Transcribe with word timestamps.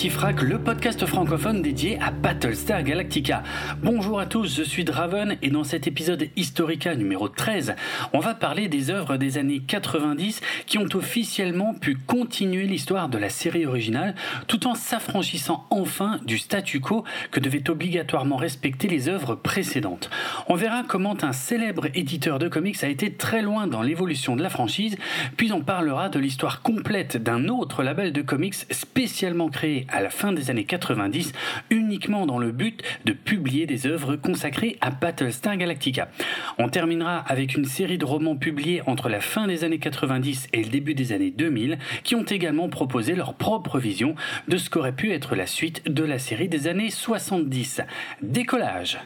le 0.00 0.58
podcast 0.58 1.04
francophone 1.06 1.60
dédié 1.60 1.98
à 2.00 2.12
Battlestar 2.12 2.84
Galactica. 2.84 3.42
Bonjour 3.82 4.20
à 4.20 4.26
tous, 4.26 4.56
je 4.56 4.62
suis 4.62 4.84
Draven 4.84 5.36
et 5.42 5.50
dans 5.50 5.64
cet 5.64 5.88
épisode 5.88 6.28
Historica 6.36 6.94
numéro 6.94 7.28
13, 7.28 7.74
on 8.12 8.20
va 8.20 8.34
parler 8.34 8.68
des 8.68 8.90
œuvres 8.90 9.16
des 9.16 9.38
années 9.38 9.58
90 9.58 10.40
qui 10.66 10.78
ont 10.78 10.86
officiellement 10.94 11.74
pu 11.74 11.96
continuer 11.96 12.66
l'histoire 12.66 13.08
de 13.08 13.18
la 13.18 13.28
série 13.28 13.66
originale 13.66 14.14
tout 14.46 14.68
en 14.68 14.76
s'affranchissant 14.76 15.66
enfin 15.70 16.20
du 16.24 16.38
statu 16.38 16.78
quo 16.78 17.02
que 17.32 17.40
devaient 17.40 17.68
obligatoirement 17.68 18.36
respecter 18.36 18.86
les 18.86 19.08
œuvres 19.08 19.34
précédentes. 19.34 20.10
On 20.46 20.54
verra 20.54 20.84
comment 20.86 21.16
un 21.22 21.32
célèbre 21.32 21.88
éditeur 21.96 22.38
de 22.38 22.46
comics 22.46 22.84
a 22.84 22.88
été 22.88 23.14
très 23.14 23.42
loin 23.42 23.66
dans 23.66 23.82
l'évolution 23.82 24.36
de 24.36 24.44
la 24.44 24.50
franchise, 24.50 24.96
puis 25.36 25.50
on 25.50 25.62
parlera 25.62 26.08
de 26.08 26.20
l'histoire 26.20 26.62
complète 26.62 27.16
d'un 27.16 27.48
autre 27.48 27.82
label 27.82 28.12
de 28.12 28.22
comics 28.22 28.54
spécialement 28.70 29.48
créé 29.48 29.87
à 29.88 30.00
la 30.00 30.10
fin 30.10 30.32
des 30.32 30.50
années 30.50 30.64
90 30.64 31.32
uniquement 31.70 32.26
dans 32.26 32.38
le 32.38 32.52
but 32.52 32.82
de 33.04 33.12
publier 33.12 33.66
des 33.66 33.86
œuvres 33.86 34.16
consacrées 34.16 34.76
à 34.80 34.90
Battlestar 34.90 35.56
Galactica. 35.56 36.08
On 36.58 36.68
terminera 36.68 37.18
avec 37.18 37.54
une 37.54 37.64
série 37.64 37.98
de 37.98 38.04
romans 38.04 38.36
publiés 38.36 38.82
entre 38.86 39.08
la 39.08 39.20
fin 39.20 39.46
des 39.46 39.64
années 39.64 39.78
90 39.78 40.48
et 40.52 40.62
le 40.62 40.70
début 40.70 40.94
des 40.94 41.12
années 41.12 41.30
2000 41.30 41.78
qui 42.02 42.14
ont 42.14 42.24
également 42.24 42.68
proposé 42.68 43.14
leur 43.14 43.34
propre 43.34 43.78
vision 43.78 44.14
de 44.48 44.56
ce 44.56 44.70
qu'aurait 44.70 44.92
pu 44.92 45.12
être 45.12 45.34
la 45.34 45.46
suite 45.46 45.90
de 45.90 46.04
la 46.04 46.18
série 46.18 46.48
des 46.48 46.66
années 46.66 46.90
70. 46.90 47.82
Décollage 48.22 48.98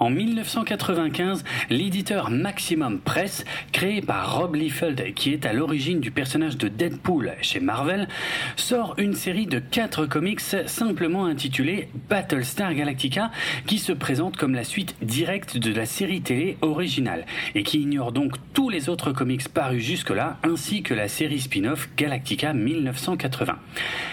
En 0.00 0.10
1995, 0.10 1.42
l'éditeur 1.70 2.30
Maximum 2.30 3.00
Press, 3.00 3.44
créé 3.72 4.00
par 4.00 4.38
Rob 4.38 4.54
Liefeld, 4.54 5.12
qui 5.14 5.32
est 5.32 5.44
à 5.44 5.52
l'origine 5.52 5.98
du 5.98 6.12
personnage 6.12 6.56
de 6.56 6.68
Deadpool 6.68 7.32
chez 7.42 7.58
Marvel, 7.58 8.06
sort 8.54 8.94
une 8.98 9.14
série 9.14 9.46
de 9.46 9.58
quatre 9.58 10.06
comics 10.06 10.40
simplement 10.40 11.24
intitulée 11.24 11.88
Battlestar 12.08 12.74
Galactica, 12.74 13.32
qui 13.66 13.78
se 13.78 13.92
présente 13.92 14.36
comme 14.36 14.54
la 14.54 14.62
suite 14.62 14.94
directe 15.02 15.56
de 15.58 15.72
la 15.72 15.84
série 15.84 16.20
télé 16.20 16.58
originale, 16.60 17.26
et 17.56 17.64
qui 17.64 17.80
ignore 17.80 18.12
donc 18.12 18.36
tous 18.54 18.70
les 18.70 18.88
autres 18.88 19.10
comics 19.10 19.48
parus 19.48 19.82
jusque-là, 19.82 20.38
ainsi 20.44 20.82
que 20.82 20.94
la 20.94 21.08
série 21.08 21.40
spin-off 21.40 21.88
Galactica 21.96 22.52
1980. 22.52 23.58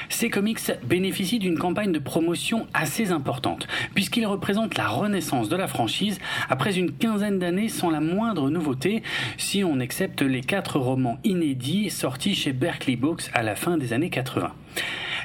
Ces 0.10 0.30
comics 0.30 0.60
bénéficient 0.84 1.40
d'une 1.40 1.60
campagne 1.60 1.92
de 1.92 2.00
promotion 2.00 2.66
assez 2.74 3.12
importante, 3.12 3.68
puisqu'ils 3.94 4.26
représentent 4.26 4.78
la 4.78 4.88
renaissance 4.88 5.48
de 5.48 5.56
la 5.56 5.68
après 6.50 6.78
une 6.78 6.92
quinzaine 6.92 7.40
d'années 7.40 7.70
sans 7.70 7.90
la 7.90 8.00
moindre 8.00 8.50
nouveauté, 8.50 9.04
si 9.38 9.64
on 9.64 9.80
accepte 9.80 10.22
les 10.22 10.42
quatre 10.42 10.80
romans 10.80 11.20
inédits 11.24 11.90
sortis 11.90 12.36
chez 12.36 12.54
Berkeley 12.54 12.96
Books 12.96 13.30
à 13.34 13.44
la 13.44 13.56
fin 13.56 13.78
des 13.78 13.94
années 13.94 14.10
80. 14.10 14.52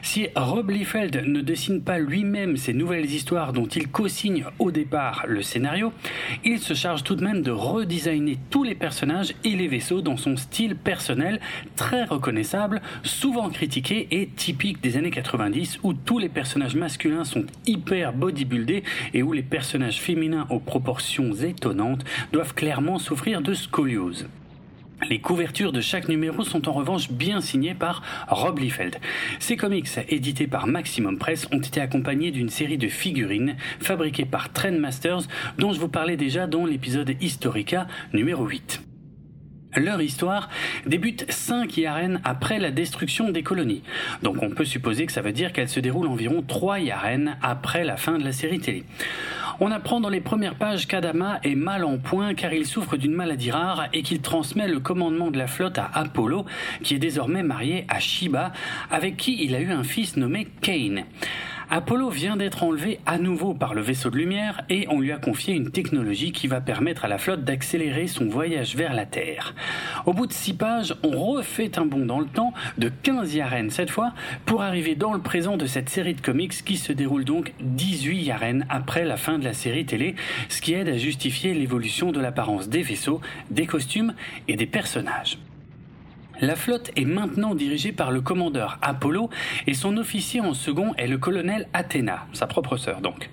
Si 0.03 0.29
Rob 0.35 0.71
Liefeld 0.71 1.25
ne 1.27 1.41
dessine 1.41 1.83
pas 1.83 1.99
lui-même 1.99 2.57
ces 2.57 2.73
nouvelles 2.73 3.11
histoires 3.11 3.53
dont 3.53 3.67
il 3.67 3.89
co-signe 3.89 4.45
au 4.59 4.71
départ 4.71 5.25
le 5.29 5.43
scénario, 5.43 5.93
il 6.45 6.59
se 6.59 6.75
charge 6.75 7.05
tout 7.05 7.17
de 7.17 7.25
même 7.25 7.43
de 7.43 7.51
redesigner 7.51 8.39
tous 8.51 8.65
les 8.65 8.75
personnages 8.75 9.35
et 9.45 9.57
les 9.57 9.69
vaisseaux 9.69 10.01
dans 10.01 10.17
son 10.17 10.37
style 10.37 10.75
personnel 10.75 11.41
très 11.77 12.05
reconnaissable, 12.05 12.81
souvent 13.03 13.51
critiqué 13.51 14.09
et 14.11 14.27
typique 14.29 14.83
des 14.83 14.97
années 14.97 15.11
90 15.11 15.81
où 15.83 15.93
tous 15.93 16.19
les 16.19 16.29
personnages 16.29 16.77
masculins 16.77 17.25
sont 17.25 17.45
hyper 17.67 18.13
bodybuildés 18.13 18.83
et 19.13 19.23
où 19.23 19.33
les 19.33 19.43
personnages 19.43 20.01
féminins 20.01 20.47
aux 20.51 20.61
proportions 20.61 21.35
étonnantes 21.35 22.05
doivent 22.33 22.55
clairement 22.55 22.99
souffrir 22.99 23.43
de 23.43 23.55
scoliose. 23.55 24.27
Les 25.09 25.19
couvertures 25.19 25.73
de 25.73 25.81
chaque 25.81 26.09
numéro 26.09 26.45
sont 26.45 26.69
en 26.69 26.73
revanche 26.73 27.11
bien 27.11 27.41
signées 27.41 27.75
par 27.75 28.03
Rob 28.29 28.59
Liefeld. 28.59 28.97
Ces 29.39 29.57
comics, 29.57 29.89
édités 30.09 30.47
par 30.47 30.67
Maximum 30.67 31.19
Press, 31.19 31.49
ont 31.53 31.59
été 31.59 31.81
accompagnés 31.81 32.31
d'une 32.31 32.51
série 32.51 32.79
de 32.79 32.89
figurines 32.89 33.57
fabriquées 33.81 34.27
par 34.27 34.53
Trendmasters, 34.53 35.23
dont 35.59 35.73
je 35.73 35.81
vous 35.81 35.89
parlais 35.89 36.17
déjà 36.17 36.47
dans 36.47 36.67
l'épisode 36.67 37.15
Historica 37.21 37.87
numéro 38.13 38.47
8. 38.47 38.90
Leur 39.77 40.03
histoire 40.03 40.49
débute 40.85 41.31
5 41.31 41.77
Yaren 41.77 42.21
après 42.25 42.59
la 42.59 42.73
destruction 42.73 43.31
des 43.31 43.45
colonies. 43.45 43.83
Donc 44.23 44.43
on 44.43 44.51
peut 44.51 44.65
supposer 44.65 45.07
que 45.07 45.13
ça 45.13 45.23
veut 45.23 45.33
dire 45.33 45.53
qu'elle 45.53 45.69
se 45.69 45.79
déroule 45.79 46.09
environ 46.09 46.43
3 46.47 46.81
Yaren 46.81 47.37
après 47.41 47.85
la 47.85 47.97
fin 47.97 48.19
de 48.19 48.25
la 48.25 48.33
série 48.33 48.59
télé. 48.59 48.85
On 49.61 49.71
apprend 49.71 50.01
dans 50.01 50.09
les 50.09 50.21
premières 50.21 50.57
pages 50.57 50.89
qu'Adama 50.89 51.39
est 51.45 51.55
mal 51.55 51.85
en 51.85 51.99
point 51.99 52.35
car 52.35 52.53
il 52.53 52.67
souffre 52.67 52.97
d'une 52.97 53.13
maladie 53.13 53.53
rare 53.53 53.89
et 53.93 54.03
qu'il 54.03 54.21
transmet 54.23 54.67
le 54.67 54.81
commandement 54.81 55.31
de 55.31 55.39
la 55.39 55.47
flotte 55.47 55.79
à 55.79 55.91
Apollo, 55.95 56.47
qui 56.83 56.95
est 56.95 56.99
désormais 56.99 57.43
marié 57.43 57.85
à 57.89 58.01
Shiba, 58.01 58.53
avec 58.91 59.19
qui 59.19 59.45
il 59.45 59.55
a 59.55 59.61
eu 59.61 59.71
un 59.71 59.85
fils 59.85 60.17
nommé 60.17 60.49
Kane. 60.63 61.05
Apollo 61.73 62.11
vient 62.11 62.37
d'être 62.37 62.65
enlevé 62.65 62.99
à 63.07 63.17
nouveau 63.17 63.55
par 63.55 63.75
le 63.75 63.81
vaisseau 63.81 64.11
de 64.11 64.17
lumière 64.17 64.63
et 64.69 64.89
on 64.91 64.99
lui 64.99 65.13
a 65.13 65.19
confié 65.19 65.55
une 65.55 65.71
technologie 65.71 66.33
qui 66.33 66.49
va 66.49 66.61
permettre 66.61 67.05
à 67.05 67.09
la 67.09 67.17
flotte 67.17 67.45
d'accélérer 67.45 68.09
son 68.09 68.27
voyage 68.27 68.75
vers 68.75 68.93
la 68.93 69.07
Terre. 69.07 69.55
Au 70.05 70.13
bout 70.13 70.27
de 70.27 70.33
six 70.33 70.55
pages, 70.55 70.97
on 71.05 71.11
refait 71.11 71.79
un 71.79 71.87
bond 71.87 72.05
dans 72.05 72.19
le 72.19 72.27
temps, 72.27 72.53
de 72.79 72.91
15 73.03 73.35
Yaren 73.35 73.71
cette 73.71 73.91
fois, 73.91 74.15
pour 74.47 74.63
arriver 74.63 74.97
dans 74.97 75.13
le 75.13 75.21
présent 75.21 75.57
de 75.57 75.67
cette 75.67 75.91
série 75.91 76.15
de 76.15 76.21
comics 76.21 76.65
qui 76.65 76.77
se 76.77 76.93
déroule 76.93 77.25
donc 77.25 77.53
18 77.61 78.21
Yaren 78.21 78.67
après 78.69 79.05
la 79.05 79.17
fin 79.17 79.39
de 79.39 79.45
la 79.45 79.55
série 79.55 79.87
télé, 79.87 80.17
ce 80.49 80.61
qui 80.61 80.75
aide 80.75 80.89
à 80.89 80.99
justifier 80.99 81.55
l'évolution 81.55 82.11
de 82.11 82.19
l'apparence 82.19 82.69
des 82.69 82.83
vaisseaux, 82.83 83.21
des 83.53 83.67
costumes 83.67 84.15
et 84.49 84.57
des 84.57 84.67
personnages. 84.67 85.39
La 86.41 86.57
flotte 86.57 86.91
est 86.97 87.05
maintenant 87.05 87.55
dirigée 87.55 87.93
par 87.93 88.11
le 88.11 88.23
commandeur 88.23 88.79
Apollo 88.81 89.29
et 89.67 89.75
son 89.75 89.99
officier 89.99 90.41
en 90.41 90.55
second 90.55 90.95
est 90.95 91.07
le 91.07 91.19
colonel 91.19 91.69
Athéna, 91.75 92.27
sa 92.33 92.47
propre 92.47 92.79
sœur 92.79 93.03
donc. 93.03 93.29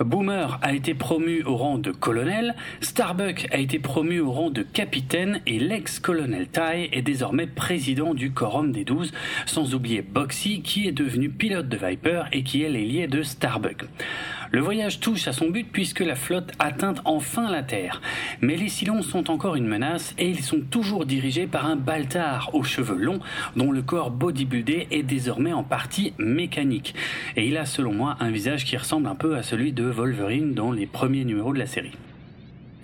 Boomer 0.00 0.58
a 0.62 0.72
été 0.72 0.94
promu 0.94 1.44
au 1.44 1.56
rang 1.56 1.78
de 1.78 1.92
colonel, 1.92 2.56
Starbuck 2.80 3.46
a 3.52 3.58
été 3.58 3.78
promu 3.78 4.18
au 4.18 4.32
rang 4.32 4.50
de 4.50 4.62
capitaine 4.62 5.40
et 5.46 5.60
l'ex-colonel 5.60 6.48
Ty 6.48 6.88
est 6.90 7.02
désormais 7.02 7.46
président 7.46 8.12
du 8.12 8.32
quorum 8.32 8.72
des 8.72 8.84
douze, 8.84 9.12
sans 9.46 9.74
oublier 9.74 10.02
Boxy 10.02 10.62
qui 10.62 10.88
est 10.88 10.92
devenu 10.92 11.30
pilote 11.30 11.68
de 11.68 11.76
Viper 11.76 12.24
et 12.32 12.42
qui 12.42 12.64
est 12.64 12.68
l'ailier 12.68 13.06
de 13.06 13.22
Starbuck. 13.22 13.84
Le 14.52 14.60
voyage 14.60 15.00
touche 15.00 15.28
à 15.28 15.32
son 15.32 15.48
but 15.48 15.66
puisque 15.72 16.00
la 16.00 16.14
flotte 16.14 16.52
atteint 16.58 16.92
enfin 17.06 17.50
la 17.50 17.62
Terre. 17.62 18.02
Mais 18.42 18.54
les 18.56 18.68
Cylons 18.68 19.00
sont 19.00 19.30
encore 19.30 19.56
une 19.56 19.66
menace 19.66 20.14
et 20.18 20.28
ils 20.28 20.42
sont 20.42 20.60
toujours 20.60 21.06
dirigés 21.06 21.46
par 21.46 21.64
un 21.64 21.76
Baltar 21.76 22.54
aux 22.54 22.62
cheveux 22.62 22.98
longs 22.98 23.20
dont 23.56 23.72
le 23.72 23.80
corps 23.80 24.10
bodybuildé 24.10 24.88
est 24.90 25.04
désormais 25.04 25.54
en 25.54 25.64
partie 25.64 26.12
mécanique. 26.18 26.94
Et 27.36 27.48
il 27.48 27.56
a 27.56 27.64
selon 27.64 27.94
moi 27.94 28.18
un 28.20 28.30
visage 28.30 28.66
qui 28.66 28.76
ressemble 28.76 29.06
un 29.06 29.14
peu 29.14 29.36
à 29.36 29.42
celui 29.42 29.72
de 29.72 29.84
Wolverine 29.84 30.52
dans 30.52 30.70
les 30.70 30.86
premiers 30.86 31.24
numéros 31.24 31.54
de 31.54 31.58
la 31.58 31.66
série. 31.66 31.96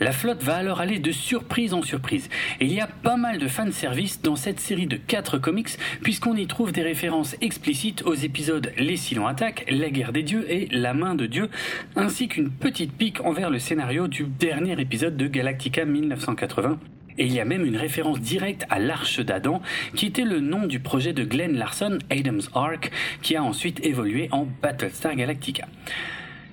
La 0.00 0.12
flotte 0.12 0.42
va 0.42 0.56
alors 0.56 0.80
aller 0.80 0.98
de 0.98 1.10
surprise 1.10 1.74
en 1.74 1.82
surprise. 1.82 2.28
Et 2.60 2.66
il 2.66 2.72
y 2.72 2.80
a 2.80 2.86
pas 2.86 3.16
mal 3.16 3.38
de 3.38 3.48
fanservice 3.48 4.22
dans 4.22 4.36
cette 4.36 4.60
série 4.60 4.86
de 4.86 4.96
4 4.96 5.38
comics, 5.38 5.70
puisqu'on 6.02 6.36
y 6.36 6.46
trouve 6.46 6.70
des 6.72 6.82
références 6.82 7.36
explicites 7.40 8.02
aux 8.02 8.14
épisodes 8.14 8.72
Les 8.78 8.96
Silons 8.96 9.26
attaquent, 9.26 9.64
La 9.68 9.90
guerre 9.90 10.12
des 10.12 10.22
dieux 10.22 10.46
et 10.48 10.68
La 10.70 10.94
main 10.94 11.14
de 11.14 11.26
Dieu, 11.26 11.50
ainsi 11.96 12.28
qu'une 12.28 12.50
petite 12.50 12.92
pique 12.92 13.20
envers 13.24 13.50
le 13.50 13.58
scénario 13.58 14.06
du 14.06 14.24
dernier 14.24 14.80
épisode 14.80 15.16
de 15.16 15.26
Galactica 15.26 15.84
1980. 15.84 16.78
Et 17.18 17.26
il 17.26 17.32
y 17.32 17.40
a 17.40 17.44
même 17.44 17.64
une 17.64 17.76
référence 17.76 18.20
directe 18.20 18.64
à 18.70 18.78
l'Arche 18.78 19.18
d'Adam, 19.18 19.60
qui 19.96 20.06
était 20.06 20.24
le 20.24 20.38
nom 20.38 20.66
du 20.66 20.78
projet 20.78 21.12
de 21.12 21.24
Glenn 21.24 21.56
Larson, 21.56 21.98
Adam's 22.10 22.48
Ark, 22.54 22.92
qui 23.22 23.34
a 23.34 23.42
ensuite 23.42 23.84
évolué 23.84 24.28
en 24.30 24.46
Battlestar 24.62 25.16
Galactica. 25.16 25.66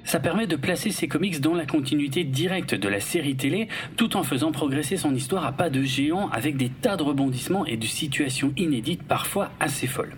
Ça 0.06 0.20
permet 0.20 0.46
de 0.46 0.56
placer 0.56 0.92
ces 0.92 1.08
comics 1.08 1.42
dans 1.42 1.56
la 1.56 1.66
continuité 1.66 2.24
directe 2.24 2.76
de 2.76 2.88
la 2.88 3.00
série 3.00 3.36
télé, 3.36 3.68
tout 3.98 4.16
en 4.16 4.24
faisant 4.24 4.52
progresser 4.52 4.98
son 4.98 5.16
histoire 5.16 5.46
à 5.46 5.52
pas 5.52 5.72
de 5.72 5.82
géant 5.82 6.30
avec 6.30 6.58
des 6.58 6.70
tas 6.70 6.96
de 6.96 7.02
rebondissements 7.02 7.66
et 7.66 7.76
de 7.76 7.88
situations 7.88 8.54
inédites 8.56 9.02
parfois 9.02 9.52
assez 9.60 9.88
folles. 9.88 10.14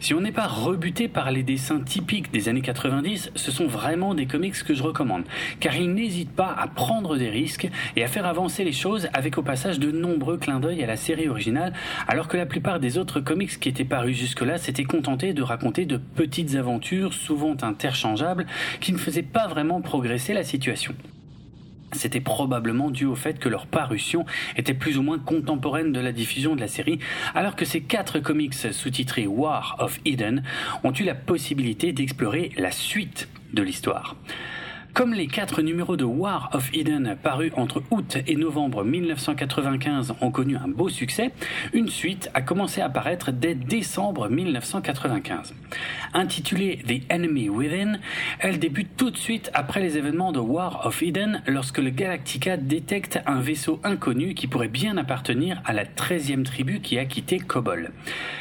Si 0.00 0.14
on 0.14 0.20
n'est 0.20 0.32
pas 0.32 0.46
rebuté 0.46 1.08
par 1.08 1.32
les 1.32 1.42
dessins 1.42 1.80
typiques 1.80 2.30
des 2.30 2.48
années 2.48 2.62
90, 2.62 3.32
ce 3.34 3.50
sont 3.50 3.66
vraiment 3.66 4.14
des 4.14 4.26
comics 4.26 4.62
que 4.62 4.72
je 4.72 4.82
recommande, 4.82 5.24
car 5.58 5.74
ils 5.74 5.92
n'hésitent 5.92 6.34
pas 6.34 6.54
à 6.56 6.68
prendre 6.68 7.16
des 7.16 7.28
risques 7.28 7.68
et 7.96 8.04
à 8.04 8.06
faire 8.06 8.26
avancer 8.26 8.62
les 8.62 8.72
choses 8.72 9.08
avec 9.12 9.38
au 9.38 9.42
passage 9.42 9.80
de 9.80 9.90
nombreux 9.90 10.38
clins 10.38 10.60
d'œil 10.60 10.84
à 10.84 10.86
la 10.86 10.96
série 10.96 11.28
originale, 11.28 11.72
alors 12.06 12.28
que 12.28 12.36
la 12.36 12.46
plupart 12.46 12.78
des 12.78 12.96
autres 12.96 13.20
comics 13.20 13.58
qui 13.58 13.68
étaient 13.68 13.84
parus 13.84 14.16
jusque-là 14.16 14.56
s'étaient 14.58 14.84
contentés 14.84 15.32
de 15.32 15.42
raconter 15.42 15.84
de 15.84 15.96
petites 15.96 16.54
aventures, 16.54 17.12
souvent 17.12 17.56
interchangeables, 17.60 18.46
qui 18.80 18.92
ne 18.92 18.98
faisaient 18.98 19.22
pas 19.22 19.48
vraiment 19.48 19.80
progresser 19.80 20.32
la 20.32 20.44
situation. 20.44 20.94
C'était 21.92 22.20
probablement 22.20 22.90
dû 22.90 23.06
au 23.06 23.14
fait 23.14 23.38
que 23.38 23.48
leur 23.48 23.66
parution 23.66 24.26
était 24.56 24.74
plus 24.74 24.98
ou 24.98 25.02
moins 25.02 25.18
contemporaine 25.18 25.92
de 25.92 26.00
la 26.00 26.12
diffusion 26.12 26.54
de 26.54 26.60
la 26.60 26.68
série, 26.68 26.98
alors 27.34 27.56
que 27.56 27.64
ces 27.64 27.80
quatre 27.80 28.18
comics 28.18 28.54
sous-titrés 28.54 29.26
War 29.26 29.76
of 29.78 29.98
Eden 30.04 30.42
ont 30.84 30.92
eu 30.92 31.04
la 31.04 31.14
possibilité 31.14 31.92
d'explorer 31.92 32.52
la 32.56 32.72
suite 32.72 33.28
de 33.52 33.62
l'histoire. 33.62 34.16
Comme 34.94 35.14
les 35.14 35.28
quatre 35.28 35.62
numéros 35.62 35.96
de 35.96 36.04
War 36.04 36.50
of 36.52 36.70
Eden 36.74 37.16
parus 37.22 37.52
entre 37.56 37.82
août 37.90 38.18
et 38.26 38.34
novembre 38.34 38.82
1995 38.82 40.14
ont 40.20 40.30
connu 40.32 40.56
un 40.56 40.66
beau 40.66 40.88
succès, 40.88 41.30
une 41.72 41.88
suite 41.88 42.30
a 42.34 42.42
commencé 42.42 42.80
à 42.80 42.88
paraître 42.88 43.30
dès 43.30 43.54
décembre 43.54 44.28
1995. 44.28 45.54
Intitulée 46.14 46.80
The 46.86 47.12
Enemy 47.12 47.48
Within, 47.48 47.98
elle 48.40 48.58
débute 48.58 48.96
tout 48.96 49.10
de 49.10 49.16
suite 49.16 49.50
après 49.54 49.80
les 49.80 49.98
événements 49.98 50.32
de 50.32 50.40
War 50.40 50.84
of 50.84 51.00
Eden 51.02 51.42
lorsque 51.46 51.78
le 51.78 51.90
Galactica 51.90 52.56
détecte 52.56 53.20
un 53.26 53.40
vaisseau 53.40 53.80
inconnu 53.84 54.34
qui 54.34 54.48
pourrait 54.48 54.68
bien 54.68 54.96
appartenir 54.96 55.62
à 55.64 55.74
la 55.74 55.84
13e 55.84 56.42
tribu 56.42 56.80
qui 56.80 56.98
a 56.98 57.04
quitté 57.04 57.38
Kobol. 57.38 57.92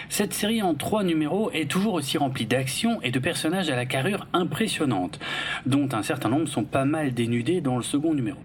Cette 0.10 0.34
série 0.34 0.62
en 0.62 0.74
trois 0.74 1.04
numéros 1.04 1.52
est 1.52 1.70
toujours 1.70 1.94
aussi 1.94 2.18
remplie 2.18 2.46
d'action 2.46 3.02
et 3.04 3.12
de 3.12 3.20
personnages 3.20 3.70
à 3.70 3.76
la 3.76 3.86
carrure 3.86 4.26
impressionnante, 4.34 5.20
dont 5.66 5.90
un 5.92 6.02
certain 6.02 6.30
nombre 6.30 6.37
sont 6.46 6.64
pas 6.64 6.86
mal 6.86 7.14
dénudés 7.14 7.62
dans 7.62 7.78
le 7.78 7.84
second 7.84 8.14
numéro. 8.14 8.40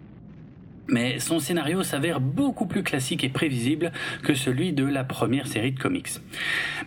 Mais 0.89 1.19
son 1.21 1.39
scénario 1.39 1.83
s'avère 1.83 2.21
beaucoup 2.21 2.67
plus 2.67 2.83
classique 2.83 3.25
et 3.25 3.29
prévisible 3.29 3.93
que 4.23 4.35
celui 4.35 4.73
de 4.73 4.85
la 4.85 5.05
première 5.05 5.47
série 5.47 5.73
de 5.73 5.79
comics. 5.79 6.09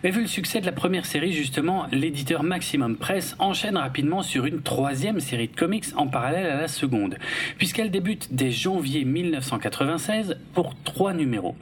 Mais 0.04 0.10
vu 0.10 0.20
le 0.20 0.26
succès 0.26 0.60
de 0.60 0.66
la 0.66 0.72
première 0.72 1.06
série, 1.06 1.32
justement, 1.32 1.86
l'éditeur 1.90 2.42
Maximum 2.42 2.96
Press 2.96 3.34
enchaîne 3.38 3.76
rapidement 3.76 4.22
sur 4.22 4.44
une 4.46 4.62
troisième 4.62 5.20
série 5.20 5.48
de 5.48 5.56
comics 5.56 5.86
en 5.96 6.06
parallèle 6.06 6.46
à 6.46 6.60
la 6.60 6.68
seconde, 6.68 7.16
puisqu'elle 7.58 7.90
débute 7.90 8.28
dès 8.32 8.50
janvier 8.50 9.04
1996 9.04 10.36
pour 10.52 10.74
trois 10.84 11.14
numéros. 11.14 11.56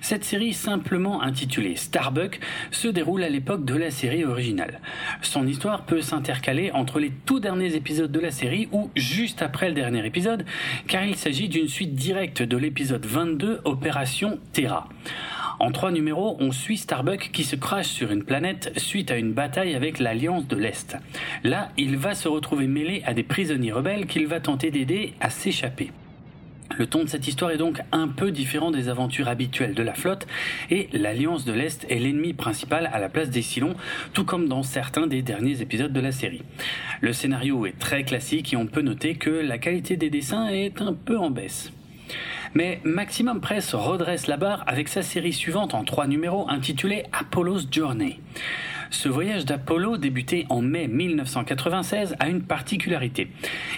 Cette 0.00 0.24
série, 0.24 0.54
simplement 0.54 1.22
intitulée 1.22 1.76
Starbuck, 1.76 2.40
se 2.70 2.88
déroule 2.88 3.22
à 3.22 3.28
l'époque 3.28 3.64
de 3.64 3.74
la 3.74 3.90
série 3.90 4.24
originale. 4.24 4.80
Son 5.20 5.46
histoire 5.46 5.84
peut 5.84 6.00
s'intercaler 6.00 6.70
entre 6.72 6.98
les 6.98 7.10
tout 7.26 7.38
derniers 7.38 7.74
épisodes 7.74 8.10
de 8.10 8.20
la 8.20 8.30
série 8.30 8.68
ou 8.72 8.90
juste 8.96 9.42
après 9.42 9.68
le 9.68 9.74
dernier 9.74 10.04
épisode, 10.06 10.46
car 10.88 11.04
il 11.04 11.16
s'agit 11.16 11.48
d'une 11.48 11.59
suite 11.68 11.94
directe 11.94 12.42
de 12.42 12.56
l'épisode 12.56 13.04
22, 13.04 13.60
Opération 13.64 14.38
Terra. 14.52 14.88
En 15.60 15.72
trois 15.72 15.90
numéros, 15.90 16.36
on 16.40 16.52
suit 16.52 16.78
Starbuck 16.78 17.30
qui 17.32 17.44
se 17.44 17.54
crache 17.54 17.88
sur 17.88 18.10
une 18.10 18.24
planète 18.24 18.72
suite 18.78 19.10
à 19.10 19.16
une 19.16 19.32
bataille 19.32 19.74
avec 19.74 19.98
l'Alliance 19.98 20.48
de 20.48 20.56
l'Est. 20.56 20.96
Là, 21.44 21.70
il 21.76 21.98
va 21.98 22.14
se 22.14 22.28
retrouver 22.28 22.66
mêlé 22.66 23.02
à 23.04 23.12
des 23.12 23.22
prisonniers 23.22 23.72
rebelles 23.72 24.06
qu'il 24.06 24.26
va 24.26 24.40
tenter 24.40 24.70
d'aider 24.70 25.12
à 25.20 25.28
s'échapper. 25.28 25.90
Le 26.80 26.86
ton 26.86 27.04
de 27.04 27.10
cette 27.10 27.28
histoire 27.28 27.50
est 27.50 27.58
donc 27.58 27.82
un 27.92 28.08
peu 28.08 28.30
différent 28.30 28.70
des 28.70 28.88
aventures 28.88 29.28
habituelles 29.28 29.74
de 29.74 29.82
la 29.82 29.92
flotte 29.92 30.26
et 30.70 30.88
l'Alliance 30.94 31.44
de 31.44 31.52
l'Est 31.52 31.84
est 31.90 31.98
l'ennemi 31.98 32.32
principal 32.32 32.88
à 32.90 32.98
la 32.98 33.10
place 33.10 33.28
des 33.28 33.42
Cylons, 33.42 33.74
tout 34.14 34.24
comme 34.24 34.48
dans 34.48 34.62
certains 34.62 35.06
des 35.06 35.20
derniers 35.20 35.60
épisodes 35.60 35.92
de 35.92 36.00
la 36.00 36.10
série. 36.10 36.40
Le 37.02 37.12
scénario 37.12 37.66
est 37.66 37.78
très 37.78 38.02
classique 38.04 38.54
et 38.54 38.56
on 38.56 38.66
peut 38.66 38.80
noter 38.80 39.14
que 39.14 39.28
la 39.28 39.58
qualité 39.58 39.98
des 39.98 40.08
dessins 40.08 40.48
est 40.48 40.80
un 40.80 40.94
peu 40.94 41.18
en 41.18 41.28
baisse. 41.28 41.70
Mais 42.54 42.80
Maximum 42.82 43.42
Press 43.42 43.74
redresse 43.74 44.26
la 44.26 44.38
barre 44.38 44.64
avec 44.66 44.88
sa 44.88 45.02
série 45.02 45.34
suivante 45.34 45.74
en 45.74 45.84
trois 45.84 46.06
numéros 46.06 46.48
intitulée 46.48 47.02
Apollo's 47.12 47.68
Journey. 47.70 48.20
Ce 48.92 49.08
voyage 49.08 49.44
d'Apollo, 49.44 49.96
débuté 49.98 50.46
en 50.48 50.62
mai 50.62 50.88
1996, 50.88 52.16
a 52.18 52.28
une 52.28 52.42
particularité. 52.42 53.28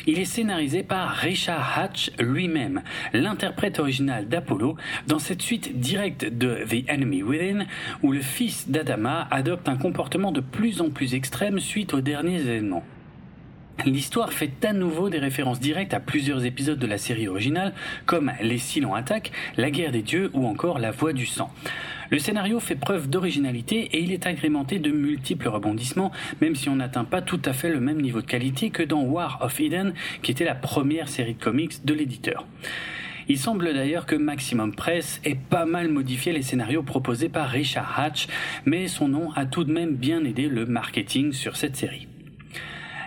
Il 0.06 0.18
est 0.18 0.24
scénarisé 0.24 0.82
par 0.82 1.10
Richard 1.10 1.78
Hatch 1.78 2.10
lui-même, 2.18 2.82
l'interprète 3.12 3.78
original 3.78 4.26
d'Apollo, 4.26 4.76
dans 5.06 5.18
cette 5.18 5.42
suite 5.42 5.78
directe 5.78 6.24
de 6.24 6.64
The 6.66 6.88
Enemy 6.90 7.22
Within, 7.22 7.66
où 8.02 8.12
le 8.12 8.20
fils 8.20 8.70
d'Adama 8.70 9.28
adopte 9.30 9.68
un 9.68 9.76
comportement 9.76 10.32
de 10.32 10.40
plus 10.40 10.80
en 10.80 10.88
plus 10.88 11.14
extrême 11.14 11.60
suite 11.60 11.92
aux 11.92 12.00
derniers 12.00 12.40
événements. 12.40 12.84
L'histoire 13.84 14.32
fait 14.32 14.64
à 14.64 14.72
nouveau 14.72 15.10
des 15.10 15.18
références 15.18 15.60
directes 15.60 15.92
à 15.92 16.00
plusieurs 16.00 16.44
épisodes 16.44 16.78
de 16.78 16.86
la 16.86 16.98
série 16.98 17.28
originale, 17.28 17.74
comme 18.06 18.32
Les 18.40 18.58
Silents 18.58 18.94
attaquent, 18.94 19.32
La 19.58 19.70
guerre 19.70 19.92
des 19.92 20.02
dieux 20.02 20.30
ou 20.32 20.46
encore 20.46 20.78
La 20.78 20.90
voix 20.90 21.12
du 21.12 21.26
sang. 21.26 21.50
Le 22.12 22.18
scénario 22.18 22.60
fait 22.60 22.74
preuve 22.74 23.08
d'originalité 23.08 23.88
et 23.96 24.00
il 24.02 24.12
est 24.12 24.26
agrémenté 24.26 24.78
de 24.78 24.90
multiples 24.90 25.48
rebondissements, 25.48 26.12
même 26.42 26.54
si 26.54 26.68
on 26.68 26.76
n'atteint 26.76 27.04
pas 27.06 27.22
tout 27.22 27.40
à 27.46 27.54
fait 27.54 27.70
le 27.70 27.80
même 27.80 28.02
niveau 28.02 28.20
de 28.20 28.26
qualité 28.26 28.68
que 28.68 28.82
dans 28.82 29.00
War 29.00 29.38
of 29.40 29.58
Eden, 29.58 29.94
qui 30.20 30.30
était 30.30 30.44
la 30.44 30.54
première 30.54 31.08
série 31.08 31.32
de 31.32 31.42
comics 31.42 31.86
de 31.86 31.94
l'éditeur. 31.94 32.46
Il 33.28 33.38
semble 33.38 33.72
d'ailleurs 33.72 34.04
que 34.04 34.14
Maximum 34.14 34.74
Press 34.74 35.22
ait 35.24 35.36
pas 35.36 35.64
mal 35.64 35.88
modifié 35.88 36.34
les 36.34 36.42
scénarios 36.42 36.82
proposés 36.82 37.30
par 37.30 37.48
Richard 37.48 37.98
Hatch, 37.98 38.26
mais 38.66 38.88
son 38.88 39.08
nom 39.08 39.32
a 39.32 39.46
tout 39.46 39.64
de 39.64 39.72
même 39.72 39.94
bien 39.94 40.22
aidé 40.22 40.48
le 40.48 40.66
marketing 40.66 41.32
sur 41.32 41.56
cette 41.56 41.76
série. 41.76 42.08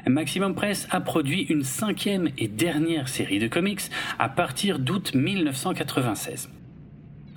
Maximum 0.08 0.56
Press 0.56 0.88
a 0.90 1.00
produit 1.00 1.44
une 1.44 1.64
cinquième 1.64 2.30
et 2.40 2.48
dernière 2.48 3.08
série 3.08 3.38
de 3.38 3.48
comics 3.48 3.82
à 4.18 4.30
partir 4.30 4.80
d'août 4.80 5.14
1996. 5.14 6.50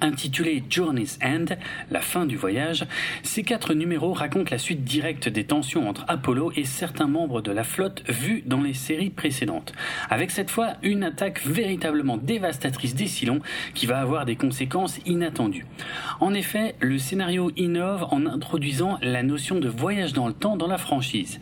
Intitulé 0.00 0.62
Journey's 0.70 1.18
End, 1.24 1.46
la 1.90 2.00
fin 2.00 2.24
du 2.24 2.36
voyage, 2.36 2.86
ces 3.24 3.42
quatre 3.42 3.74
numéros 3.74 4.12
racontent 4.12 4.50
la 4.50 4.58
suite 4.58 4.84
directe 4.84 5.28
des 5.28 5.42
tensions 5.42 5.88
entre 5.88 6.04
Apollo 6.06 6.52
et 6.54 6.64
certains 6.64 7.08
membres 7.08 7.42
de 7.42 7.50
la 7.50 7.64
flotte 7.64 8.04
vus 8.08 8.44
dans 8.46 8.60
les 8.60 8.74
séries 8.74 9.10
précédentes, 9.10 9.72
avec 10.08 10.30
cette 10.30 10.50
fois 10.50 10.74
une 10.84 11.02
attaque 11.02 11.44
véritablement 11.44 12.16
dévastatrice 12.16 12.94
des 12.94 13.08
Cylons 13.08 13.40
qui 13.74 13.86
va 13.86 13.98
avoir 13.98 14.24
des 14.24 14.36
conséquences 14.36 15.00
inattendues. 15.04 15.66
En 16.20 16.32
effet, 16.32 16.76
le 16.78 16.98
scénario 16.98 17.50
innove 17.56 18.06
en 18.12 18.24
introduisant 18.26 18.98
la 19.02 19.24
notion 19.24 19.58
de 19.58 19.68
voyage 19.68 20.12
dans 20.12 20.28
le 20.28 20.34
temps 20.34 20.56
dans 20.56 20.68
la 20.68 20.78
franchise. 20.78 21.40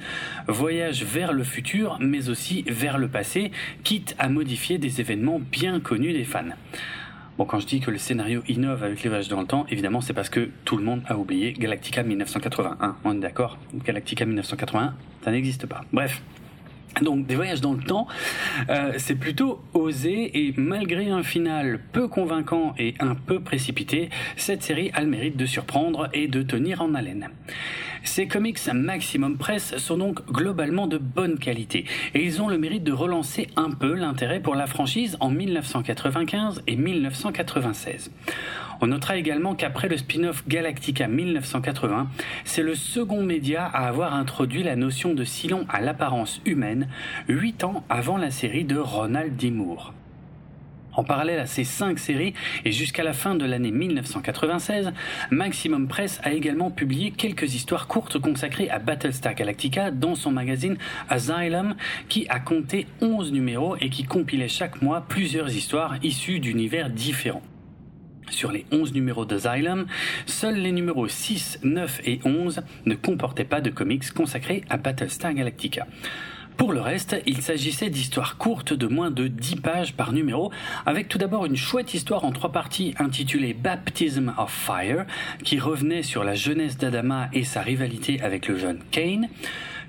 Voyage 0.48 1.04
vers 1.04 1.34
le 1.34 1.44
futur, 1.44 1.98
mais 2.00 2.30
aussi 2.30 2.64
vers 2.68 2.96
le 2.96 3.08
passé, 3.08 3.50
quitte 3.84 4.14
à 4.18 4.30
modifier 4.30 4.78
des 4.78 5.00
événements 5.00 5.40
bien 5.40 5.78
connus 5.80 6.14
des 6.14 6.24
fans. 6.24 6.54
Bon, 7.38 7.44
quand 7.44 7.60
je 7.60 7.66
dis 7.66 7.80
que 7.80 7.90
le 7.90 7.98
scénario 7.98 8.42
innove 8.48 8.82
avec 8.82 9.02
les 9.02 9.10
voyages 9.10 9.28
dans 9.28 9.42
le 9.42 9.46
temps, 9.46 9.66
évidemment, 9.68 10.00
c'est 10.00 10.14
parce 10.14 10.30
que 10.30 10.48
tout 10.64 10.78
le 10.78 10.84
monde 10.84 11.02
a 11.06 11.18
oublié 11.18 11.52
Galactica 11.52 12.02
1981. 12.02 12.96
On 13.04 13.14
est 13.14 13.20
d'accord 13.20 13.58
Galactica 13.74 14.24
1981, 14.24 14.94
ça 15.22 15.30
n'existe 15.30 15.66
pas. 15.66 15.82
Bref, 15.92 16.22
donc 17.02 17.26
des 17.26 17.34
voyages 17.34 17.60
dans 17.60 17.74
le 17.74 17.82
temps, 17.82 18.06
euh, 18.70 18.94
c'est 18.96 19.16
plutôt 19.16 19.60
osé 19.74 20.46
et 20.46 20.54
malgré 20.56 21.10
un 21.10 21.22
final 21.22 21.78
peu 21.92 22.08
convaincant 22.08 22.74
et 22.78 22.94
un 23.00 23.14
peu 23.14 23.40
précipité, 23.40 24.08
cette 24.36 24.62
série 24.62 24.90
a 24.94 25.02
le 25.02 25.08
mérite 25.08 25.36
de 25.36 25.44
surprendre 25.44 26.08
et 26.14 26.28
de 26.28 26.42
tenir 26.42 26.80
en 26.80 26.94
haleine. 26.94 27.28
Ces 28.06 28.28
comics 28.28 28.72
Maximum 28.72 29.36
Press 29.36 29.76
sont 29.76 29.98
donc 29.98 30.24
globalement 30.30 30.86
de 30.86 30.96
bonne 30.96 31.38
qualité 31.38 31.84
et 32.14 32.24
ils 32.24 32.40
ont 32.40 32.48
le 32.48 32.56
mérite 32.56 32.84
de 32.84 32.92
relancer 32.92 33.48
un 33.56 33.70
peu 33.70 33.92
l'intérêt 33.94 34.40
pour 34.40 34.54
la 34.54 34.66
franchise 34.66 35.16
en 35.20 35.28
1995 35.28 36.62
et 36.66 36.76
1996. 36.76 38.10
On 38.80 38.86
notera 38.86 39.16
également 39.16 39.54
qu'après 39.54 39.88
le 39.88 39.96
spin-off 39.96 40.46
Galactica 40.48 41.08
1980, 41.08 42.08
c'est 42.44 42.62
le 42.62 42.74
second 42.74 43.22
média 43.22 43.64
à 43.66 43.88
avoir 43.88 44.14
introduit 44.14 44.62
la 44.62 44.76
notion 44.76 45.12
de 45.12 45.24
Cylon 45.24 45.66
à 45.68 45.80
l'apparence 45.80 46.40
humaine, 46.46 46.88
huit 47.28 47.64
ans 47.64 47.84
avant 47.88 48.16
la 48.16 48.30
série 48.30 48.64
de 48.64 48.78
Ronald 48.78 49.36
D. 49.36 49.52
En 50.96 51.04
parallèle 51.04 51.38
à 51.38 51.46
ces 51.46 51.64
cinq 51.64 51.98
séries 51.98 52.32
et 52.64 52.72
jusqu'à 52.72 53.04
la 53.04 53.12
fin 53.12 53.34
de 53.34 53.44
l'année 53.44 53.70
1996, 53.70 54.92
Maximum 55.30 55.88
Press 55.88 56.20
a 56.24 56.32
également 56.32 56.70
publié 56.70 57.10
quelques 57.10 57.54
histoires 57.54 57.86
courtes 57.86 58.18
consacrées 58.18 58.70
à 58.70 58.78
Battlestar 58.78 59.34
Galactica 59.34 59.90
dans 59.90 60.14
son 60.14 60.32
magazine 60.32 60.78
Asylum 61.10 61.74
qui 62.08 62.26
a 62.30 62.40
compté 62.40 62.86
11 63.02 63.32
numéros 63.32 63.76
et 63.76 63.90
qui 63.90 64.04
compilait 64.04 64.48
chaque 64.48 64.80
mois 64.80 65.04
plusieurs 65.06 65.54
histoires 65.54 65.96
issues 66.02 66.40
d'univers 66.40 66.88
différents. 66.88 67.42
Sur 68.30 68.50
les 68.50 68.64
11 68.72 68.94
numéros 68.94 69.24
d'Asylum, 69.24 69.86
seuls 70.24 70.56
les 70.56 70.72
numéros 70.72 71.06
6, 71.08 71.60
9 71.62 72.00
et 72.04 72.20
11 72.24 72.62
ne 72.86 72.94
comportaient 72.94 73.44
pas 73.44 73.60
de 73.60 73.70
comics 73.70 74.10
consacrés 74.12 74.64
à 74.68 74.78
Battlestar 74.78 75.34
Galactica. 75.34 75.86
Pour 76.56 76.72
le 76.72 76.80
reste, 76.80 77.16
il 77.26 77.42
s'agissait 77.42 77.90
d'histoires 77.90 78.38
courtes 78.38 78.72
de 78.72 78.86
moins 78.86 79.10
de 79.10 79.28
10 79.28 79.56
pages 79.56 79.92
par 79.92 80.12
numéro, 80.12 80.50
avec 80.86 81.06
tout 81.06 81.18
d'abord 81.18 81.44
une 81.44 81.56
chouette 81.56 81.92
histoire 81.92 82.24
en 82.24 82.32
trois 82.32 82.50
parties 82.50 82.94
intitulée 82.98 83.52
Baptism 83.52 84.32
of 84.38 84.50
Fire, 84.50 85.04
qui 85.44 85.58
revenait 85.58 86.02
sur 86.02 86.24
la 86.24 86.34
jeunesse 86.34 86.78
d'Adama 86.78 87.28
et 87.34 87.44
sa 87.44 87.60
rivalité 87.60 88.22
avec 88.22 88.48
le 88.48 88.56
jeune 88.56 88.80
Kane, 88.90 89.28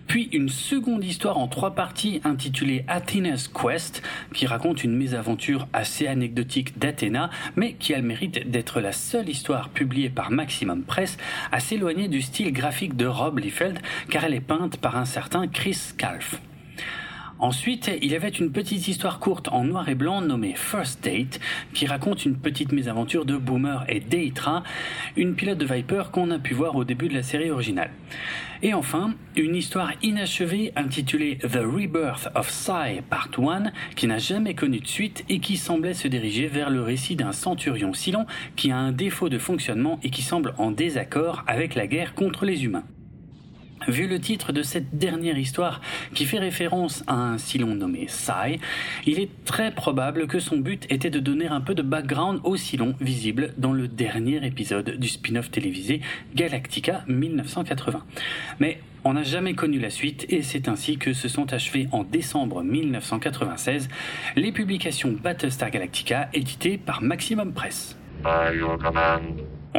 puis 0.08 0.30
une 0.34 0.50
seconde 0.50 1.06
histoire 1.06 1.38
en 1.38 1.48
trois 1.48 1.74
parties 1.74 2.20
intitulée 2.26 2.84
Athena's 2.90 3.48
Quest, 3.48 4.02
qui 4.34 4.46
raconte 4.46 4.84
une 4.84 4.96
mésaventure 4.96 5.68
assez 5.72 6.06
anecdotique 6.08 6.78
d'Athéna, 6.80 7.30
mais 7.56 7.74
qui 7.74 7.94
a 7.94 7.98
le 7.98 8.04
mérite 8.04 8.50
d'être 8.50 8.82
la 8.82 8.92
seule 8.92 9.30
histoire 9.30 9.70
publiée 9.70 10.10
par 10.10 10.32
Maximum 10.32 10.84
Press 10.84 11.18
à 11.52 11.62
s'éloigner 11.62 12.10
du 12.10 12.22
style 12.22 12.52
graphique 12.52 12.98
de 12.98 13.06
Rob 13.06 13.40
Liefeld, 13.40 13.80
car 14.10 14.26
elle 14.26 14.34
est 14.34 14.42
peinte 14.42 14.78
par 14.78 14.98
un 14.98 15.06
certain 15.06 15.48
Chris 15.48 15.94
Calf. 15.98 16.42
Ensuite, 17.40 17.92
il 18.02 18.12
y 18.12 18.16
avait 18.16 18.30
une 18.30 18.52
petite 18.52 18.88
histoire 18.88 19.20
courte 19.20 19.50
en 19.50 19.64
noir 19.64 19.88
et 19.90 19.96
blanc 19.96 20.22
nommée 20.22 20.54
First 20.56 21.04
Date, 21.04 21.40
qui 21.72 21.86
raconte 21.86 22.26
une 22.26 22.36
petite 22.36 22.72
mésaventure 22.72 23.26
de 23.26 23.38
Boomer 23.38 23.86
et 23.88 24.00
Deitra, 24.00 24.64
une 25.16 25.36
pilote 25.36 25.60
de 25.60 25.66
Viper 25.66 26.06
qu'on 26.12 26.32
a 26.32 26.40
pu 26.40 26.56
voir 26.56 26.76
au 26.76 26.84
début 26.84 27.10
de 27.10 27.14
la 27.14 27.22
série 27.22 27.52
originale. 27.52 27.92
Et 28.64 28.74
enfin, 28.74 29.14
une 29.36 29.56
histoire 29.56 29.92
inachevée 30.02 30.74
intitulée 30.76 31.38
The 31.38 31.60
Rebirth 31.62 32.30
of 32.34 32.48
Psy 32.48 33.02
Part 33.08 33.30
1, 33.38 33.72
qui 33.96 34.08
n'a 34.08 34.18
jamais 34.18 34.56
connu 34.56 34.80
de 34.80 34.88
suite 34.88 35.24
et 35.30 35.40
qui 35.40 35.58
semblait 35.58 35.94
se 35.94 36.08
diriger 36.08 36.48
vers 36.48 36.72
le 36.72 36.82
récit 36.82 37.16
d'un 37.16 37.34
centurion 37.34 37.94
Silon 37.94 38.26
qui 38.56 38.72
a 38.72 38.78
un 38.78 38.92
défaut 38.92 39.30
de 39.30 39.38
fonctionnement 39.38 40.00
et 40.02 40.10
qui 40.10 40.24
semble 40.24 40.56
en 40.58 40.72
désaccord 40.72 41.44
avec 41.46 41.76
la 41.76 41.86
guerre 41.86 42.16
contre 42.16 42.46
les 42.46 42.66
humains. 42.66 42.86
Vu 43.88 44.08
le 44.08 44.20
titre 44.20 44.52
de 44.52 44.64
cette 44.64 44.98
dernière 44.98 45.38
histoire 45.38 45.80
qui 46.14 46.26
fait 46.26 46.40
référence 46.40 47.04
à 47.08 47.14
un 47.14 47.38
Silon 47.38 47.76
nommé 47.76 48.08
Sai, 48.10 48.60
il 49.06 49.20
est 49.20 49.30
très 49.46 49.72
probable 49.72 50.28
que 50.28 50.40
son 50.40 50.58
but 50.58 50.86
était 50.92 51.10
de 51.10 51.20
donner 51.20 51.48
un 51.48 51.62
peu 51.62 51.74
de 51.74 51.82
background 51.82 52.42
au 52.44 52.58
Silon 52.58 52.96
visible 53.00 53.54
dans 53.58 53.72
le 53.72 53.88
dernier 53.88 54.46
épisode 54.46 54.98
du 54.98 55.08
spin-off 55.08 55.52
télévisé 55.52 56.02
Galactica 56.36 57.06
1980. 57.08 58.04
Mais 58.60 58.80
on 59.06 59.14
n'a 59.14 59.24
jamais 59.24 59.54
connu 59.54 59.80
la 59.80 59.90
suite 59.90 60.26
et 60.28 60.42
c'est 60.42 60.68
ainsi 60.68 60.98
que 60.98 61.14
se 61.14 61.30
sont 61.30 61.54
achevées 61.54 61.88
en 61.94 62.04
décembre 62.04 62.64
1996 62.64 63.88
les 64.36 64.52
publications 64.52 65.16
Battlestar 65.24 65.72
Galactica 65.72 66.30
éditées 66.34 66.78
par 66.78 67.02
Maximum 67.02 67.54
Press. 67.54 67.98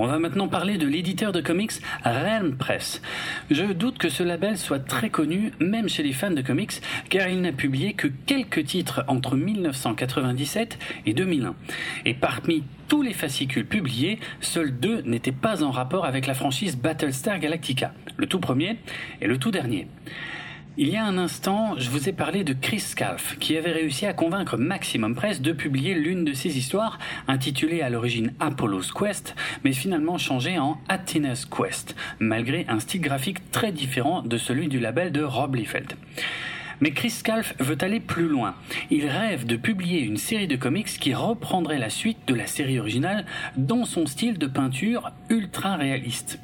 On 0.01 0.07
va 0.07 0.21
maintenant 0.21 0.47
parler 0.47 0.79
de 0.79 0.87
l'éditeur 0.87 1.33
de 1.33 1.41
comics 1.41 1.73
Realm 2.05 2.55
Press. 2.57 3.03
Je 3.51 3.65
doute 3.65 3.99
que 3.99 4.09
ce 4.09 4.23
label 4.23 4.57
soit 4.57 4.79
très 4.79 5.11
connu, 5.11 5.51
même 5.59 5.89
chez 5.89 6.05
les 6.05 6.13
fans 6.13 6.31
de 6.31 6.41
comics, 6.41 6.81
car 7.11 7.27
il 7.27 7.41
n'a 7.41 7.51
publié 7.51 7.95
que 7.95 8.07
quelques 8.07 8.65
titres 8.65 9.03
entre 9.09 9.35
1997 9.35 10.79
et 11.05 11.15
2001. 11.15 11.57
Et 12.05 12.15
parmi 12.15 12.63
tous 12.87 13.03
les 13.03 13.13
fascicules 13.13 13.67
publiés, 13.67 14.21
seuls 14.41 14.71
deux 14.71 15.03
n'étaient 15.03 15.33
pas 15.33 15.65
en 15.65 15.73
rapport 15.73 16.05
avec 16.05 16.29
la 16.29 16.35
franchise 16.35 16.77
Battlestar 16.77 17.41
Galactica, 17.41 17.93
le 18.17 18.29
tout 18.29 18.39
premier 18.39 18.79
et 19.21 19.27
le 19.27 19.37
tout 19.37 19.51
dernier. 19.51 19.89
Il 20.81 20.91
y 20.91 20.97
a 20.97 21.05
un 21.05 21.19
instant, 21.19 21.75
je 21.77 21.91
vous 21.91 22.09
ai 22.09 22.13
parlé 22.13 22.45
de 22.45 22.53
Chris 22.53 22.79
Scalf, 22.79 23.37
qui 23.41 23.57
avait 23.57 23.73
réussi 23.73 24.07
à 24.07 24.13
convaincre 24.13 24.57
Maximum 24.57 25.17
Press 25.17 25.41
de 25.41 25.51
publier 25.51 25.93
l'une 25.93 26.25
de 26.25 26.35
ses 26.35 26.57
histoires, 26.57 27.01
intitulée 27.27 27.83
à 27.83 27.91
l'origine 27.91 28.33
Apollo's 28.39 28.93
Quest, 28.93 29.35
mais 29.65 29.73
finalement 29.73 30.19
changée 30.19 30.57
en 30.57 30.79
Athena's 30.89 31.47
Quest, 31.47 31.97
malgré 32.21 32.65
un 32.69 32.79
style 32.79 33.01
graphique 33.01 33.51
très 33.51 33.73
différent 33.73 34.23
de 34.23 34.39
celui 34.39 34.69
du 34.69 34.79
label 34.79 35.11
de 35.11 35.25
Rob 35.25 35.57
Liefeld. 35.57 35.95
Mais 36.81 36.93
Chris 36.93 37.11
Scalf 37.11 37.57
veut 37.59 37.79
aller 37.81 37.99
plus 37.99 38.29
loin. 38.29 38.55
Il 38.93 39.09
rêve 39.09 39.47
de 39.47 39.57
publier 39.57 40.03
une 40.03 40.17
série 40.17 40.47
de 40.47 40.55
comics 40.55 40.87
qui 40.87 41.13
reprendrait 41.13 41.79
la 41.79 41.91
suite 41.91 42.19
de 42.29 42.35
la 42.35 42.47
série 42.47 42.79
originale 42.79 43.27
dans 43.57 43.85
son 43.85 44.07
style 44.07 44.39
de 44.39 44.47
peinture 44.47 45.11
ultra 45.29 45.75
réaliste. 45.75 46.39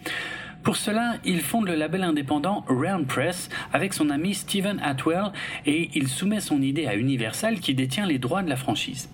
Pour 0.64 0.76
cela, 0.76 1.16
il 1.26 1.42
fonde 1.42 1.66
le 1.66 1.74
label 1.74 2.02
indépendant 2.02 2.64
Realm 2.68 3.04
Press 3.04 3.50
avec 3.74 3.92
son 3.92 4.08
ami 4.08 4.32
Steven 4.32 4.80
Atwell 4.82 5.30
et 5.66 5.90
il 5.94 6.08
soumet 6.08 6.40
son 6.40 6.62
idée 6.62 6.86
à 6.86 6.96
Universal 6.96 7.60
qui 7.60 7.74
détient 7.74 8.06
les 8.06 8.18
droits 8.18 8.42
de 8.42 8.48
la 8.48 8.56
franchise. 8.56 9.10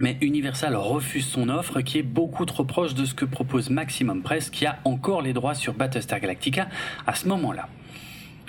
Mais 0.00 0.18
Universal 0.20 0.74
refuse 0.74 1.26
son 1.26 1.48
offre 1.48 1.80
qui 1.80 1.98
est 1.98 2.02
beaucoup 2.02 2.44
trop 2.44 2.64
proche 2.64 2.94
de 2.94 3.04
ce 3.04 3.14
que 3.14 3.24
propose 3.24 3.70
Maximum 3.70 4.22
Press 4.22 4.50
qui 4.50 4.66
a 4.66 4.80
encore 4.84 5.22
les 5.22 5.32
droits 5.32 5.54
sur 5.54 5.74
Battlestar 5.74 6.18
Galactica 6.18 6.68
à 7.06 7.14
ce 7.14 7.28
moment-là. 7.28 7.68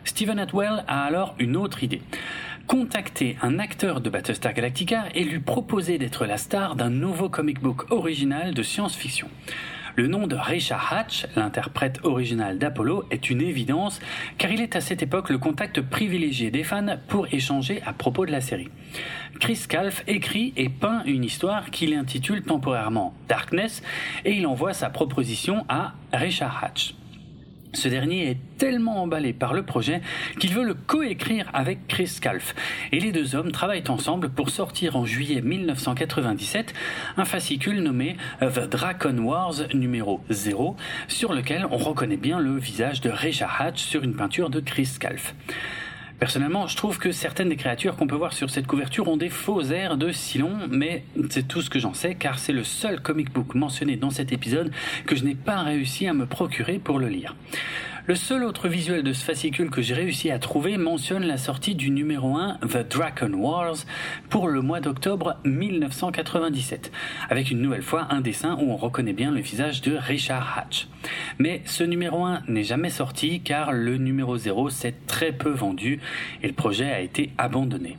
Steven 0.03 0.39
Atwell 0.39 0.83
a 0.87 1.05
alors 1.05 1.35
une 1.37 1.55
autre 1.55 1.83
idée. 1.83 2.01
Contacter 2.65 3.37
un 3.43 3.59
acteur 3.59 4.01
de 4.01 4.09
Battlestar 4.09 4.53
Galactica 4.55 5.03
et 5.13 5.23
lui 5.23 5.39
proposer 5.39 5.99
d'être 5.99 6.25
la 6.25 6.39
star 6.39 6.75
d'un 6.75 6.89
nouveau 6.89 7.29
comic 7.29 7.59
book 7.59 7.91
original 7.91 8.55
de 8.55 8.63
science-fiction. 8.63 9.29
Le 9.97 10.07
nom 10.07 10.27
de 10.27 10.35
Richard 10.35 10.91
Hatch, 10.91 11.25
l'interprète 11.37 12.01
original 12.03 12.57
d'Apollo, 12.57 13.05
est 13.11 13.29
une 13.29 13.41
évidence 13.41 14.01
car 14.37 14.51
il 14.51 14.59
est 14.59 14.75
à 14.75 14.81
cette 14.81 15.01
époque 15.01 15.29
le 15.29 15.37
contact 15.37 15.79
privilégié 15.79 16.51
des 16.51 16.63
fans 16.63 16.97
pour 17.07 17.27
échanger 17.33 17.81
à 17.85 17.93
propos 17.93 18.25
de 18.25 18.31
la 18.31 18.41
série. 18.41 18.67
Chris 19.39 19.65
Calf 19.69 20.03
écrit 20.07 20.53
et 20.57 20.67
peint 20.67 21.01
une 21.05 21.23
histoire 21.23 21.71
qu'il 21.71 21.93
intitule 21.93 22.43
temporairement 22.43 23.13
Darkness 23.29 23.81
et 24.25 24.33
il 24.33 24.45
envoie 24.47 24.73
sa 24.73 24.89
proposition 24.89 25.65
à 25.69 25.93
Richard 26.11 26.61
Hatch. 26.61 26.93
Ce 27.75 27.89
dernier 27.89 28.29
est 28.29 28.37
tellement 28.57 29.03
emballé 29.03 29.33
par 29.33 29.53
le 29.53 29.63
projet 29.63 30.01
qu'il 30.39 30.53
veut 30.53 30.63
le 30.63 30.73
coécrire 30.73 31.49
avec 31.53 31.87
Chris 31.87 32.17
Calf. 32.21 32.55
Et 32.91 32.99
les 32.99 33.11
deux 33.11 33.35
hommes 33.35 33.51
travaillent 33.51 33.89
ensemble 33.89 34.29
pour 34.29 34.49
sortir 34.49 34.95
en 34.95 35.05
juillet 35.05 35.41
1997 35.41 36.73
un 37.17 37.25
fascicule 37.25 37.83
nommé 37.83 38.15
The 38.39 38.69
Dragon 38.69 39.17
Wars 39.17 39.55
numéro 39.73 40.21
0, 40.29 40.77
sur 41.07 41.33
lequel 41.33 41.67
on 41.69 41.77
reconnaît 41.77 42.17
bien 42.17 42.39
le 42.39 42.57
visage 42.57 43.01
de 43.01 43.09
Richard 43.09 43.61
Hatch 43.61 43.83
sur 43.83 44.03
une 44.03 44.15
peinture 44.15 44.49
de 44.49 44.61
Chris 44.61 44.89
Calf. 44.99 45.35
Personnellement, 46.19 46.65
je 46.67 46.77
trouve 46.77 46.97
que 46.97 47.11
certaines 47.11 47.49
des 47.49 47.57
créatures 47.57 47.97
qu'on 47.97 48.07
peut 48.07 48.15
voir 48.15 48.31
sur 48.31 48.49
cette 48.49 48.67
couverture 48.67 49.09
ont 49.09 49.17
des 49.17 49.29
faux 49.29 49.61
airs 49.63 49.97
de 49.97 50.11
Silon, 50.11 50.53
mais 50.69 51.03
c'est 51.29 51.45
tout 51.45 51.61
ce 51.61 51.69
que 51.69 51.77
j'en 51.77 51.93
sais 51.93 52.15
car 52.15 52.39
c'est 52.39 52.53
le 52.53 52.63
seul 52.63 53.01
comic 53.01 53.33
book 53.33 53.53
mentionné 53.53 53.97
dans 53.97 54.09
cet 54.09 54.31
épisode 54.31 54.71
que 55.05 55.15
je 55.17 55.25
n'ai 55.25 55.35
pas 55.35 55.61
réussi 55.61 56.07
à 56.07 56.13
me 56.13 56.25
procurer 56.25 56.79
pour 56.79 56.99
le 56.99 57.09
lire. 57.09 57.35
Le 58.07 58.13
seul 58.13 58.43
autre 58.43 58.67
visuel 58.67 59.01
de 59.01 59.13
ce 59.13 59.25
fascicule 59.25 59.71
que 59.71 59.81
j'ai 59.81 59.95
réussi 59.95 60.29
à 60.29 60.37
trouver 60.37 60.77
mentionne 60.77 61.23
la 61.23 61.39
sortie 61.39 61.73
du 61.73 61.89
numéro 61.89 62.37
1 62.37 62.59
The 62.61 62.87
Dragon 62.87 63.33
Wars 63.33 63.77
pour 64.29 64.47
le 64.47 64.61
mois 64.61 64.79
d'octobre 64.79 65.37
1997, 65.43 66.91
avec 67.31 67.49
une 67.49 67.61
nouvelle 67.61 67.81
fois 67.81 68.05
un 68.11 68.21
dessin 68.21 68.57
où 68.61 68.69
on 68.71 68.77
reconnaît 68.77 69.13
bien 69.13 69.31
le 69.31 69.41
visage 69.41 69.81
de 69.81 69.97
Richard 69.97 70.55
Hatch. 70.55 70.87
Mais 71.39 71.63
ce 71.65 71.83
numéro 71.83 72.23
1 72.25 72.43
n'est 72.47 72.63
jamais 72.63 72.91
sorti 72.91 73.41
car 73.41 73.73
le 73.73 73.97
numéro 73.97 74.37
0 74.37 74.69
s'est 74.69 74.93
très 75.07 75.31
peu 75.31 75.49
vendu 75.49 75.99
et 76.43 76.47
le 76.47 76.53
projet 76.53 76.91
a 76.91 77.01
été 77.01 77.31
abandonné. 77.39 77.97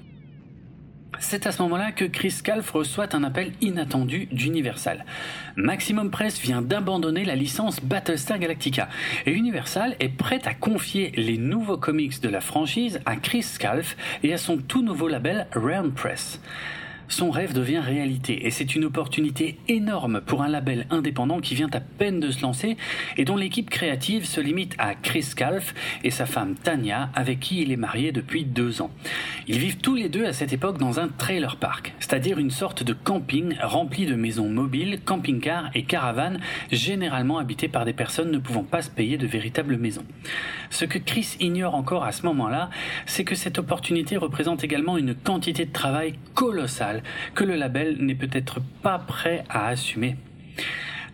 C'est 1.18 1.46
à 1.46 1.52
ce 1.52 1.62
moment-là 1.62 1.92
que 1.92 2.04
Chris 2.04 2.34
Calf 2.42 2.70
reçoit 2.70 3.14
un 3.14 3.24
appel 3.24 3.52
inattendu 3.60 4.26
d'Universal. 4.32 5.04
Maximum 5.56 6.10
Press 6.10 6.38
vient 6.40 6.62
d'abandonner 6.62 7.24
la 7.24 7.34
licence 7.34 7.80
Battlestar 7.80 8.38
Galactica 8.38 8.88
et 9.24 9.32
Universal 9.32 9.96
est 10.00 10.08
prêt 10.08 10.40
à 10.44 10.54
confier 10.54 11.12
les 11.16 11.38
nouveaux 11.38 11.78
comics 11.78 12.20
de 12.20 12.28
la 12.28 12.40
franchise 12.40 13.00
à 13.06 13.16
Chris 13.16 13.46
Calf 13.58 13.96
et 14.22 14.32
à 14.32 14.38
son 14.38 14.58
tout 14.58 14.82
nouveau 14.82 15.08
label 15.08 15.46
Realm 15.54 15.92
Press 15.92 16.40
son 17.08 17.30
rêve 17.30 17.52
devient 17.52 17.78
réalité 17.78 18.46
et 18.46 18.50
c'est 18.50 18.74
une 18.74 18.84
opportunité 18.84 19.58
énorme 19.68 20.20
pour 20.20 20.42
un 20.42 20.48
label 20.48 20.86
indépendant 20.90 21.40
qui 21.40 21.54
vient 21.54 21.70
à 21.72 21.80
peine 21.80 22.20
de 22.20 22.30
se 22.30 22.42
lancer 22.42 22.76
et 23.16 23.24
dont 23.24 23.36
l'équipe 23.36 23.70
créative 23.70 24.24
se 24.24 24.40
limite 24.40 24.74
à 24.78 24.94
Chris 24.94 25.30
Calf 25.36 25.74
et 26.04 26.10
sa 26.10 26.26
femme 26.26 26.54
Tania 26.54 27.10
avec 27.14 27.40
qui 27.40 27.62
il 27.62 27.72
est 27.72 27.76
marié 27.76 28.12
depuis 28.12 28.44
deux 28.44 28.82
ans. 28.82 28.90
Ils 29.46 29.58
vivent 29.58 29.78
tous 29.78 29.94
les 29.94 30.08
deux 30.08 30.26
à 30.26 30.32
cette 30.32 30.52
époque 30.52 30.78
dans 30.78 30.98
un 31.00 31.08
trailer 31.08 31.56
park, 31.56 31.94
c'est-à-dire 31.98 32.38
une 32.38 32.50
sorte 32.50 32.82
de 32.82 32.92
camping 32.92 33.56
rempli 33.62 34.06
de 34.06 34.14
maisons 34.14 34.48
mobiles, 34.48 35.00
camping-cars 35.04 35.70
et 35.74 35.84
caravanes 35.84 36.40
généralement 36.70 37.38
habitées 37.38 37.68
par 37.68 37.84
des 37.84 37.92
personnes 37.92 38.30
ne 38.30 38.38
pouvant 38.38 38.64
pas 38.64 38.82
se 38.82 38.90
payer 38.90 39.16
de 39.18 39.26
véritables 39.26 39.76
maisons. 39.76 40.04
Ce 40.70 40.84
que 40.84 40.98
Chris 40.98 41.36
ignore 41.40 41.74
encore 41.74 42.04
à 42.04 42.12
ce 42.12 42.26
moment-là, 42.26 42.70
c'est 43.06 43.24
que 43.24 43.34
cette 43.34 43.58
opportunité 43.58 44.16
représente 44.16 44.64
également 44.64 44.96
une 44.98 45.14
quantité 45.14 45.64
de 45.64 45.72
travail 45.72 46.14
colossale 46.34 46.95
que 47.34 47.44
le 47.44 47.56
label 47.56 47.96
n'est 47.98 48.14
peut-être 48.14 48.60
pas 48.82 48.98
prêt 48.98 49.44
à 49.48 49.68
assumer. 49.68 50.16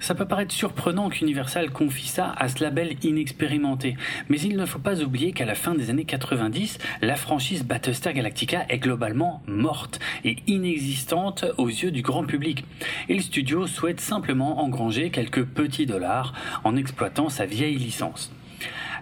Ça 0.02 0.16
peut 0.16 0.26
paraître 0.26 0.52
surprenant 0.52 1.10
qu'Universal 1.10 1.70
confie 1.70 2.08
ça 2.08 2.34
à 2.36 2.48
ce 2.48 2.60
label 2.64 2.96
inexpérimenté, 3.04 3.96
mais 4.28 4.40
il 4.40 4.56
ne 4.56 4.66
faut 4.66 4.80
pas 4.80 5.00
oublier 5.00 5.30
qu'à 5.30 5.44
la 5.44 5.54
fin 5.54 5.76
des 5.76 5.90
années 5.90 6.04
90, 6.04 6.78
la 7.02 7.14
franchise 7.14 7.62
Battlestar 7.62 8.12
Galactica 8.12 8.66
est 8.68 8.80
globalement 8.80 9.44
morte 9.46 10.00
et 10.24 10.38
inexistante 10.48 11.44
aux 11.56 11.68
yeux 11.68 11.92
du 11.92 12.02
grand 12.02 12.24
public. 12.24 12.64
Et 13.08 13.14
le 13.14 13.22
studio 13.22 13.68
souhaite 13.68 14.00
simplement 14.00 14.60
engranger 14.64 15.10
quelques 15.10 15.44
petits 15.44 15.86
dollars 15.86 16.34
en 16.64 16.74
exploitant 16.74 17.28
sa 17.28 17.46
vieille 17.46 17.76
licence. 17.76 18.32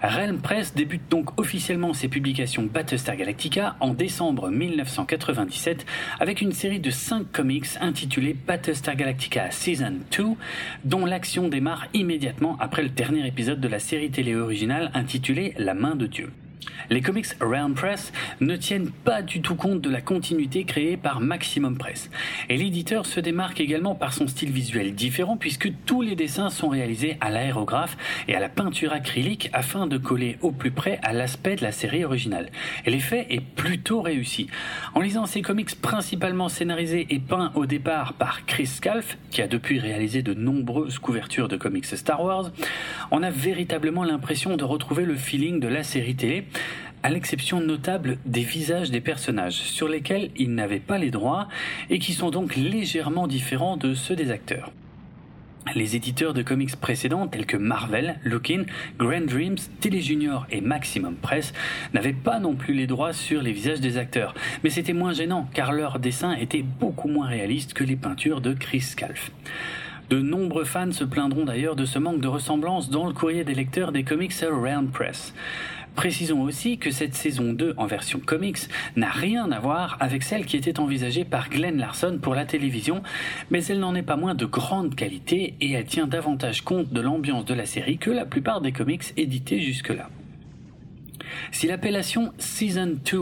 Realm 0.03 0.39
Press 0.39 0.75
débute 0.75 1.11
donc 1.11 1.39
officiellement 1.39 1.93
ses 1.93 2.09
publications 2.09 2.63
Battlestar 2.63 3.17
Galactica 3.17 3.77
en 3.81 3.93
décembre 3.93 4.49
1997 4.49 5.85
avec 6.19 6.41
une 6.41 6.53
série 6.53 6.81
de 6.81 6.91
5 6.91 7.31
comics 7.31 7.67
intitulée 7.83 8.35
Battlestar 8.35 8.97
Galactica 8.97 9.51
Season 9.51 9.97
2 10.17 10.25
dont 10.85 11.05
l'action 11.05 11.49
démarre 11.49 11.87
immédiatement 11.93 12.57
après 12.61 12.83
le 12.83 12.89
dernier 12.89 13.27
épisode 13.27 13.61
de 13.61 13.69
la 13.69 13.79
série 13.79 14.11
télé 14.11 14.35
originale 14.37 14.91
intitulée 14.95 15.53
La 15.59 15.75
main 15.75 15.97
de 15.97 16.07
Dieu. 16.07 16.31
Les 16.91 17.03
comics 17.03 17.27
Realm 17.41 17.75
Press 17.75 18.13
ne 18.41 18.57
tiennent 18.57 18.91
pas 18.91 19.23
du 19.23 19.41
tout 19.41 19.55
compte 19.55 19.81
de 19.81 19.91
la 19.91 20.01
continuité 20.01 20.65
créée 20.65 20.97
par 20.97 21.21
Maximum 21.21 21.79
Press. 21.79 22.11
Et 22.49 22.57
l'éditeur 22.57 23.07
se 23.07 23.21
démarque 23.21 23.61
également 23.61 23.95
par 23.95 24.13
son 24.13 24.27
style 24.27 24.51
visuel 24.51 24.95
différent 24.95 25.37
puisque 25.37 25.73
tous 25.87 26.03
les 26.03 26.17
dessins 26.17 26.51
sont 26.51 26.69
réalisés 26.69 27.17
à 27.21 27.31
l'aérographe 27.31 27.97
et 28.29 28.35
à 28.35 28.41
la 28.41 28.49
peinture 28.49 28.93
acrylique 28.93 29.51
afin 29.53 29.87
de 29.87 29.99
coller 29.99 30.39
au 30.43 30.51
plus 30.51 30.71
près 30.71 30.99
à 31.03 31.13
l'aspect 31.13 31.57
de 31.57 31.63
la 31.63 31.73
série 31.73 32.05
originale. 32.05 32.51
Et 32.85 32.91
l'effet 32.91 33.27
est 33.31 33.41
plutôt 33.41 34.03
réussi. 34.03 34.49
En 34.95 35.01
lisant 35.01 35.27
ces 35.27 35.43
comics 35.43 35.81
principalement 35.81 36.49
scénarisés 36.49 37.07
et 37.11 37.19
peints 37.21 37.53
au 37.55 37.67
départ 37.67 38.15
par 38.15 38.47
Chris 38.47 38.67
Scalf, 38.67 39.17
qui 39.31 39.43
a 39.43 39.49
depuis 39.49 39.79
réalisé 39.79 40.23
de 40.23 40.35
nombreuses 40.35 40.99
couvertures 40.99 41.49
de 41.49 41.57
comics 41.57 41.87
Star 41.87 42.23
Wars, 42.23 42.51
on 43.11 43.23
a 43.23 43.31
véritablement 43.31 44.05
l'impression 44.05 44.57
de 44.57 44.65
retrouver 44.65 45.05
le 45.05 45.15
feeling 45.15 45.61
de 45.61 45.69
la 45.69 45.83
série 45.83 46.17
télé 46.17 46.43
à 47.03 47.11
l'exception 47.11 47.61
notable 47.61 48.19
des 48.27 48.43
visages 48.43 48.91
des 48.91 49.01
personnages, 49.01 49.55
sur 49.55 49.89
lesquels 49.89 50.31
ils 50.37 50.55
n'avaient 50.55 50.81
pas 50.81 50.99
les 50.99 51.11
droits 51.11 51.49
et 51.89 51.99
qui 51.99 52.13
sont 52.13 52.31
donc 52.31 52.57
légèrement 52.57 53.27
différents 53.27 53.77
de 53.77 53.95
ceux 53.95 54.17
des 54.17 54.31
acteurs. 54.31 54.71
Les 55.75 55.95
éditeurs 55.95 56.35
de 56.35 56.43
comics 56.43 56.75
précédents 56.77 57.29
tels 57.29 57.47
que 57.47 57.57
Marvel, 57.57 58.19
Lookin, 58.25 58.65
Grand 58.99 59.27
Dreams, 59.27 59.59
Télé 59.81 60.01
Junior 60.01 60.47
et 60.51 60.61
Maximum 60.61 61.15
Press 61.15 61.53
n'avaient 61.95 62.13
pas 62.13 62.41
non 62.41 62.55
plus 62.55 62.75
les 62.75 62.87
droits 62.87 63.13
sur 63.13 63.43
les 63.43 63.53
visages 63.53 63.81
des 63.81 63.97
acteurs, 63.97 64.35
mais 64.65 64.71
c'était 64.71 64.95
moins 64.95 65.13
gênant 65.13 65.49
car 65.55 65.73
leurs 65.73 66.01
dessins 66.01 66.33
étaient 66.33 66.65
beaucoup 66.65 67.09
moins 67.09 67.29
réalistes 67.29 67.75
que 67.75 67.85
les 67.85 67.97
peintures 67.97 68.41
de 68.41 68.53
Chris 68.53 68.81
Scalf. 68.81 69.31
De 70.09 70.21
nombreux 70.21 70.65
fans 70.65 70.91
se 70.91 71.05
plaindront 71.05 71.45
d'ailleurs 71.45 71.77
de 71.77 71.85
ce 71.85 72.01
manque 72.01 72.21
de 72.21 72.27
ressemblance 72.27 72.91
dans 72.91 73.07
le 73.07 73.13
courrier 73.13 73.45
des 73.45 73.55
lecteurs 73.55 73.93
des 73.93 74.03
comics 74.03 74.43
Around 74.43 74.91
Press. 74.91 75.33
Précisons 76.01 76.41
aussi 76.41 76.79
que 76.79 76.91
cette 76.91 77.15
saison 77.15 77.53
2 77.53 77.75
en 77.77 77.85
version 77.85 78.23
comics 78.25 78.57
n'a 78.97 79.11
rien 79.11 79.53
à 79.53 79.61
voir 79.61 79.99
avec 80.01 80.23
celle 80.23 80.47
qui 80.47 80.57
était 80.57 80.81
envisagée 80.81 81.27
par 81.27 81.51
Glenn 81.51 81.77
Larson 81.77 82.19
pour 82.23 82.35
la 82.35 82.47
télévision, 82.47 83.03
mais 83.51 83.63
elle 83.67 83.81
n'en 83.81 83.95
est 83.95 84.01
pas 84.01 84.17
moins 84.17 84.35
de 84.35 84.47
grande 84.47 84.95
qualité 84.95 85.57
et 85.61 85.73
elle 85.73 85.85
tient 85.85 86.07
davantage 86.07 86.63
compte 86.63 86.91
de 86.91 87.03
l'ambiance 87.03 87.45
de 87.45 87.53
la 87.53 87.67
série 87.67 87.99
que 87.99 88.11
la 88.11 88.25
plupart 88.25 88.63
des 88.63 88.73
comics 88.73 89.13
édités 89.19 89.61
jusque-là. 89.61 90.09
Si 91.53 91.67
l'appellation 91.67 92.33
Season 92.39 92.99
2 93.05 93.19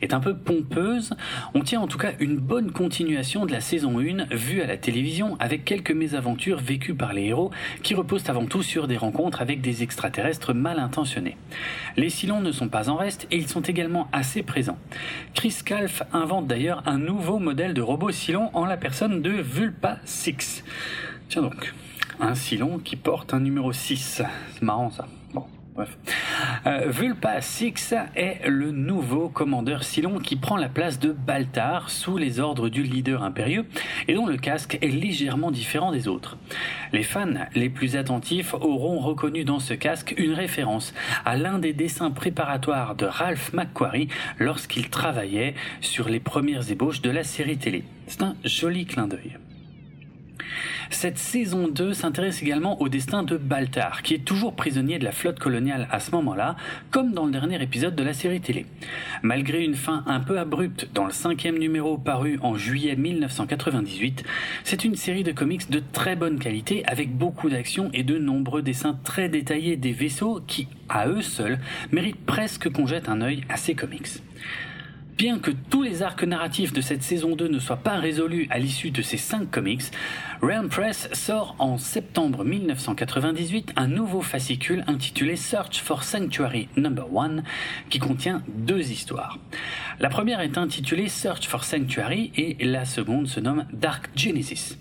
est 0.00 0.14
un 0.14 0.20
peu 0.20 0.36
pompeuse, 0.36 1.14
on 1.54 1.60
tient 1.60 1.80
en 1.80 1.86
tout 1.86 1.98
cas 1.98 2.12
une 2.20 2.36
bonne 2.36 2.72
continuation 2.72 3.46
de 3.46 3.52
la 3.52 3.60
saison 3.60 3.98
1 3.98 4.26
vue 4.34 4.62
à 4.62 4.66
la 4.66 4.76
télévision 4.76 5.36
avec 5.38 5.64
quelques 5.64 5.92
mésaventures 5.92 6.58
vécues 6.58 6.94
par 6.94 7.12
les 7.12 7.26
héros 7.26 7.50
qui 7.82 7.94
reposent 7.94 8.28
avant 8.28 8.46
tout 8.46 8.62
sur 8.62 8.88
des 8.88 8.96
rencontres 8.96 9.42
avec 9.42 9.60
des 9.60 9.82
extraterrestres 9.82 10.54
mal 10.54 10.78
intentionnés. 10.78 11.36
Les 11.96 12.10
Silons 12.10 12.40
ne 12.40 12.52
sont 12.52 12.68
pas 12.68 12.88
en 12.88 12.96
reste 12.96 13.26
et 13.30 13.36
ils 13.36 13.48
sont 13.48 13.62
également 13.62 14.08
assez 14.12 14.42
présents. 14.42 14.78
Chris 15.34 15.56
Calf 15.64 16.02
invente 16.12 16.46
d'ailleurs 16.46 16.82
un 16.86 16.98
nouveau 16.98 17.38
modèle 17.38 17.74
de 17.74 17.82
robot 17.82 18.10
Silon 18.10 18.50
en 18.54 18.64
la 18.64 18.76
personne 18.76 19.22
de 19.22 19.30
Vulpa 19.30 19.98
6. 20.04 20.64
Tiens 21.28 21.42
donc, 21.42 21.74
un 22.20 22.34
Silon 22.34 22.78
qui 22.78 22.96
porte 22.96 23.34
un 23.34 23.40
numéro 23.40 23.72
6. 23.72 24.22
C'est 24.54 24.62
marrant 24.62 24.90
ça. 24.90 25.06
Bref. 25.74 25.96
Euh, 26.66 26.88
Vulpa 26.88 27.40
Six 27.40 27.94
est 28.14 28.46
le 28.46 28.72
nouveau 28.72 29.30
commandeur 29.30 29.84
Silon 29.84 30.18
qui 30.18 30.36
prend 30.36 30.58
la 30.58 30.68
place 30.68 30.98
de 30.98 31.12
Baltar 31.12 31.88
sous 31.88 32.18
les 32.18 32.40
ordres 32.40 32.68
du 32.68 32.82
leader 32.82 33.22
impérieux 33.22 33.64
et 34.06 34.12
dont 34.12 34.26
le 34.26 34.36
casque 34.36 34.76
est 34.82 34.88
légèrement 34.88 35.50
différent 35.50 35.90
des 35.90 36.08
autres. 36.08 36.36
Les 36.92 37.02
fans 37.02 37.46
les 37.54 37.70
plus 37.70 37.96
attentifs 37.96 38.52
auront 38.52 38.98
reconnu 38.98 39.44
dans 39.44 39.60
ce 39.60 39.72
casque 39.72 40.14
une 40.18 40.34
référence 40.34 40.92
à 41.24 41.38
l'un 41.38 41.58
des 41.58 41.72
dessins 41.72 42.10
préparatoires 42.10 42.94
de 42.94 43.06
Ralph 43.06 43.54
McQuarrie 43.54 44.08
lorsqu'il 44.38 44.90
travaillait 44.90 45.54
sur 45.80 46.10
les 46.10 46.20
premières 46.20 46.70
ébauches 46.70 47.00
de 47.00 47.10
la 47.10 47.24
série 47.24 47.56
télé. 47.56 47.84
C'est 48.08 48.22
un 48.22 48.36
joli 48.44 48.84
clin 48.84 49.06
d'œil. 49.06 49.38
Cette 50.90 51.18
saison 51.18 51.68
2 51.68 51.94
s'intéresse 51.94 52.42
également 52.42 52.80
au 52.80 52.88
destin 52.88 53.22
de 53.22 53.36
Baltar, 53.36 54.02
qui 54.02 54.14
est 54.14 54.24
toujours 54.24 54.54
prisonnier 54.54 54.98
de 54.98 55.04
la 55.04 55.12
flotte 55.12 55.38
coloniale 55.38 55.88
à 55.90 56.00
ce 56.00 56.10
moment-là, 56.12 56.56
comme 56.90 57.12
dans 57.12 57.26
le 57.26 57.32
dernier 57.32 57.62
épisode 57.62 57.96
de 57.96 58.02
la 58.02 58.12
série 58.12 58.40
télé. 58.40 58.66
Malgré 59.22 59.64
une 59.64 59.74
fin 59.74 60.04
un 60.06 60.20
peu 60.20 60.38
abrupte 60.38 60.88
dans 60.94 61.06
le 61.06 61.12
cinquième 61.12 61.58
numéro 61.58 61.96
paru 61.98 62.38
en 62.42 62.56
juillet 62.56 62.96
1998, 62.96 64.24
c'est 64.64 64.84
une 64.84 64.96
série 64.96 65.24
de 65.24 65.32
comics 65.32 65.70
de 65.70 65.82
très 65.92 66.16
bonne 66.16 66.38
qualité 66.38 66.84
avec 66.86 67.16
beaucoup 67.16 67.48
d'action 67.48 67.90
et 67.92 68.02
de 68.02 68.18
nombreux 68.18 68.62
dessins 68.62 68.98
très 69.04 69.28
détaillés 69.28 69.76
des 69.76 69.92
vaisseaux 69.92 70.40
qui, 70.46 70.68
à 70.88 71.08
eux 71.08 71.22
seuls, 71.22 71.58
méritent 71.90 72.24
presque 72.26 72.70
qu'on 72.70 72.86
jette 72.86 73.08
un 73.08 73.22
œil 73.22 73.44
à 73.48 73.56
ces 73.56 73.74
comics. 73.74 74.22
Bien 75.16 75.38
que 75.38 75.50
tous 75.50 75.82
les 75.82 76.02
arcs 76.02 76.24
narratifs 76.24 76.72
de 76.72 76.80
cette 76.80 77.02
saison 77.02 77.36
2 77.36 77.46
ne 77.48 77.58
soient 77.58 77.76
pas 77.76 77.96
résolus 77.98 78.48
à 78.50 78.58
l'issue 78.58 78.90
de 78.90 79.02
ces 79.02 79.18
5 79.18 79.50
comics, 79.50 79.82
Realm 80.44 80.68
Press 80.68 81.08
sort 81.12 81.54
en 81.60 81.78
septembre 81.78 82.44
1998 82.44 83.74
un 83.76 83.86
nouveau 83.86 84.22
fascicule 84.22 84.82
intitulé 84.88 85.36
Search 85.36 85.80
for 85.80 86.02
Sanctuary 86.02 86.68
No. 86.76 86.90
1 87.16 87.44
qui 87.90 88.00
contient 88.00 88.42
deux 88.48 88.90
histoires. 88.90 89.38
La 90.00 90.08
première 90.08 90.40
est 90.40 90.58
intitulée 90.58 91.06
Search 91.06 91.46
for 91.46 91.62
Sanctuary 91.62 92.32
et 92.34 92.56
la 92.64 92.84
seconde 92.84 93.28
se 93.28 93.38
nomme 93.38 93.66
Dark 93.72 94.10
Genesis. 94.16 94.78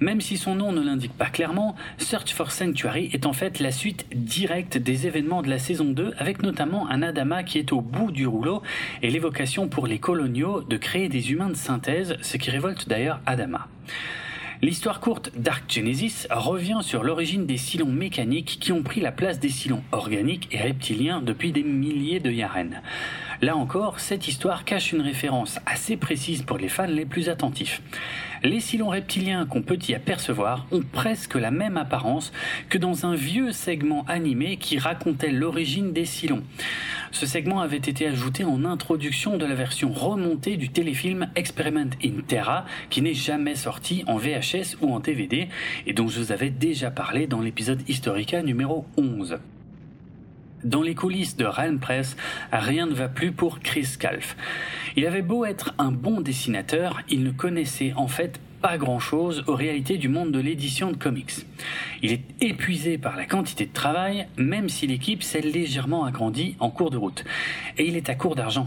Même 0.00 0.22
si 0.22 0.38
son 0.38 0.54
nom 0.54 0.72
ne 0.72 0.80
l'indique 0.80 1.12
pas 1.12 1.26
clairement, 1.26 1.76
Search 1.98 2.32
for 2.32 2.50
Sanctuary 2.50 3.10
est 3.12 3.26
en 3.26 3.34
fait 3.34 3.58
la 3.58 3.72
suite 3.72 4.06
directe 4.14 4.78
des 4.78 5.06
événements 5.06 5.42
de 5.42 5.50
la 5.50 5.58
saison 5.58 5.84
2 5.84 6.14
avec 6.16 6.42
notamment 6.42 6.88
un 6.88 7.02
Adama 7.02 7.42
qui 7.42 7.58
est 7.58 7.72
au 7.72 7.82
bout 7.82 8.10
du 8.10 8.26
rouleau 8.26 8.62
et 9.02 9.10
l'évocation 9.10 9.68
pour 9.68 9.86
les 9.86 9.98
coloniaux 9.98 10.62
de 10.62 10.78
créer 10.78 11.10
des 11.10 11.30
humains 11.30 11.50
de 11.50 11.56
synthèse, 11.56 12.16
ce 12.22 12.38
qui 12.38 12.50
révolte 12.50 12.88
d'ailleurs 12.88 13.20
Adama. 13.26 13.68
L'histoire 14.64 14.98
courte 14.98 15.30
Dark 15.36 15.70
Genesis 15.70 16.26
revient 16.30 16.78
sur 16.80 17.04
l'origine 17.04 17.44
des 17.44 17.58
silons 17.58 17.92
mécaniques 17.92 18.56
qui 18.62 18.72
ont 18.72 18.82
pris 18.82 19.02
la 19.02 19.12
place 19.12 19.38
des 19.38 19.50
silons 19.50 19.82
organiques 19.92 20.48
et 20.52 20.56
reptiliens 20.56 21.20
depuis 21.20 21.52
des 21.52 21.62
milliers 21.62 22.18
de 22.18 22.30
yaren. 22.30 22.80
Là 23.42 23.56
encore, 23.56 24.00
cette 24.00 24.26
histoire 24.26 24.64
cache 24.64 24.94
une 24.94 25.02
référence 25.02 25.58
assez 25.66 25.98
précise 25.98 26.44
pour 26.44 26.56
les 26.56 26.70
fans 26.70 26.86
les 26.86 27.04
plus 27.04 27.28
attentifs. 27.28 27.82
Les 28.44 28.60
silons 28.60 28.90
reptiliens 28.90 29.46
qu'on 29.46 29.62
peut 29.62 29.78
y 29.88 29.94
apercevoir 29.94 30.66
ont 30.70 30.82
presque 30.82 31.34
la 31.34 31.50
même 31.50 31.78
apparence 31.78 32.30
que 32.68 32.76
dans 32.76 33.06
un 33.06 33.14
vieux 33.14 33.52
segment 33.52 34.04
animé 34.06 34.58
qui 34.58 34.78
racontait 34.78 35.30
l'origine 35.30 35.94
des 35.94 36.04
silons. 36.04 36.42
Ce 37.10 37.24
segment 37.24 37.60
avait 37.60 37.78
été 37.78 38.06
ajouté 38.06 38.44
en 38.44 38.66
introduction 38.66 39.38
de 39.38 39.46
la 39.46 39.54
version 39.54 39.90
remontée 39.90 40.58
du 40.58 40.68
téléfilm 40.68 41.30
Experiment 41.36 41.90
in 42.04 42.20
Terra 42.28 42.66
qui 42.90 43.00
n'est 43.00 43.14
jamais 43.14 43.54
sorti 43.54 44.04
en 44.06 44.18
VHS 44.18 44.76
ou 44.82 44.92
en 44.92 45.00
DVD 45.00 45.48
et 45.86 45.94
dont 45.94 46.08
je 46.08 46.20
vous 46.20 46.32
avais 46.32 46.50
déjà 46.50 46.90
parlé 46.90 47.26
dans 47.26 47.40
l'épisode 47.40 47.80
Historica 47.88 48.42
numéro 48.42 48.84
11. 48.98 49.38
Dans 50.64 50.80
les 50.80 50.94
coulisses 50.94 51.36
de 51.36 51.44
Realm 51.44 51.78
Press, 51.78 52.16
rien 52.50 52.86
ne 52.86 52.94
va 52.94 53.08
plus 53.08 53.32
pour 53.32 53.60
Chris 53.60 53.96
Calf. 53.98 54.34
Il 54.96 55.06
avait 55.06 55.20
beau 55.20 55.44
être 55.44 55.74
un 55.76 55.92
bon 55.92 56.22
dessinateur, 56.22 57.02
il 57.10 57.22
ne 57.22 57.30
connaissait 57.30 57.92
en 57.96 58.08
fait 58.08 58.40
pas 58.62 58.78
grand-chose 58.78 59.44
aux 59.46 59.54
réalités 59.54 59.98
du 59.98 60.08
monde 60.08 60.32
de 60.32 60.40
l'édition 60.40 60.90
de 60.90 60.96
comics. 60.96 61.46
Il 62.00 62.12
est 62.12 62.22
épuisé 62.40 62.96
par 62.96 63.14
la 63.14 63.26
quantité 63.26 63.66
de 63.66 63.74
travail, 63.74 64.26
même 64.38 64.70
si 64.70 64.86
l'équipe 64.86 65.22
s'est 65.22 65.42
légèrement 65.42 66.06
agrandie 66.06 66.56
en 66.60 66.70
cours 66.70 66.90
de 66.90 66.96
route. 66.96 67.26
Et 67.76 67.86
il 67.86 67.94
est 67.94 68.08
à 68.08 68.14
court 68.14 68.34
d'argent. 68.34 68.66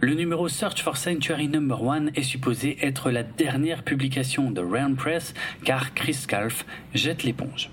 Le 0.00 0.14
numéro 0.14 0.48
Search 0.48 0.82
for 0.82 0.96
Sanctuary 0.96 1.48
No. 1.48 1.90
1 1.90 2.14
est 2.14 2.22
supposé 2.22 2.78
être 2.80 3.10
la 3.10 3.24
dernière 3.24 3.82
publication 3.82 4.50
de 4.50 4.62
Realm 4.62 4.96
Press 4.96 5.34
car 5.64 5.92
Chris 5.92 6.24
Calf 6.26 6.64
jette 6.94 7.24
l'éponge. 7.24 7.68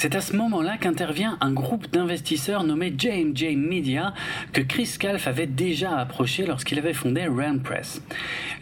C'est 0.00 0.14
à 0.14 0.20
ce 0.20 0.36
moment-là 0.36 0.76
qu'intervient 0.76 1.36
un 1.40 1.50
groupe 1.50 1.90
d'investisseurs 1.90 2.62
nommé 2.62 2.94
J&J 2.96 3.56
Media 3.56 4.14
que 4.52 4.60
Chris 4.60 4.94
Calf 4.96 5.26
avait 5.26 5.48
déjà 5.48 5.98
approché 5.98 6.46
lorsqu'il 6.46 6.78
avait 6.78 6.92
fondé 6.92 7.26
Rand 7.26 7.58
Press. 7.58 8.00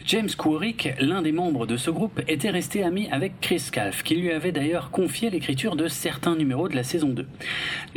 James 0.07 0.31
Couric, 0.35 0.89
l'un 0.99 1.21
des 1.21 1.31
membres 1.31 1.67
de 1.67 1.77
ce 1.77 1.91
groupe, 1.91 2.21
était 2.27 2.49
resté 2.49 2.83
ami 2.83 3.07
avec 3.11 3.39
Chris 3.39 3.69
Calf, 3.71 4.01
qui 4.01 4.15
lui 4.15 4.31
avait 4.31 4.51
d'ailleurs 4.51 4.89
confié 4.89 5.29
l'écriture 5.29 5.75
de 5.75 5.87
certains 5.87 6.35
numéros 6.35 6.69
de 6.69 6.75
la 6.75 6.83
saison 6.83 7.09
2. 7.09 7.27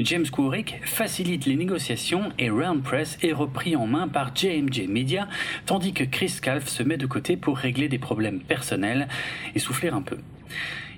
James 0.00 0.28
Couric 0.30 0.78
facilite 0.84 1.46
les 1.46 1.56
négociations 1.56 2.32
et 2.38 2.50
Rand 2.50 2.80
Press 2.80 3.16
est 3.22 3.32
repris 3.32 3.74
en 3.74 3.86
main 3.86 4.06
par 4.06 4.36
J&J 4.36 4.86
Media, 4.86 5.28
tandis 5.64 5.94
que 5.94 6.04
Chris 6.04 6.40
Calf 6.42 6.68
se 6.68 6.82
met 6.82 6.98
de 6.98 7.06
côté 7.06 7.38
pour 7.38 7.56
régler 7.56 7.88
des 7.88 7.98
problèmes 7.98 8.40
personnels 8.40 9.08
et 9.54 9.58
souffler 9.58 9.88
un 9.88 10.02
peu. 10.02 10.18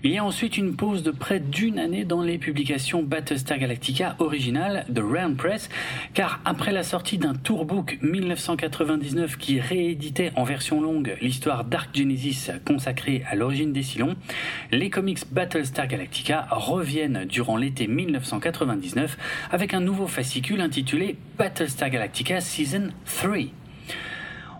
Il 0.05 0.11
y 0.11 0.19
a 0.19 0.25
ensuite 0.25 0.57
une 0.57 0.75
pause 0.75 1.05
de 1.05 1.13
près 1.13 1.39
d'une 1.39 1.79
année 1.79 2.05
dans 2.05 2.23
les 2.23 2.37
publications 2.37 3.05
Battlestar 3.05 3.57
Galactica 3.59 4.17
originales 4.19 4.85
de 4.89 5.01
Realm 5.01 5.37
Press, 5.37 5.69
car 6.13 6.41
après 6.45 6.73
la 6.73 6.83
sortie 6.83 7.19
d'un 7.19 7.35
tourbook 7.35 7.99
1999 8.03 9.37
qui 9.37 9.61
rééditait 9.61 10.33
en 10.35 10.43
version 10.43 10.81
longue 10.81 11.17
l'histoire 11.21 11.65
Dark 11.65 11.97
Genesis 11.97 12.51
consacrée 12.67 13.23
à 13.31 13.37
l'origine 13.37 13.73
des 13.73 13.85
Cylons, 13.85 14.17
les 14.73 14.91
comics 14.91 15.21
Battlestar 15.31 15.87
Galactica 15.87 16.49
reviennent 16.51 17.25
durant 17.25 17.57
l'été 17.57 17.87
1999 17.87 19.17
avec 19.53 19.73
un 19.73 19.81
nouveau 19.81 20.09
fascicule 20.09 20.63
intitulé 20.63 21.17
Battlestar 21.39 21.91
Galactica 21.91 22.41
Season 22.41 22.89
3. 23.07 23.62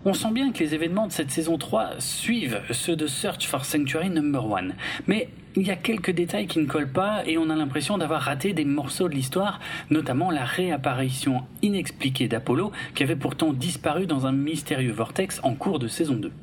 On 0.05 0.13
sent 0.13 0.31
bien 0.31 0.51
que 0.51 0.59
les 0.59 0.75
événements 0.75 1.07
de 1.07 1.13
cette 1.13 1.31
saison 1.31 1.57
3 1.57 1.91
suivent 1.99 2.59
ceux 2.71 2.97
de 2.97 3.07
Search 3.07 3.47
for 3.47 3.63
Sanctuary 3.63 4.09
Number 4.09 4.53
1, 4.53 4.73
mais 5.07 5.29
il 5.55 5.65
y 5.65 5.71
a 5.71 5.77
quelques 5.77 6.11
détails 6.11 6.45
qui 6.45 6.59
ne 6.59 6.65
collent 6.65 6.91
pas 6.91 7.23
et 7.25 7.37
on 7.37 7.49
a 7.49 7.55
l'impression 7.55 7.97
d'avoir 7.97 8.21
raté 8.21 8.51
des 8.51 8.65
morceaux 8.65 9.07
de 9.07 9.13
l'histoire, 9.13 9.61
notamment 9.89 10.29
la 10.29 10.43
réapparition 10.43 11.43
inexpliquée 11.61 12.27
d'Apollo 12.27 12.73
qui 12.95 13.03
avait 13.03 13.15
pourtant 13.15 13.53
disparu 13.53 14.05
dans 14.05 14.27
un 14.27 14.33
mystérieux 14.33 14.91
vortex 14.91 15.39
en 15.41 15.53
cours 15.53 15.79
de 15.79 15.87
saison 15.87 16.15
2. 16.15 16.33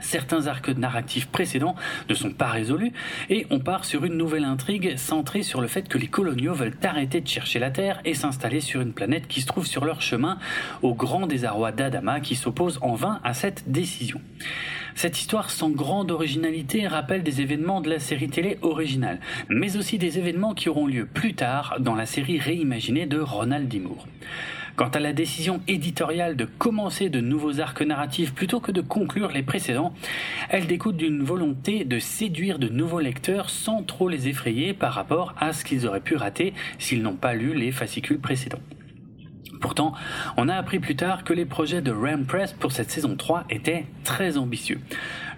Certains 0.00 0.46
arcs 0.46 0.68
narratifs 0.76 1.26
précédents 1.26 1.74
ne 2.08 2.14
sont 2.14 2.30
pas 2.30 2.48
résolus 2.48 2.92
et 3.28 3.46
on 3.50 3.58
part 3.58 3.84
sur 3.84 4.04
une 4.04 4.16
nouvelle 4.16 4.44
intrigue 4.44 4.96
centrée 4.96 5.42
sur 5.42 5.60
le 5.60 5.68
fait 5.68 5.88
que 5.88 5.98
les 5.98 6.06
coloniaux 6.06 6.54
veulent 6.54 6.76
arrêter 6.82 7.20
de 7.20 7.28
chercher 7.28 7.58
la 7.58 7.70
Terre 7.70 8.00
et 8.04 8.14
s'installer 8.14 8.60
sur 8.60 8.80
une 8.80 8.92
planète 8.92 9.28
qui 9.28 9.40
se 9.40 9.46
trouve 9.46 9.66
sur 9.66 9.84
leur 9.84 10.02
chemin 10.02 10.38
au 10.82 10.94
grand 10.94 11.26
désarroi 11.26 11.72
d'Adama 11.72 12.20
qui 12.20 12.36
s'oppose 12.36 12.78
en 12.82 12.94
vain 12.94 13.20
à 13.24 13.34
cette 13.34 13.70
décision. 13.70 14.20
Cette 14.94 15.18
histoire 15.18 15.50
sans 15.50 15.70
grande 15.70 16.10
originalité 16.10 16.86
rappelle 16.86 17.22
des 17.22 17.40
événements 17.40 17.80
de 17.80 17.88
la 17.88 17.98
série 17.98 18.28
télé 18.28 18.58
originale, 18.62 19.20
mais 19.48 19.76
aussi 19.76 19.98
des 19.98 20.18
événements 20.18 20.54
qui 20.54 20.68
auront 20.68 20.86
lieu 20.86 21.06
plus 21.06 21.34
tard 21.34 21.76
dans 21.80 21.94
la 21.94 22.06
série 22.06 22.38
réimaginée 22.38 23.06
de 23.06 23.18
Ronald 23.18 23.68
D. 23.68 23.78
Moore. 23.78 24.06
Quant 24.80 24.88
à 24.88 24.98
la 24.98 25.12
décision 25.12 25.60
éditoriale 25.68 26.36
de 26.36 26.46
commencer 26.46 27.10
de 27.10 27.20
nouveaux 27.20 27.60
arcs 27.60 27.82
narratifs 27.82 28.32
plutôt 28.32 28.60
que 28.60 28.72
de 28.72 28.80
conclure 28.80 29.30
les 29.30 29.42
précédents, 29.42 29.92
elle 30.48 30.66
découle 30.66 30.96
d'une 30.96 31.22
volonté 31.22 31.84
de 31.84 31.98
séduire 31.98 32.58
de 32.58 32.68
nouveaux 32.68 33.00
lecteurs 33.00 33.50
sans 33.50 33.82
trop 33.82 34.08
les 34.08 34.28
effrayer 34.28 34.72
par 34.72 34.94
rapport 34.94 35.34
à 35.38 35.52
ce 35.52 35.66
qu'ils 35.66 35.86
auraient 35.86 36.00
pu 36.00 36.16
rater 36.16 36.54
s'ils 36.78 37.02
n'ont 37.02 37.16
pas 37.16 37.34
lu 37.34 37.52
les 37.52 37.72
fascicules 37.72 38.20
précédents. 38.20 38.62
Pourtant, 39.60 39.92
on 40.38 40.48
a 40.48 40.54
appris 40.54 40.78
plus 40.78 40.96
tard 40.96 41.24
que 41.24 41.34
les 41.34 41.44
projets 41.44 41.82
de 41.82 41.92
Ram 41.92 42.24
Press 42.24 42.54
pour 42.54 42.72
cette 42.72 42.90
saison 42.90 43.16
3 43.16 43.44
étaient 43.50 43.84
très 44.04 44.38
ambitieux. 44.38 44.80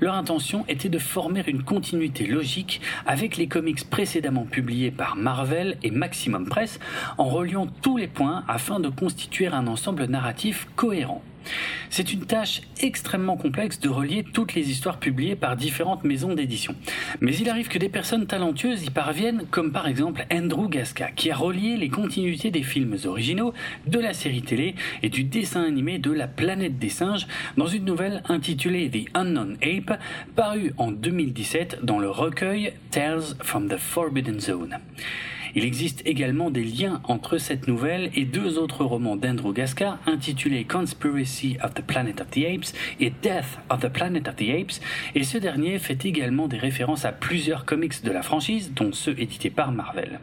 Leur 0.03 0.15
intention 0.15 0.65
était 0.67 0.89
de 0.89 0.99
former 0.99 1.45
une 1.47 1.63
continuité 1.63 2.27
logique 2.27 2.81
avec 3.07 3.37
les 3.37 3.47
comics 3.47 3.89
précédemment 3.89 4.43
publiés 4.43 4.91
par 4.91 5.15
Marvel 5.15 5.79
et 5.85 5.93
Maximum 5.93 6.49
Press 6.49 6.81
en 7.19 7.27
reliant 7.27 7.69
tous 7.83 7.99
les 7.99 8.09
points 8.09 8.43
afin 8.49 8.81
de 8.81 8.89
constituer 8.89 9.47
un 9.47 9.69
ensemble 9.69 10.07
narratif 10.07 10.67
cohérent. 10.75 11.23
C'est 11.91 12.13
une 12.13 12.25
tâche 12.25 12.63
extrêmement 12.81 13.37
complexe 13.37 13.81
de 13.81 13.89
relier 13.89 14.25
toutes 14.25 14.55
les 14.55 14.71
histoires 14.71 14.99
publiées 14.99 15.37
par 15.37 15.57
différentes 15.57 16.05
maisons 16.05 16.35
d'édition. 16.35 16.75
Mais 17.21 17.35
il 17.37 17.49
arrive 17.49 17.69
que 17.69 17.79
des 17.79 17.89
personnes 17.89 18.27
talentueuses 18.27 18.85
y 18.85 18.91
parviennent, 18.91 19.45
comme 19.51 19.73
par 19.73 19.87
exemple 19.87 20.27
Andrew 20.33 20.69
Gasca, 20.69 21.11
qui 21.11 21.31
a 21.31 21.37
relié 21.37 21.77
les 21.77 21.89
continuités 21.89 22.51
des 22.51 22.63
films 22.63 22.97
originaux, 23.05 23.53
de 23.87 23.99
la 23.99 24.15
série 24.15 24.43
télé 24.43 24.75
et 25.03 25.09
du 25.09 25.25
dessin 25.25 25.65
animé 25.65 25.99
de 25.99 26.11
La 26.11 26.29
planète 26.29 26.79
des 26.79 26.89
singes 26.89 27.27
dans 27.57 27.67
une 27.67 27.85
nouvelle 27.85 28.23
intitulée 28.29 28.91
The 28.91 29.09
Unknown 29.15 29.57
Ape, 29.63 29.99
parue 30.35 30.73
en 30.79 30.91
2017 30.91 31.81
dans 31.83 31.99
le 31.99 32.11
recueil 32.11 32.73
Tales 32.91 33.37
from 33.41 33.69
the 33.69 33.77
Forbidden 33.77 34.41
Zone. 34.41 34.79
Il 35.55 35.65
existe 35.65 36.03
également 36.07 36.51
des 36.51 36.65
liens 36.65 37.01
entre 37.05 37.39
cette 37.39 37.69
nouvelle 37.69 38.11
et 38.15 38.25
deux 38.25 38.59
autres 38.59 38.85
romans 38.85 39.17
d'Andrew 39.17 39.53
Gasca 39.53 39.99
intitulés 40.07 40.65
Conspiracy 40.65 41.59
of 41.63 41.75
the 41.75 41.83
Planet 41.83 42.21
of 42.21 42.31
the 42.31 42.39
Apes 42.39 42.75
et 43.01 43.13
Death 43.23 43.59
of 43.69 43.81
the 43.81 43.89
Planet 43.89 44.29
of 44.29 44.37
the 44.37 44.49
Apes, 44.49 44.81
et 45.15 45.25
ce 45.25 45.39
dernier 45.39 45.79
fait 45.79 46.05
également 46.05 46.49
des 46.49 46.59
références 46.59 47.05
à 47.05 47.13
plusieurs 47.13 47.65
comics 47.65 48.03
de 48.03 48.11
la 48.11 48.23
franchise, 48.23 48.73
dont 48.75 48.93
ceux 48.93 49.19
édités 49.21 49.51
par 49.51 49.73
Marvel. 49.73 50.21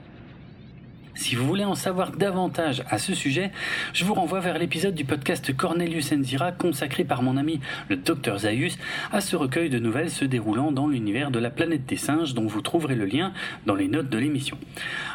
Si 1.20 1.36
vous 1.36 1.46
voulez 1.46 1.66
en 1.66 1.76
savoir 1.76 2.14
davantage 2.14 2.82
à 2.90 2.98
ce 2.98 3.14
sujet, 3.14 3.52
je 3.92 4.06
vous 4.06 4.14
renvoie 4.14 4.40
vers 4.40 4.58
l'épisode 4.58 4.96
du 4.96 5.04
podcast 5.04 5.54
Cornelius 5.54 6.14
Enzira 6.14 6.54
consacré 6.54 7.04
par 7.04 7.24
mon 7.24 7.36
ami 7.36 7.60
le 7.90 7.98
Dr 7.98 8.38
Zaius 8.38 8.78
à 9.12 9.20
ce 9.20 9.36
recueil 9.36 9.70
de 9.70 9.80
nouvelles 9.80 10.12
se 10.12 10.24
déroulant 10.24 10.72
dans 10.72 10.88
l'univers 10.88 11.30
de 11.30 11.40
la 11.40 11.50
planète 11.50 11.86
des 11.86 11.98
singes 11.98 12.36
dont 12.36 12.48
vous 12.48 12.62
trouverez 12.62 12.96
le 12.96 13.04
lien 13.04 13.34
dans 13.66 13.76
les 13.76 13.90
notes 13.90 14.10
de 14.10 14.18
l'émission. 14.18 14.58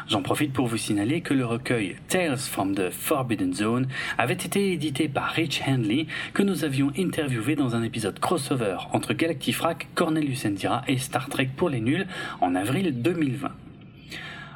J'en 0.07 0.21
profite 0.21 0.53
pour 0.53 0.67
vous 0.67 0.77
signaler 0.77 1.21
que 1.21 1.33
le 1.33 1.43
recueil 1.43 1.95
Tales 2.07 2.37
from 2.37 2.75
the 2.75 2.91
Forbidden 2.91 3.55
Zone 3.55 3.87
avait 4.19 4.33
été 4.33 4.73
édité 4.73 5.07
par 5.07 5.31
Rich 5.31 5.63
Handley 5.67 6.05
que 6.35 6.43
nous 6.43 6.63
avions 6.63 6.91
interviewé 6.99 7.55
dans 7.55 7.75
un 7.75 7.81
épisode 7.81 8.19
crossover 8.19 8.77
entre 8.93 9.15
Galactifrac, 9.15 9.87
Cornelius 9.95 10.45
Enzira 10.45 10.83
et 10.87 10.99
Star 10.99 11.29
Trek 11.29 11.49
pour 11.57 11.69
les 11.69 11.81
nuls 11.81 12.05
en 12.41 12.53
avril 12.53 13.01
2020. 13.01 13.64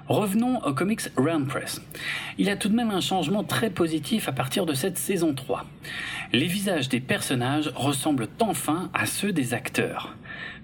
Revenons 0.10 0.58
aux 0.66 0.74
comics 0.74 1.02
Realm 1.18 1.46
Press. 1.46 1.84
Il 2.40 2.48
y 2.48 2.50
a 2.50 2.56
tout 2.56 2.68
de 2.68 2.74
même 2.74 2.90
un 2.90 3.00
changement 3.00 3.44
très 3.44 3.70
positif 3.70 4.28
à 4.28 4.32
partir 4.32 4.66
de 4.66 4.74
cette 4.74 4.98
saison 4.98 5.36
3. 5.36 5.68
Les 6.34 6.48
visages 6.48 6.90
des 6.90 7.00
personnages 7.00 7.72
ressemblent 7.76 8.28
enfin 8.40 8.90
à 8.96 9.06
ceux 9.06 9.32
des 9.32 9.54
acteurs. 9.54 10.16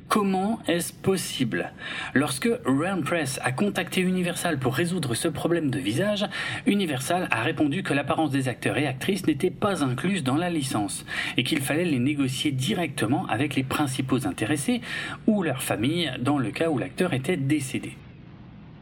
Comment 0.07 0.57
est-ce 0.67 0.93
possible? 0.93 1.73
Lorsque 2.15 2.49
Realm 2.65 3.03
Press 3.03 3.39
a 3.43 3.51
contacté 3.51 4.01
Universal 4.01 4.57
pour 4.57 4.73
résoudre 4.73 5.13
ce 5.13 5.27
problème 5.27 5.69
de 5.69 5.77
visage, 5.77 6.25
Universal 6.65 7.27
a 7.29 7.43
répondu 7.43 7.83
que 7.83 7.93
l'apparence 7.93 8.31
des 8.31 8.47
acteurs 8.47 8.79
et 8.79 8.87
actrices 8.87 9.27
n'était 9.27 9.51
pas 9.51 9.83
incluse 9.83 10.23
dans 10.23 10.37
la 10.37 10.49
licence 10.49 11.05
et 11.37 11.43
qu'il 11.43 11.61
fallait 11.61 11.85
les 11.85 11.99
négocier 11.99 12.51
directement 12.51 13.27
avec 13.27 13.55
les 13.55 13.63
principaux 13.63 14.25
intéressés 14.25 14.81
ou 15.27 15.43
leur 15.43 15.61
famille 15.61 16.11
dans 16.19 16.39
le 16.39 16.49
cas 16.49 16.69
où 16.69 16.79
l'acteur 16.79 17.13
était 17.13 17.37
décédé. 17.37 17.95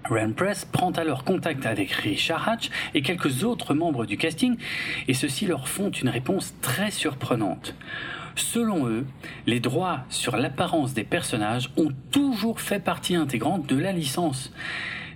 Rand 0.10 0.34
Press 0.34 0.66
prend 0.66 0.92
alors 0.92 1.24
contact 1.24 1.66
avec 1.66 1.92
Richard 1.92 2.48
Hatch 2.48 2.70
et 2.94 3.02
quelques 3.02 3.44
autres 3.44 3.74
membres 3.74 4.06
du 4.06 4.18
casting 4.18 4.58
et 5.08 5.14
ceux-ci 5.14 5.46
leur 5.46 5.68
font 5.68 5.92
une 5.92 6.10
réponse 6.10 6.54
très 6.62 6.92
surprenante. 6.92 7.74
Selon 8.36 8.88
eux, 8.88 9.06
les 9.46 9.60
droits 9.60 10.02
sur 10.10 10.36
l'apparence 10.36 10.94
des 10.94 11.04
personnages 11.04 11.70
ont 11.78 11.92
toujours 12.12 12.60
fait 12.60 12.80
partie 12.80 13.16
intégrante 13.16 13.68
de 13.68 13.78
la 13.78 13.92
licence. 13.92 14.52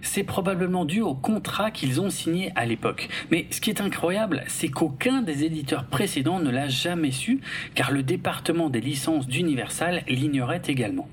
C'est 0.01 0.23
probablement 0.23 0.85
dû 0.85 1.01
au 1.01 1.15
contrat 1.15 1.71
qu'ils 1.71 1.99
ont 1.99 2.09
signé 2.09 2.53
à 2.55 2.65
l'époque. 2.65 3.09
Mais 3.29 3.47
ce 3.49 3.59
qui 3.59 3.71
est 3.71 3.81
incroyable, 3.81 4.43
c'est 4.47 4.69
qu'aucun 4.69 5.21
des 5.21 5.43
éditeurs 5.43 5.85
précédents 5.85 6.39
ne 6.39 6.51
l'a 6.51 6.69
jamais 6.69 7.11
su, 7.11 7.41
car 7.75 7.91
le 7.91 8.03
département 8.03 8.69
des 8.69 8.81
licences 8.81 9.27
d'Universal 9.27 10.03
l'ignorait 10.07 10.61
également. 10.67 11.09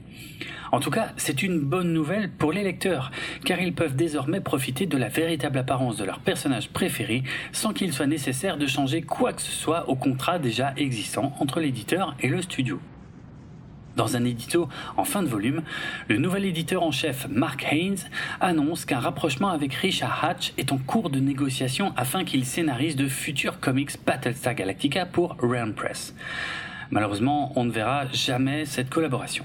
En 0.73 0.81
tout 0.81 0.91
cas, 0.91 1.13
c'est 1.17 1.43
une 1.43 1.61
bonne 1.61 1.93
nouvelle 1.93 2.31
pour 2.31 2.53
les 2.53 2.65
lecteurs, 2.65 3.13
car 3.45 3.61
ils 3.61 3.75
peuvent 3.75 3.95
désormais 3.95 4.41
profiter 4.41 4.87
de 4.87 4.97
la 4.97 5.09
véritable 5.09 5.59
apparence 5.59 5.97
de 5.97 6.05
leur 6.05 6.19
personnage 6.19 6.71
préféré 6.71 7.23
sans 7.53 7.73
qu'il 7.73 7.93
soit 7.93 8.09
nécessaire 8.09 8.57
de 8.57 8.67
changer 8.67 9.03
quoi 9.03 9.33
que 9.33 9.43
ce 9.43 9.53
soit 9.53 9.89
au 9.89 9.95
contrat 9.95 10.41
déjà 10.41 10.75
existant 10.77 11.33
entre 11.39 11.61
l'éditeur 11.61 12.17
et 12.21 12.29
le 12.29 12.43
studio. 12.43 12.81
Dans 13.97 14.17
un 14.17 14.25
édito 14.25 14.69
en 14.97 15.05
fin 15.05 15.23
de 15.23 15.29
volume, 15.29 15.63
le 16.09 16.19
nouvel 16.19 16.45
éditeur 16.45 16.83
en 16.83 16.91
chef 16.91 17.29
Mark 17.31 17.65
Haynes 17.71 17.99
annonce 18.41 18.85
qu'un 18.85 18.99
rapprochement 18.99 19.51
avec 19.51 19.73
Richard 19.75 20.25
Hatch 20.25 20.53
est 20.59 20.73
en 20.73 20.79
cours 20.79 21.11
de 21.11 21.21
négociation 21.21 21.93
afin 21.97 22.25
qu'il 22.25 22.45
scénarise 22.45 22.97
de 22.97 23.07
futurs 23.07 23.61
comics 23.61 23.93
Battlestar 24.05 24.57
Galactica 24.57 25.07
pour 25.07 25.37
Realm 25.41 25.75
Press. 25.75 26.17
Malheureusement, 26.91 27.53
on 27.55 27.65
ne 27.65 27.71
verra 27.71 28.07
jamais 28.13 28.65
cette 28.65 28.91
collaboration. 28.91 29.45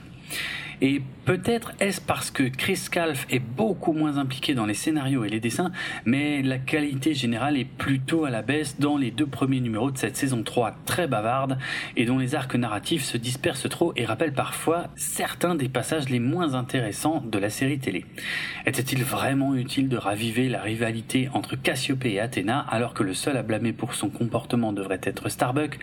Et 0.81 1.01
peut-être 1.25 1.73
est-ce 1.81 1.99
parce 1.99 2.31
que 2.31 2.43
Chris 2.43 2.87
Calf 2.89 3.27
est 3.29 3.39
beaucoup 3.39 3.91
moins 3.91 4.17
impliqué 4.17 4.53
dans 4.53 4.65
les 4.65 4.73
scénarios 4.73 5.25
et 5.25 5.29
les 5.29 5.41
dessins, 5.41 5.71
mais 6.05 6.41
la 6.41 6.57
qualité 6.57 7.13
générale 7.13 7.57
est 7.57 7.65
plutôt 7.65 8.23
à 8.23 8.29
la 8.29 8.41
baisse 8.41 8.79
dans 8.79 8.97
les 8.97 9.11
deux 9.11 9.27
premiers 9.27 9.59
numéros 9.59 9.91
de 9.91 9.97
cette 9.97 10.15
saison 10.15 10.41
3 10.41 10.77
très 10.85 11.07
bavarde 11.07 11.57
et 11.97 12.05
dont 12.05 12.17
les 12.17 12.33
arcs 12.33 12.55
narratifs 12.55 13.03
se 13.03 13.17
dispersent 13.17 13.69
trop 13.69 13.91
et 13.97 14.05
rappellent 14.05 14.33
parfois 14.33 14.87
certains 14.95 15.55
des 15.55 15.67
passages 15.67 16.07
les 16.07 16.19
moins 16.19 16.53
intéressants 16.53 17.21
de 17.25 17.37
la 17.37 17.49
série 17.49 17.79
télé. 17.79 18.05
Était-il 18.65 19.03
vraiment 19.03 19.55
utile 19.55 19.89
de 19.89 19.97
raviver 19.97 20.47
la 20.47 20.61
rivalité 20.61 21.29
entre 21.33 21.57
Cassiopée 21.57 22.13
et 22.13 22.19
Athéna 22.21 22.59
alors 22.59 22.93
que 22.93 23.03
le 23.03 23.13
seul 23.13 23.35
à 23.35 23.43
blâmer 23.43 23.73
pour 23.73 23.95
son 23.95 24.09
comportement 24.09 24.71
devrait 24.71 25.01
être 25.03 25.27
Starbuck? 25.27 25.77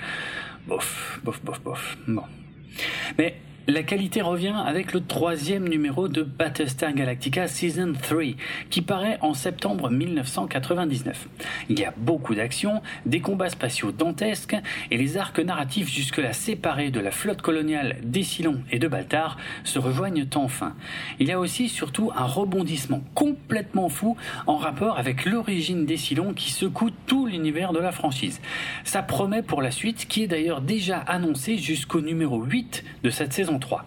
Bof, 0.66 1.20
bof, 1.22 1.42
bof, 1.44 1.60
bof. 1.62 1.98
Bon. 2.08 2.22
La 3.68 3.82
qualité 3.82 4.22
revient 4.22 4.54
avec 4.64 4.92
le 4.92 5.00
troisième 5.00 5.68
numéro 5.68 6.06
de 6.06 6.22
Battlestar 6.22 6.92
Galactica 6.92 7.48
Season 7.48 7.92
3, 8.00 8.22
qui 8.70 8.80
paraît 8.80 9.18
en 9.22 9.34
septembre 9.34 9.90
1999. 9.90 11.28
Il 11.68 11.80
y 11.80 11.84
a 11.84 11.92
beaucoup 11.96 12.36
d'action, 12.36 12.80
des 13.06 13.20
combats 13.20 13.48
spatiaux 13.48 13.90
dantesques, 13.90 14.56
et 14.92 14.96
les 14.96 15.16
arcs 15.16 15.40
narratifs 15.40 15.88
jusque-là 15.88 16.32
séparés 16.32 16.90
de 16.90 17.00
la 17.00 17.10
flotte 17.10 17.42
coloniale 17.42 17.96
d'Essilon 18.04 18.62
et 18.70 18.78
de 18.78 18.86
Baltar 18.86 19.36
se 19.64 19.80
rejoignent 19.80 20.26
enfin. 20.36 20.76
Il 21.18 21.26
y 21.26 21.32
a 21.32 21.40
aussi 21.40 21.68
surtout 21.68 22.12
un 22.14 22.26
rebondissement 22.26 23.02
complètement 23.14 23.88
fou 23.88 24.16
en 24.46 24.58
rapport 24.58 24.96
avec 24.96 25.24
l'origine 25.24 25.86
d'Essilon 25.86 26.34
qui 26.34 26.52
secoue 26.52 26.90
tout 27.06 27.26
l'univers 27.26 27.72
de 27.72 27.80
la 27.80 27.90
franchise. 27.90 28.40
Ça 28.84 29.02
promet 29.02 29.42
pour 29.42 29.60
la 29.60 29.72
suite, 29.72 30.06
qui 30.06 30.22
est 30.22 30.28
d'ailleurs 30.28 30.60
déjà 30.60 30.98
annoncée 30.98 31.58
jusqu'au 31.58 32.00
numéro 32.00 32.40
8 32.42 32.84
de 33.02 33.10
cette 33.10 33.32
saison 33.32 33.55
3. 33.58 33.84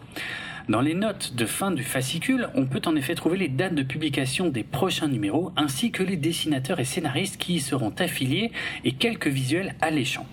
Dans 0.69 0.81
les 0.81 0.93
notes 0.93 1.33
de 1.33 1.47
fin 1.47 1.71
du 1.71 1.83
fascicule, 1.83 2.49
on 2.53 2.67
peut 2.67 2.81
en 2.85 2.95
effet 2.95 3.15
trouver 3.15 3.37
les 3.37 3.47
dates 3.47 3.73
de 3.73 3.81
publication 3.81 4.49
des 4.49 4.63
prochains 4.63 5.07
numéros 5.07 5.51
ainsi 5.55 5.91
que 5.91 6.03
les 6.03 6.15
dessinateurs 6.15 6.79
et 6.79 6.85
scénaristes 6.85 7.37
qui 7.37 7.55
y 7.55 7.59
seront 7.59 7.93
affiliés 7.97 8.51
et 8.83 8.91
quelques 8.91 9.27
visuels 9.27 9.73
alléchants. 9.81 10.27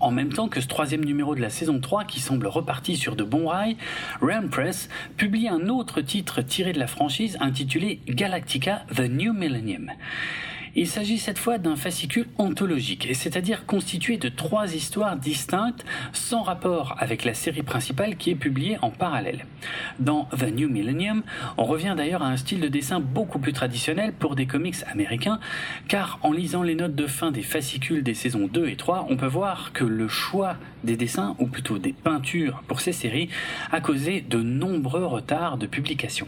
En 0.00 0.10
même 0.10 0.32
temps 0.32 0.48
que 0.48 0.60
ce 0.60 0.66
troisième 0.66 1.04
numéro 1.04 1.34
de 1.34 1.40
la 1.40 1.50
saison 1.50 1.80
3 1.80 2.04
qui 2.04 2.20
semble 2.20 2.46
reparti 2.46 2.96
sur 2.96 3.16
de 3.16 3.24
bons 3.24 3.48
rails, 3.48 3.76
Ram 4.20 4.48
Press 4.48 4.88
publie 5.16 5.48
un 5.48 5.68
autre 5.68 6.00
titre 6.00 6.42
tiré 6.42 6.72
de 6.72 6.78
la 6.78 6.86
franchise 6.86 7.36
intitulé 7.40 8.00
Galactica 8.08 8.84
The 8.94 9.08
New 9.08 9.32
Millennium. 9.32 9.90
Il 10.76 10.86
s'agit 10.86 11.18
cette 11.18 11.38
fois 11.38 11.58
d'un 11.58 11.76
fascicule 11.76 12.26
anthologique, 12.36 13.08
c'est-à-dire 13.14 13.66
constitué 13.66 14.16
de 14.16 14.28
trois 14.28 14.74
histoires 14.74 15.16
distinctes 15.16 15.84
sans 16.12 16.42
rapport 16.42 16.94
avec 16.98 17.24
la 17.24 17.34
série 17.34 17.62
principale 17.62 18.16
qui 18.16 18.30
est 18.30 18.36
publiée 18.36 18.78
en 18.82 18.90
parallèle. 18.90 19.46
Dans 19.98 20.24
The 20.36 20.52
New 20.54 20.68
Millennium, 20.68 21.22
on 21.56 21.64
revient 21.64 21.94
d'ailleurs 21.96 22.22
à 22.22 22.28
un 22.28 22.36
style 22.36 22.60
de 22.60 22.68
dessin 22.68 23.00
beaucoup 23.00 23.38
plus 23.38 23.52
traditionnel 23.52 24.12
pour 24.12 24.36
des 24.36 24.46
comics 24.46 24.76
américains, 24.90 25.40
car 25.88 26.18
en 26.22 26.32
lisant 26.32 26.62
les 26.62 26.74
notes 26.74 26.94
de 26.94 27.06
fin 27.06 27.30
des 27.30 27.42
fascicules 27.42 28.02
des 28.02 28.14
saisons 28.14 28.46
2 28.46 28.68
et 28.68 28.76
3, 28.76 29.06
on 29.08 29.16
peut 29.16 29.26
voir 29.26 29.72
que 29.72 29.84
le 29.84 30.08
choix 30.08 30.56
des 30.84 30.96
dessins, 30.96 31.34
ou 31.38 31.46
plutôt 31.46 31.78
des 31.78 31.92
peintures 31.92 32.62
pour 32.68 32.80
ces 32.80 32.92
séries, 32.92 33.28
a 33.72 33.80
causé 33.80 34.20
de 34.20 34.40
nombreux 34.40 35.04
retards 35.04 35.58
de 35.58 35.66
publication. 35.66 36.26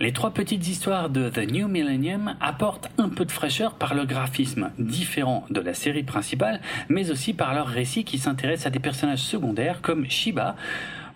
Les 0.00 0.12
trois 0.12 0.30
petites 0.30 0.66
histoires 0.66 1.10
de 1.10 1.28
The 1.28 1.52
New 1.52 1.68
Millennium 1.68 2.34
apportent 2.40 2.90
un 2.96 3.10
peu 3.10 3.26
de 3.26 3.30
fraîcheur 3.30 3.74
par 3.74 3.92
leur 3.92 4.06
graphisme 4.06 4.70
différent 4.78 5.44
de 5.50 5.60
la 5.60 5.74
série 5.74 6.04
principale, 6.04 6.62
mais 6.88 7.10
aussi 7.10 7.34
par 7.34 7.52
leur 7.52 7.66
récit 7.66 8.04
qui 8.04 8.16
s'intéresse 8.16 8.64
à 8.64 8.70
des 8.70 8.78
personnages 8.78 9.20
secondaires 9.20 9.82
comme 9.82 10.08
Shiba, 10.08 10.56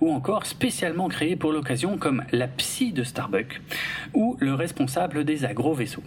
ou 0.02 0.12
encore 0.12 0.44
spécialement 0.44 1.08
créés 1.08 1.34
pour 1.34 1.50
l'occasion 1.50 1.96
comme 1.96 2.24
la 2.30 2.46
psy 2.46 2.92
de 2.92 3.04
Starbuck, 3.04 3.62
ou 4.12 4.36
le 4.38 4.52
responsable 4.52 5.24
des 5.24 5.46
agro-vaisseaux. 5.46 6.04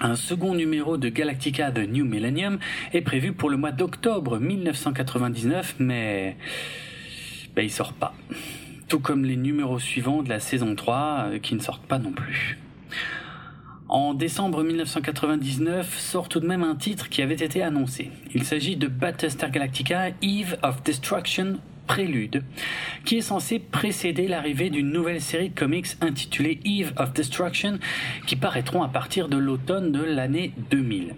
Un 0.00 0.16
second 0.16 0.54
numéro 0.54 0.96
de 0.96 1.10
Galactica 1.10 1.70
The 1.70 1.86
New 1.86 2.06
Millennium 2.06 2.58
est 2.94 3.02
prévu 3.02 3.34
pour 3.34 3.50
le 3.50 3.58
mois 3.58 3.72
d'octobre 3.72 4.38
1999, 4.38 5.76
mais 5.78 6.38
ben, 7.54 7.66
il 7.66 7.70
sort 7.70 7.92
pas 7.92 8.14
tout 8.88 9.00
comme 9.00 9.24
les 9.24 9.36
numéros 9.36 9.78
suivants 9.78 10.22
de 10.22 10.28
la 10.28 10.40
saison 10.40 10.74
3 10.74 10.96
euh, 10.96 11.38
qui 11.38 11.54
ne 11.54 11.60
sortent 11.60 11.86
pas 11.86 11.98
non 11.98 12.12
plus. 12.12 12.58
En 13.88 14.14
décembre 14.14 14.64
1999 14.64 15.98
sort 15.98 16.28
tout 16.28 16.40
de 16.40 16.46
même 16.46 16.64
un 16.64 16.74
titre 16.74 17.08
qui 17.08 17.22
avait 17.22 17.34
été 17.34 17.62
annoncé. 17.62 18.10
Il 18.34 18.44
s'agit 18.44 18.76
de 18.76 18.88
Battlestar 18.88 19.50
Galactica 19.50 20.08
Eve 20.22 20.56
of 20.62 20.82
Destruction 20.82 21.58
Prélude, 21.86 22.42
qui 23.04 23.18
est 23.18 23.22
censé 23.22 23.60
précéder 23.60 24.26
l'arrivée 24.26 24.70
d'une 24.70 24.90
nouvelle 24.90 25.20
série 25.20 25.50
de 25.50 25.54
comics 25.54 25.86
intitulée 26.00 26.58
Eve 26.64 26.92
of 26.96 27.12
Destruction, 27.12 27.78
qui 28.26 28.34
paraîtront 28.34 28.82
à 28.82 28.88
partir 28.88 29.28
de 29.28 29.36
l'automne 29.36 29.92
de 29.92 30.02
l'année 30.02 30.52
2000 30.70 31.14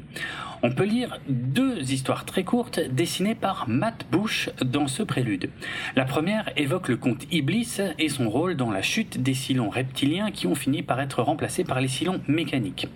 on 0.62 0.70
peut 0.70 0.84
lire 0.84 1.20
deux 1.28 1.92
histoires 1.92 2.24
très 2.24 2.44
courtes 2.44 2.80
dessinées 2.80 3.34
par 3.34 3.68
Matt 3.68 4.06
Bush 4.10 4.50
dans 4.64 4.86
ce 4.86 5.02
prélude. 5.02 5.50
La 5.96 6.04
première 6.04 6.50
évoque 6.56 6.88
le 6.88 6.96
comte 6.96 7.26
Iblis 7.32 7.78
et 7.98 8.08
son 8.08 8.28
rôle 8.28 8.56
dans 8.56 8.70
la 8.70 8.82
chute 8.82 9.22
des 9.22 9.34
silons 9.34 9.70
reptiliens 9.70 10.30
qui 10.30 10.46
ont 10.46 10.54
fini 10.54 10.82
par 10.82 11.00
être 11.00 11.22
remplacés 11.22 11.64
par 11.64 11.80
les 11.80 11.88
silons 11.88 12.20
mécaniques. 12.28 12.88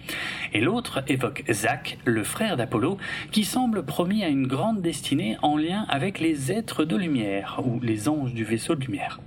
Et 0.52 0.60
l'autre 0.60 1.02
évoque 1.08 1.44
Zach, 1.50 1.98
le 2.04 2.24
frère 2.24 2.56
d'Apollo, 2.56 2.98
qui 3.30 3.44
semble 3.44 3.84
promis 3.84 4.24
à 4.24 4.28
une 4.28 4.46
grande 4.46 4.82
destinée 4.82 5.36
en 5.42 5.56
lien 5.56 5.86
avec 5.88 6.20
les 6.20 6.52
êtres 6.52 6.84
de 6.84 6.96
lumière, 6.96 7.60
ou 7.64 7.80
les 7.80 8.08
anges 8.08 8.34
du 8.34 8.44
vaisseau 8.44 8.74
de 8.74 8.84
lumière. 8.84 9.20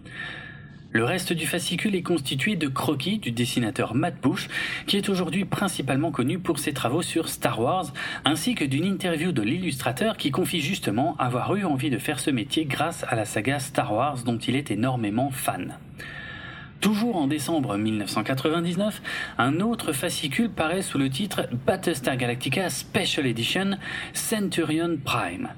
Le 0.95 1.03
reste 1.03 1.33
du 1.33 1.45
fascicule 1.45 1.93
est 1.93 2.03
constitué 2.03 2.55
de 2.55 2.69
croquis 2.69 3.17
du 3.17 3.31
dessinateur 3.31 3.95
Matt 3.95 4.15
Bush, 4.21 4.47
qui 4.87 4.95
est 4.95 5.09
aujourd'hui 5.09 5.43
principalement 5.43 6.09
connu 6.09 6.39
pour 6.39 6.57
ses 6.57 6.71
travaux 6.71 7.01
sur 7.01 7.27
Star 7.27 7.59
Wars, 7.59 7.91
ainsi 8.23 8.55
que 8.55 8.63
d'une 8.63 8.85
interview 8.85 9.33
de 9.33 9.41
l'illustrateur 9.41 10.15
qui 10.15 10.31
confie 10.31 10.61
justement 10.61 11.17
avoir 11.19 11.53
eu 11.53 11.65
envie 11.65 11.89
de 11.89 11.97
faire 11.97 12.21
ce 12.21 12.31
métier 12.31 12.63
grâce 12.63 13.03
à 13.09 13.15
la 13.15 13.25
saga 13.25 13.59
Star 13.59 13.91
Wars 13.91 14.23
dont 14.23 14.37
il 14.37 14.55
est 14.55 14.71
énormément 14.71 15.31
fan. 15.31 15.77
Toujours 16.79 17.17
en 17.17 17.27
décembre 17.27 17.75
1999, 17.75 19.01
un 19.37 19.59
autre 19.59 19.91
fascicule 19.91 20.49
paraît 20.49 20.81
sous 20.81 20.97
le 20.97 21.09
titre 21.09 21.49
Battlestar 21.65 22.15
Galactica 22.15 22.69
Special 22.69 23.25
Edition 23.25 23.71
Centurion 24.13 24.97
Prime. 25.03 25.49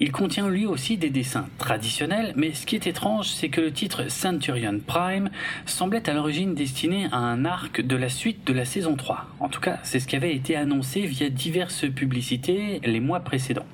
Il 0.00 0.10
contient 0.10 0.48
lui 0.48 0.66
aussi 0.66 0.96
des 0.96 1.10
dessins 1.10 1.46
traditionnels, 1.56 2.32
mais 2.34 2.52
ce 2.52 2.66
qui 2.66 2.74
est 2.74 2.88
étrange, 2.88 3.28
c'est 3.28 3.48
que 3.48 3.60
le 3.60 3.72
titre 3.72 4.10
Centurion 4.10 4.80
Prime 4.84 5.30
semblait 5.66 6.10
à 6.10 6.14
l'origine 6.14 6.54
destiné 6.54 7.06
à 7.12 7.18
un 7.18 7.44
arc 7.44 7.80
de 7.80 7.94
la 7.94 8.08
suite 8.08 8.44
de 8.44 8.52
la 8.52 8.64
saison 8.64 8.96
3. 8.96 9.26
En 9.38 9.48
tout 9.48 9.60
cas, 9.60 9.78
c'est 9.84 10.00
ce 10.00 10.08
qui 10.08 10.16
avait 10.16 10.34
été 10.34 10.56
annoncé 10.56 11.02
via 11.02 11.30
diverses 11.30 11.88
publicités 11.88 12.80
les 12.82 12.98
mois 12.98 13.20
précédents. 13.20 13.66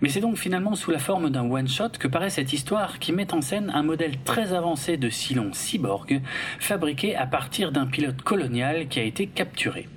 Mais 0.00 0.08
c'est 0.08 0.20
donc 0.20 0.36
finalement 0.36 0.76
sous 0.76 0.92
la 0.92 1.00
forme 1.00 1.30
d'un 1.30 1.50
one-shot 1.50 1.90
que 1.98 2.06
paraît 2.08 2.30
cette 2.30 2.52
histoire 2.52 3.00
qui 3.00 3.12
met 3.12 3.34
en 3.34 3.40
scène 3.40 3.72
un 3.74 3.82
modèle 3.82 4.18
très 4.24 4.52
avancé 4.52 4.96
de 4.96 5.08
Cylon 5.08 5.52
cyborg 5.52 6.20
fabriqué 6.60 7.16
à 7.16 7.26
partir 7.26 7.72
d'un 7.72 7.86
pilote 7.86 8.22
colonial 8.22 8.86
qui 8.86 9.00
a 9.00 9.04
été 9.04 9.26
capturé. 9.26 9.88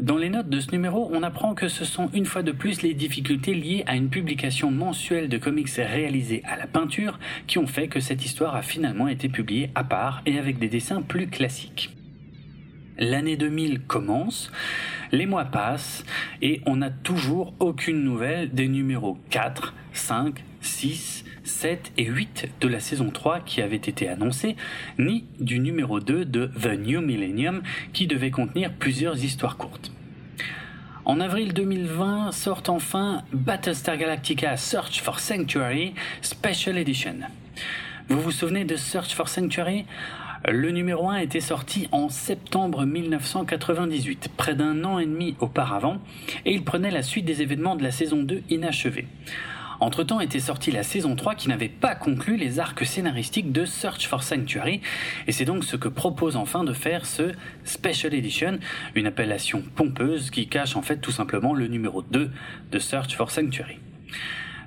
Dans 0.00 0.16
les 0.16 0.28
notes 0.28 0.48
de 0.48 0.58
ce 0.58 0.72
numéro, 0.72 1.08
on 1.12 1.22
apprend 1.22 1.54
que 1.54 1.68
ce 1.68 1.84
sont 1.84 2.10
une 2.12 2.26
fois 2.26 2.42
de 2.42 2.50
plus 2.50 2.82
les 2.82 2.94
difficultés 2.94 3.54
liées 3.54 3.84
à 3.86 3.94
une 3.94 4.10
publication 4.10 4.72
mensuelle 4.72 5.28
de 5.28 5.38
comics 5.38 5.70
réalisés 5.76 6.42
à 6.44 6.56
la 6.56 6.66
peinture 6.66 7.20
qui 7.46 7.58
ont 7.58 7.68
fait 7.68 7.86
que 7.86 8.00
cette 8.00 8.24
histoire 8.24 8.56
a 8.56 8.62
finalement 8.62 9.06
été 9.06 9.28
publiée 9.28 9.70
à 9.76 9.84
part 9.84 10.22
et 10.26 10.36
avec 10.36 10.58
des 10.58 10.68
dessins 10.68 11.00
plus 11.00 11.28
classiques. 11.28 11.96
L'année 12.98 13.36
2000 13.36 13.82
commence, 13.82 14.50
les 15.12 15.26
mois 15.26 15.44
passent 15.44 16.04
et 16.42 16.60
on 16.66 16.76
n'a 16.76 16.90
toujours 16.90 17.54
aucune 17.60 18.02
nouvelle 18.02 18.50
des 18.50 18.66
numéros 18.66 19.16
4, 19.30 19.74
5, 19.92 20.44
6, 20.60 21.23
7 21.44 21.92
et 21.96 22.04
8 22.04 22.48
de 22.60 22.68
la 22.68 22.80
saison 22.80 23.10
3 23.10 23.40
qui 23.40 23.62
avaient 23.62 23.76
été 23.76 24.08
annoncés, 24.08 24.56
ni 24.98 25.24
du 25.38 25.60
numéro 25.60 26.00
2 26.00 26.24
de 26.24 26.50
The 26.60 26.78
New 26.78 27.00
Millennium 27.00 27.62
qui 27.92 28.06
devait 28.06 28.30
contenir 28.30 28.72
plusieurs 28.72 29.22
histoires 29.22 29.56
courtes. 29.56 29.92
En 31.04 31.20
avril 31.20 31.52
2020 31.52 32.32
sort 32.32 32.62
enfin 32.68 33.22
Battlestar 33.32 33.98
Galactica 33.98 34.56
Search 34.56 35.02
for 35.02 35.20
Sanctuary 35.20 35.92
Special 36.22 36.78
Edition. 36.78 37.16
Vous 38.08 38.20
vous 38.20 38.32
souvenez 38.32 38.64
de 38.64 38.76
Search 38.76 39.14
for 39.14 39.28
Sanctuary? 39.28 39.84
Le 40.46 40.70
numéro 40.70 41.08
1 41.08 41.16
était 41.18 41.40
sorti 41.40 41.88
en 41.90 42.10
septembre 42.10 42.84
1998, 42.84 44.30
près 44.36 44.54
d'un 44.54 44.84
an 44.84 44.98
et 44.98 45.06
demi 45.06 45.36
auparavant, 45.40 45.98
et 46.44 46.52
il 46.52 46.64
prenait 46.64 46.90
la 46.90 47.02
suite 47.02 47.24
des 47.24 47.40
événements 47.40 47.76
de 47.76 47.82
la 47.82 47.90
saison 47.90 48.22
2 48.22 48.42
inachevée. 48.50 49.06
Entre-temps 49.80 50.20
était 50.20 50.40
sortie 50.40 50.70
la 50.70 50.82
saison 50.82 51.16
3 51.16 51.34
qui 51.34 51.48
n'avait 51.48 51.68
pas 51.68 51.94
conclu 51.94 52.36
les 52.36 52.58
arcs 52.58 52.84
scénaristiques 52.84 53.52
de 53.52 53.64
Search 53.64 54.06
for 54.06 54.22
Sanctuary, 54.22 54.80
et 55.26 55.32
c'est 55.32 55.44
donc 55.44 55.64
ce 55.64 55.76
que 55.76 55.88
propose 55.88 56.36
enfin 56.36 56.64
de 56.64 56.72
faire 56.72 57.06
ce 57.06 57.32
Special 57.64 58.14
Edition, 58.14 58.58
une 58.94 59.06
appellation 59.06 59.62
pompeuse 59.74 60.30
qui 60.30 60.48
cache 60.48 60.76
en 60.76 60.82
fait 60.82 60.98
tout 60.98 61.12
simplement 61.12 61.54
le 61.54 61.66
numéro 61.66 62.02
2 62.02 62.30
de 62.70 62.78
Search 62.78 63.14
for 63.16 63.30
Sanctuary. 63.30 63.78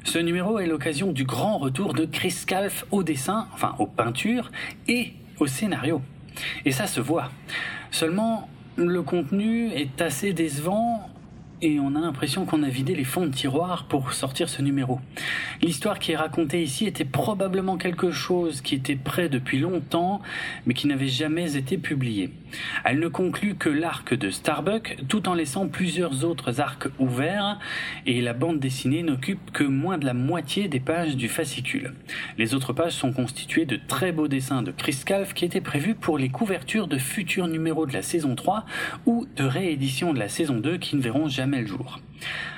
Ce 0.04 0.20
numéro 0.20 0.60
est 0.60 0.68
l'occasion 0.68 1.12
du 1.12 1.26
grand 1.26 1.58
retour 1.58 1.94
de 1.94 2.06
Chris 2.06 2.44
Calf 2.48 2.86
au 2.92 3.04
dessin, 3.04 3.48
enfin 3.54 3.76
aux 3.80 3.88
peintures 3.88 4.52
et 4.88 5.14
au 5.40 5.48
scénario. 5.48 6.02
Et 6.66 6.72
ça 6.72 6.88
se 6.88 7.02
voit. 7.02 7.30
Seulement, 7.92 8.50
le 8.78 9.02
contenu 9.02 9.70
est 9.72 10.02
assez 10.02 10.34
décevant 10.34 11.10
et 11.62 11.80
on 11.80 11.96
a 11.96 12.00
l'impression 12.00 12.46
qu'on 12.46 12.62
a 12.62 12.70
vidé 12.70 12.94
les 12.94 13.04
fonds 13.04 13.26
de 13.26 13.34
tiroir 13.34 13.86
pour 13.86 14.14
sortir 14.14 14.48
ce 14.48 14.62
numéro. 14.62 15.00
L'histoire 15.62 15.98
qui 15.98 16.12
est 16.12 16.16
racontée 16.16 16.62
ici 16.62 16.86
était 16.86 17.06
probablement 17.06 17.78
quelque 17.78 18.12
chose 18.12 18.62
qui 18.62 18.76
était 18.76 18.96
prêt 18.96 19.28
depuis 19.28 19.60
longtemps, 19.60 20.22
mais 20.66 20.74
qui 20.74 20.88
n'avait 20.88 21.08
jamais 21.08 21.56
été 21.56 21.78
publié. 21.78 22.32
Elle 22.86 23.00
ne 23.00 23.08
conclut 23.08 23.56
que 23.56 23.70
l'arc 23.70 24.14
de 24.14 24.30
Starbuck, 24.30 24.98
tout 25.08 25.28
en 25.28 25.34
laissant 25.34 25.68
plusieurs 25.68 26.24
autres 26.24 26.62
arcs 26.62 26.88
ouverts, 27.00 27.60
et 28.06 28.22
la 28.22 28.34
bande 28.34 28.60
dessinée 28.60 29.04
n'occupe 29.04 29.52
que 29.52 29.64
moins 29.64 29.98
de 29.98 30.06
la 30.06 30.14
moitié 30.14 30.68
des 30.68 30.80
pages 30.80 31.16
du 31.16 31.28
fascicule. 31.28 31.94
Les 32.38 32.54
autres 32.54 32.74
pages 32.74 32.94
sont 32.94 33.12
constituées 33.14 33.66
de 33.66 33.80
très 33.88 34.12
beaux 34.12 34.28
dessins 34.28 34.62
de 34.62 34.72
Chris 34.72 35.00
Calf 35.06 35.34
qui 35.34 35.46
étaient 35.46 35.62
prévus 35.62 35.96
pour 35.96 36.18
les 36.18 36.30
couvertures 36.30 36.88
de 36.88 36.98
futurs 36.98 37.48
numéros 37.48 37.86
de 37.86 37.94
la 37.94 38.02
saison 38.02 38.36
3 38.36 38.66
ou 39.06 39.26
de 39.36 39.44
rééditions 39.44 40.14
de 40.14 40.20
la 40.20 40.30
saison 40.30 40.58
2 40.58 40.78
qui 40.78 40.96
ne 40.96 41.02
verront 41.02 41.28
jamais 41.28 41.47
le 41.56 41.68
jour. 41.68 42.00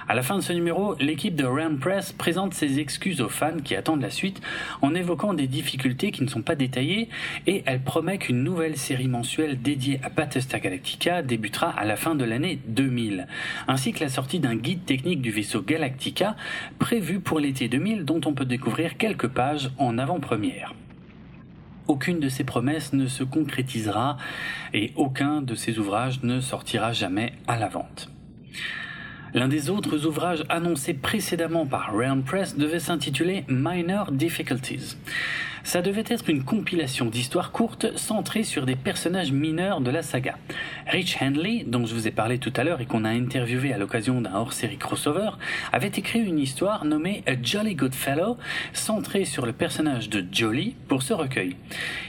À 0.08 0.16
la 0.16 0.24
fin 0.24 0.38
de 0.38 0.42
ce 0.42 0.54
numéro, 0.54 0.96
l'équipe 1.00 1.36
de 1.36 1.44
Ram 1.44 1.78
Press 1.78 2.14
présente 2.14 2.56
ses 2.56 2.80
excuses 2.80 3.22
aux 3.22 3.30
fans 3.30 3.60
qui 3.64 3.76
attendent 3.76 4.02
la 4.02 4.10
suite 4.10 4.42
en 4.82 4.96
évoquant 4.96 5.36
des 5.36 5.46
difficultés 5.46 6.10
qui 6.10 6.24
ne 6.24 6.28
sont 6.28 6.42
pas 6.42 6.56
détaillées 6.56 7.10
et 7.46 7.62
elle 7.68 7.82
promet 7.82 8.18
qu'une 8.18 8.44
nouvelle 8.44 8.76
série 8.76 9.08
mensuelle 9.08 9.62
dédiée 9.62 10.00
à 10.02 10.10
Battlestar 10.10 10.62
Galactica 10.62 11.22
débutera 11.22 11.70
à 11.70 11.86
la 11.86 11.96
fin 11.96 12.16
de 12.16 12.26
l'année 12.26 12.60
2000, 12.68 13.28
ainsi 13.68 13.94
que 13.94 14.00
la 14.00 14.10
sortie 14.10 14.40
d'un 14.40 14.56
guide 14.56 14.86
technique 14.86 15.22
du 15.22 15.30
vaisseau 15.30 15.62
Galactica 15.62 16.36
prévu 16.80 17.20
pour 17.20 17.40
l'été 17.40 17.68
2000 17.68 18.06
dont 18.06 18.22
on 18.26 18.34
peut 18.34 18.46
découvrir 18.46 18.98
quelques 18.98 19.28
pages 19.28 19.70
en 19.78 20.00
avant-première 20.00 20.74
aucune 21.88 22.20
de 22.20 22.30
ces 22.30 22.44
promesses 22.44 22.94
ne 22.94 23.08
se 23.08 23.24
concrétisera 23.24 24.18
et 24.76 24.94
aucun 24.96 25.42
de 25.42 25.56
ces 25.56 25.80
ouvrages 25.80 26.22
ne 26.22 26.40
sortira 26.40 26.94
jamais 26.94 27.34
à 27.48 27.58
la 27.58 27.68
vente. 27.68 28.12
L'un 29.34 29.48
des 29.48 29.70
autres 29.70 30.06
ouvrages 30.06 30.44
annoncés 30.50 30.94
précédemment 30.94 31.66
par 31.66 31.94
Realm 31.94 32.24
Press 32.24 32.58
devait 32.58 32.80
s'intituler 32.80 33.46
Minor 33.48 34.12
Difficulties. 34.12 34.98
Ça 35.64 35.82
devait 35.82 36.04
être 36.08 36.30
une 36.30 36.44
compilation 36.44 37.06
d'histoires 37.06 37.52
courtes 37.52 37.98
centrées 37.98 38.44
sur 38.44 38.66
des 38.66 38.76
personnages 38.76 39.32
mineurs 39.32 39.82
de 39.82 39.92
la 39.92 40.02
saga. 40.02 40.38
Rich 40.88 41.18
Handley, 41.22 41.64
dont 41.68 41.86
je 41.86 41.94
vous 41.94 42.08
ai 42.08 42.12
parlé 42.12 42.40
tout 42.40 42.54
à 42.56 42.64
l'heure 42.64 42.82
et 42.82 42.86
qu'on 42.86 43.06
a 43.06 43.10
interviewé 43.10 43.74
à 43.74 43.78
l'occasion 43.78 44.22
d'un 44.22 44.34
hors-série 44.34 44.78
crossover, 44.78 45.32
avait 45.72 45.88
écrit 45.88 46.20
une 46.20 46.40
histoire 46.40 46.86
nommée 46.86 47.24
A 47.28 47.34
Jolly 47.42 47.76
Good 47.76 47.94
Fellow, 47.94 48.38
centrée 48.74 49.26
sur 49.26 49.46
le 49.46 49.54
personnage 49.54 50.10
de 50.10 50.26
Jolly 50.32 50.76
pour 50.88 51.04
ce 51.04 51.14
recueil. 51.14 51.56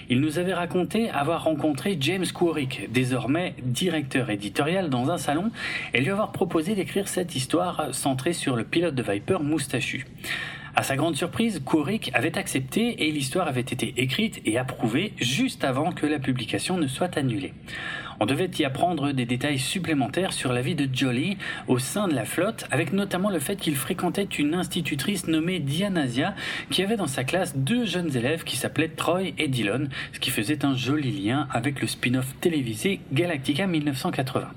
Il 0.08 0.20
nous 0.20 0.38
avait 0.38 0.54
raconté 0.54 1.10
avoir 1.10 1.44
rencontré 1.44 1.96
James 2.00 2.26
Quarrick, 2.26 2.90
désormais 2.92 3.54
directeur 3.62 4.30
éditorial 4.30 4.90
dans 4.90 5.10
un 5.10 5.18
salon, 5.18 5.50
et 5.94 6.00
lui 6.00 6.10
avoir 6.10 6.32
proposé 6.32 6.74
d'écrire 6.74 7.08
cette 7.08 7.34
histoire 7.34 7.94
centrée 7.94 8.32
sur 8.32 8.56
le 8.56 8.64
pilote 8.64 8.94
de 8.94 9.02
Viper 9.02 9.38
moustachu. 9.40 10.06
À 10.76 10.82
sa 10.84 10.96
grande 10.96 11.16
surprise, 11.16 11.60
Kurik 11.66 12.10
avait 12.14 12.38
accepté 12.38 13.04
et 13.04 13.10
l'histoire 13.10 13.48
avait 13.48 13.60
été 13.60 13.94
écrite 13.96 14.40
et 14.44 14.56
approuvée 14.56 15.12
juste 15.18 15.64
avant 15.64 15.90
que 15.90 16.06
la 16.06 16.18
publication 16.20 16.76
ne 16.76 16.86
soit 16.86 17.16
annulée. 17.16 17.52
On 18.20 18.26
devait 18.26 18.50
y 18.58 18.64
apprendre 18.64 19.12
des 19.12 19.24
détails 19.24 19.58
supplémentaires 19.58 20.32
sur 20.32 20.52
la 20.52 20.60
vie 20.60 20.74
de 20.74 20.88
Jolly 20.92 21.38
au 21.68 21.78
sein 21.78 22.06
de 22.06 22.14
la 22.14 22.24
flotte, 22.24 22.66
avec 22.70 22.92
notamment 22.92 23.30
le 23.30 23.38
fait 23.38 23.56
qu'il 23.56 23.74
fréquentait 23.74 24.28
une 24.38 24.54
institutrice 24.54 25.26
nommée 25.26 25.58
Dianasia, 25.58 26.34
qui 26.70 26.82
avait 26.82 26.96
dans 26.96 27.06
sa 27.06 27.24
classe 27.24 27.56
deux 27.56 27.86
jeunes 27.86 28.14
élèves 28.16 28.44
qui 28.44 28.56
s'appelaient 28.56 28.88
Troy 28.88 29.32
et 29.38 29.48
Dillon, 29.48 29.88
ce 30.12 30.20
qui 30.20 30.30
faisait 30.30 30.64
un 30.64 30.76
joli 30.76 31.10
lien 31.10 31.48
avec 31.50 31.80
le 31.80 31.86
spin-off 31.86 32.34
télévisé 32.40 33.00
Galactica 33.12 33.66
1980. 33.66 34.50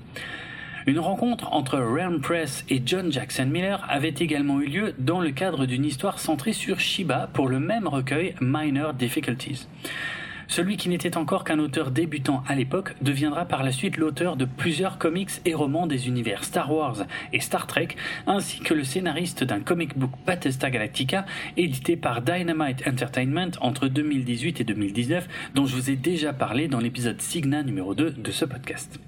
Une 0.86 0.98
rencontre 0.98 1.50
entre 1.54 1.78
Realm 1.78 2.20
Press 2.20 2.62
et 2.68 2.82
John 2.84 3.10
Jackson 3.10 3.46
Miller 3.46 3.82
avait 3.88 4.14
également 4.18 4.60
eu 4.60 4.66
lieu 4.66 4.94
dans 4.98 5.18
le 5.18 5.30
cadre 5.30 5.64
d'une 5.64 5.86
histoire 5.86 6.18
centrée 6.18 6.52
sur 6.52 6.78
Shiba 6.78 7.30
pour 7.32 7.48
le 7.48 7.58
même 7.58 7.88
recueil 7.88 8.34
Minor 8.42 8.92
Difficulties. 8.92 9.66
Celui 10.46 10.76
qui 10.76 10.90
n'était 10.90 11.16
encore 11.16 11.42
qu'un 11.42 11.58
auteur 11.58 11.90
débutant 11.90 12.44
à 12.46 12.54
l'époque 12.54 12.94
deviendra 13.00 13.46
par 13.46 13.62
la 13.62 13.72
suite 13.72 13.96
l'auteur 13.96 14.36
de 14.36 14.44
plusieurs 14.44 14.98
comics 14.98 15.30
et 15.46 15.54
romans 15.54 15.86
des 15.86 16.06
univers 16.06 16.44
Star 16.44 16.70
Wars 16.70 17.06
et 17.32 17.40
Star 17.40 17.66
Trek, 17.66 17.88
ainsi 18.26 18.60
que 18.60 18.74
le 18.74 18.84
scénariste 18.84 19.42
d'un 19.42 19.60
comic 19.60 19.98
book 19.98 20.10
Battlestar 20.26 20.70
Galactica 20.70 21.24
édité 21.56 21.96
par 21.96 22.20
Dynamite 22.20 22.86
Entertainment 22.86 23.52
entre 23.62 23.88
2018 23.88 24.60
et 24.60 24.64
2019, 24.64 25.28
dont 25.54 25.64
je 25.64 25.74
vous 25.76 25.90
ai 25.90 25.96
déjà 25.96 26.34
parlé 26.34 26.68
dans 26.68 26.80
l'épisode 26.80 27.22
Signa 27.22 27.62
numéro 27.62 27.94
2 27.94 28.10
de 28.10 28.30
ce 28.30 28.44
podcast. 28.44 29.00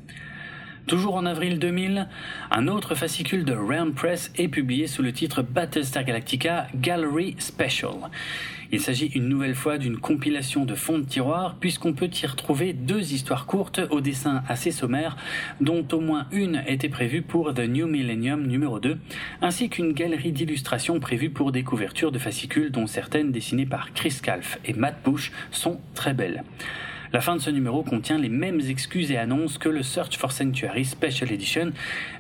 Toujours 0.87 1.17
en 1.17 1.27
avril 1.27 1.59
2000, 1.59 2.07
un 2.53 2.69
autre 2.69 2.95
fascicule 2.95 3.45
de 3.45 3.55
Realm 3.55 3.93
Press 3.93 4.31
est 4.37 4.47
publié 4.47 4.87
sous 4.87 5.03
le 5.03 5.13
titre 5.13 5.43
Battlestar 5.43 6.05
Galactica 6.05 6.69
Gallery 6.77 7.35
Special. 7.41 7.95
Il 8.71 8.81
s'agit 8.81 9.07
une 9.07 9.29
nouvelle 9.29 9.57
fois 9.57 9.79
d'une 9.79 9.99
compilation 9.99 10.65
de 10.65 10.77
fonds 10.77 11.01
de 11.01 11.05
tiroir 11.05 11.57
puisqu'on 11.59 11.93
peut 11.93 12.09
y 12.23 12.27
retrouver 12.27 12.73
deux 12.73 13.13
histoires 13.13 13.47
courtes 13.47 13.81
au 13.91 14.01
dessin 14.01 14.45
assez 14.49 14.71
sommaire 14.71 15.17
dont 15.61 15.85
au 15.91 15.99
moins 15.99 16.29
une 16.31 16.63
était 16.69 16.89
prévue 16.89 17.23
pour 17.23 17.53
The 17.53 17.67
New 17.67 17.89
Millennium 17.89 18.47
numéro 18.47 18.79
2 18.79 18.97
ainsi 19.43 19.69
qu'une 19.69 19.93
galerie 19.93 20.31
d'illustrations 20.31 21.01
prévue 21.01 21.31
pour 21.31 21.51
des 21.51 21.65
couvertures 21.65 22.13
de 22.13 22.21
fascicules 22.21 22.71
dont 22.71 22.87
certaines 22.87 23.33
dessinées 23.33 23.67
par 23.67 23.93
Chris 23.93 24.19
Calf 24.23 24.61
et 24.65 24.73
Matt 24.73 25.03
Bush 25.05 25.33
sont 25.51 25.81
très 25.97 26.15
belles. 26.15 26.45
La 27.13 27.21
fin 27.21 27.37
de 27.37 27.41
ce 27.41 27.51
numéro 27.51 27.83
contient 27.83 28.19
les 28.19 28.29
mêmes 28.29 28.61
excuses 28.61 29.13
et 29.13 29.17
annonces 29.17 29.59
que 29.59 29.69
le 29.69 29.83
Search 29.83 30.17
for 30.17 30.33
Sanctuary 30.33 30.85
Special 30.85 31.31
Edition, 31.31 31.73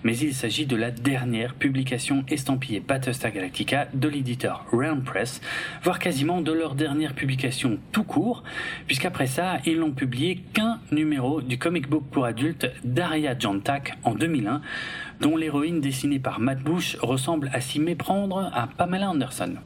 mais 0.05 0.16
il 0.16 0.35
s'agit 0.35 0.66
de 0.66 0.77
la 0.77 0.90
dernière 0.90 1.55
publication 1.55 2.25
estampillée 2.29 2.81
Battlestar 2.81 3.33
Galactica 3.33 3.88
de 3.94 4.09
l'éditeur 4.09 4.64
Realm 4.70 5.03
Press, 5.03 5.40
voire 5.83 5.99
quasiment 5.99 6.40
de 6.40 6.53
leur 6.53 6.75
dernière 6.75 7.14
publication 7.14 7.79
tout 7.92 8.05
court, 8.05 8.44
puisqu'après 8.87 9.27
ça, 9.27 9.59
ils 9.66 9.81
n'ont 9.81 9.92
publié 9.92 10.37
qu'un 10.53 10.79
numéro 10.92 11.40
du 11.40 11.59
comic 11.59 11.88
book 11.88 12.05
pour 12.11 12.25
adultes 12.25 12.70
d'Aria 12.85 13.37
Jantak 13.38 13.99
en 14.05 14.14
2001, 14.14 14.61
dont 15.20 15.37
l'héroïne 15.37 15.81
dessinée 15.81 16.18
par 16.18 16.38
Matt 16.38 16.61
Bush 16.61 16.96
ressemble 17.01 17.51
à 17.53 17.61
s'y 17.61 17.81
méprendre 17.81 18.51
à 18.55 18.68
Pamela 18.68 19.11
Anderson. 19.11 19.57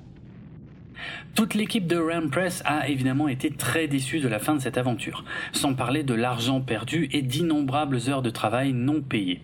Toute 1.34 1.54
l'équipe 1.54 1.86
de 1.86 1.96
Ram 1.96 2.30
Press 2.30 2.62
a 2.64 2.88
évidemment 2.88 3.28
été 3.28 3.50
très 3.50 3.86
déçue 3.86 4.20
de 4.20 4.28
la 4.28 4.38
fin 4.38 4.54
de 4.54 4.60
cette 4.60 4.78
aventure, 4.78 5.24
sans 5.52 5.74
parler 5.74 6.02
de 6.02 6.14
l'argent 6.14 6.60
perdu 6.60 7.08
et 7.12 7.22
d'innombrables 7.22 7.98
heures 8.08 8.22
de 8.22 8.30
travail 8.30 8.72
non 8.72 9.00
payées. 9.00 9.40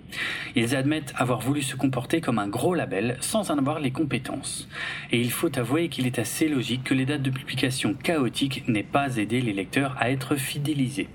Ils 0.55 0.75
admettent 0.75 1.15
avoir 1.17 1.41
voulu 1.41 1.63
se 1.63 1.77
comporter 1.77 2.21
comme 2.21 2.39
un 2.39 2.49
gros 2.49 2.75
label 2.75 3.17
sans 3.21 3.51
en 3.51 3.59
avoir 3.59 3.81
les 3.81 3.91
compétences. 3.91 4.69
Et 5.13 5.21
il 5.21 5.31
faut 5.31 5.57
avouer 5.59 5.89
qu'il 5.89 6.07
est 6.07 6.19
assez 6.19 6.49
logique 6.49 6.85
que 6.85 6.95
les 6.95 7.07
dates 7.07 7.23
de 7.23 7.31
publication 7.31 7.95
chaotiques 7.95 8.69
n'aient 8.69 8.83
pas 8.83 9.17
aidé 9.17 9.41
les 9.41 9.53
lecteurs 9.53 9.97
à 9.99 10.11
être 10.11 10.37
fidélisés. 10.37 11.09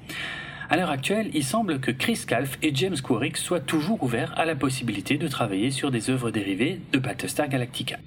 À 0.71 0.77
l'heure 0.77 0.89
actuelle, 0.89 1.29
il 1.33 1.43
semble 1.43 1.81
que 1.81 1.91
Chris 1.91 2.21
Calf 2.25 2.57
et 2.61 2.73
James 2.73 2.95
Quarrick 2.95 3.35
soient 3.35 3.59
toujours 3.59 4.01
ouverts 4.03 4.33
à 4.37 4.45
la 4.45 4.55
possibilité 4.55 5.17
de 5.17 5.27
travailler 5.27 5.69
sur 5.69 5.91
des 5.91 6.09
œuvres 6.09 6.31
dérivées 6.31 6.79
de 6.93 6.97
Battlestar 6.97 7.49
Galactica. 7.49 7.97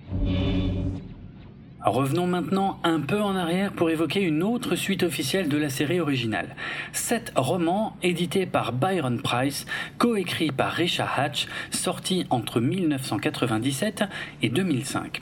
Revenons 1.85 2.27
maintenant 2.27 2.81
un 2.83 3.01
peu 3.01 3.21
en 3.21 3.37
arrière 3.37 3.71
pour 3.73 3.91
évoquer 3.91 4.23
une 4.23 4.43
autre 4.43 4.75
suite 4.75 5.03
officielle 5.03 5.51
de 5.51 5.59
la 5.59 5.69
série 5.69 6.01
originale. 6.01 6.57
Sept 6.95 7.31
romans 7.37 7.95
édités 8.03 8.47
par 8.47 8.73
Byron 8.73 9.21
Price, 9.21 9.67
coécrits 9.99 10.51
par 10.51 10.73
Richard 10.73 11.13
Hatch, 11.19 11.47
sortis 11.71 12.25
entre 12.31 12.61
1997 12.61 14.05
et 14.41 14.49
2005. 14.49 15.21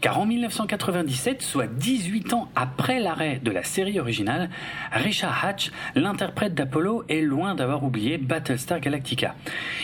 Car 0.00 0.18
en 0.18 0.26
1997, 0.26 1.42
soit 1.42 1.66
18 1.66 2.34
ans 2.34 2.48
après 2.54 3.00
l'arrêt 3.00 3.40
de 3.42 3.50
la 3.50 3.62
série 3.62 3.98
originale, 4.00 4.50
Richard 4.92 5.44
Hatch, 5.44 5.70
l'interprète 5.94 6.54
d'Apollo, 6.54 7.04
est 7.08 7.20
loin 7.20 7.54
d'avoir 7.54 7.84
oublié 7.84 8.18
Battlestar 8.18 8.80
Galactica. 8.80 9.34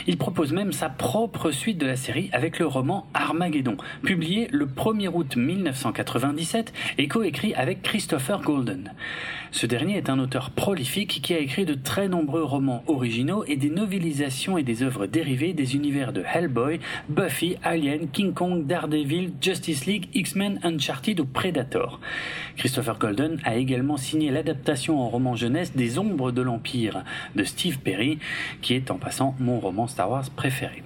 Il 0.07 0.19
propose 0.19 0.53
même 0.53 0.73
sa 0.73 0.89
propre 0.89 1.51
suite 1.51 1.79
de 1.79 1.87
la 1.87 1.97
série 1.97 2.31
avec 2.33 2.59
le 2.59 2.67
roman 2.67 3.07
Armageddon, 3.15 3.77
publié 4.03 4.49
le 4.51 4.67
1er 4.67 5.09
août 5.13 5.37
1997 5.37 6.73
et 6.99 7.09
coécrit 7.09 7.55
avec 7.55 7.83
Christopher 7.83 8.41
Golden. 8.41 8.93
Ce 9.53 9.67
dernier 9.67 9.97
est 9.97 10.09
un 10.09 10.21
auteur 10.21 10.51
prolifique 10.51 11.21
qui 11.23 11.35
a 11.35 11.39
écrit 11.39 11.65
de 11.65 11.75
très 11.75 12.09
nombreux 12.09 12.45
romans 12.45 12.85
originaux 12.87 13.45
et 13.47 13.57
des 13.57 13.69
novelisations 13.71 14.59
et 14.59 14.63
des 14.63 14.85
œuvres 14.85 15.07
dérivées 15.07 15.53
des 15.55 15.75
univers 15.75 16.13
de 16.13 16.23
Hellboy, 16.23 16.79
Buffy, 17.09 17.57
Alien, 17.65 18.09
King 18.13 18.33
Kong, 18.33 18.67
Daredevil, 18.67 19.33
Justice 19.41 19.70
League, 19.87 20.09
X-Men, 20.15 20.61
Uncharted 20.63 21.21
ou 21.21 21.25
Predator. 21.25 22.01
Christopher 22.57 22.99
Golden 22.99 23.41
a 23.45 23.57
également 23.57 23.97
signé 23.97 24.31
l'adaptation 24.31 25.01
en 25.01 25.09
roman 25.09 25.37
jeunesse 25.37 25.75
des 25.75 25.99
Ombres 25.99 26.33
de 26.33 26.43
l'Empire 26.43 27.05
de 27.37 27.45
Steve 27.45 27.79
Perry, 27.79 28.19
qui 28.63 28.75
est 28.75 28.91
en 28.91 28.97
passant 28.97 29.35
mon 29.39 29.61
roman 29.61 29.87
Star 29.87 30.11
Wars 30.11 30.29
préféré. 30.31 30.83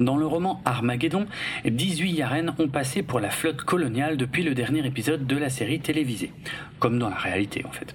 Dans 0.00 0.16
le 0.16 0.26
roman 0.26 0.60
Armageddon, 0.64 1.26
18 1.64 2.12
Yaren 2.12 2.54
ont 2.58 2.68
passé 2.68 3.02
pour 3.02 3.20
la 3.20 3.30
flotte 3.30 3.62
coloniale 3.62 4.16
depuis 4.16 4.42
le 4.42 4.54
dernier 4.54 4.84
épisode 4.86 5.26
de 5.26 5.36
la 5.36 5.50
série 5.50 5.80
télévisée. 5.80 6.32
Comme 6.78 6.98
dans 6.98 7.08
la 7.08 7.16
réalité, 7.16 7.64
en 7.66 7.70
fait. 7.70 7.94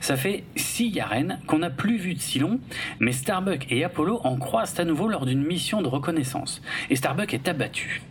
Ça 0.00 0.16
fait 0.16 0.44
6 0.56 0.88
Yaren 0.88 1.40
qu'on 1.46 1.58
n'a 1.58 1.70
plus 1.70 1.96
vu 1.96 2.14
de 2.14 2.20
si 2.20 2.38
long, 2.38 2.60
mais 2.98 3.12
Starbuck 3.12 3.66
et 3.70 3.84
Apollo 3.84 4.20
en 4.24 4.36
croisent 4.36 4.80
à 4.80 4.84
nouveau 4.84 5.08
lors 5.08 5.26
d'une 5.26 5.42
mission 5.42 5.80
de 5.80 5.88
reconnaissance. 5.88 6.60
Et 6.90 6.96
Starbuck 6.96 7.32
est 7.32 7.48
abattu. 7.48 8.02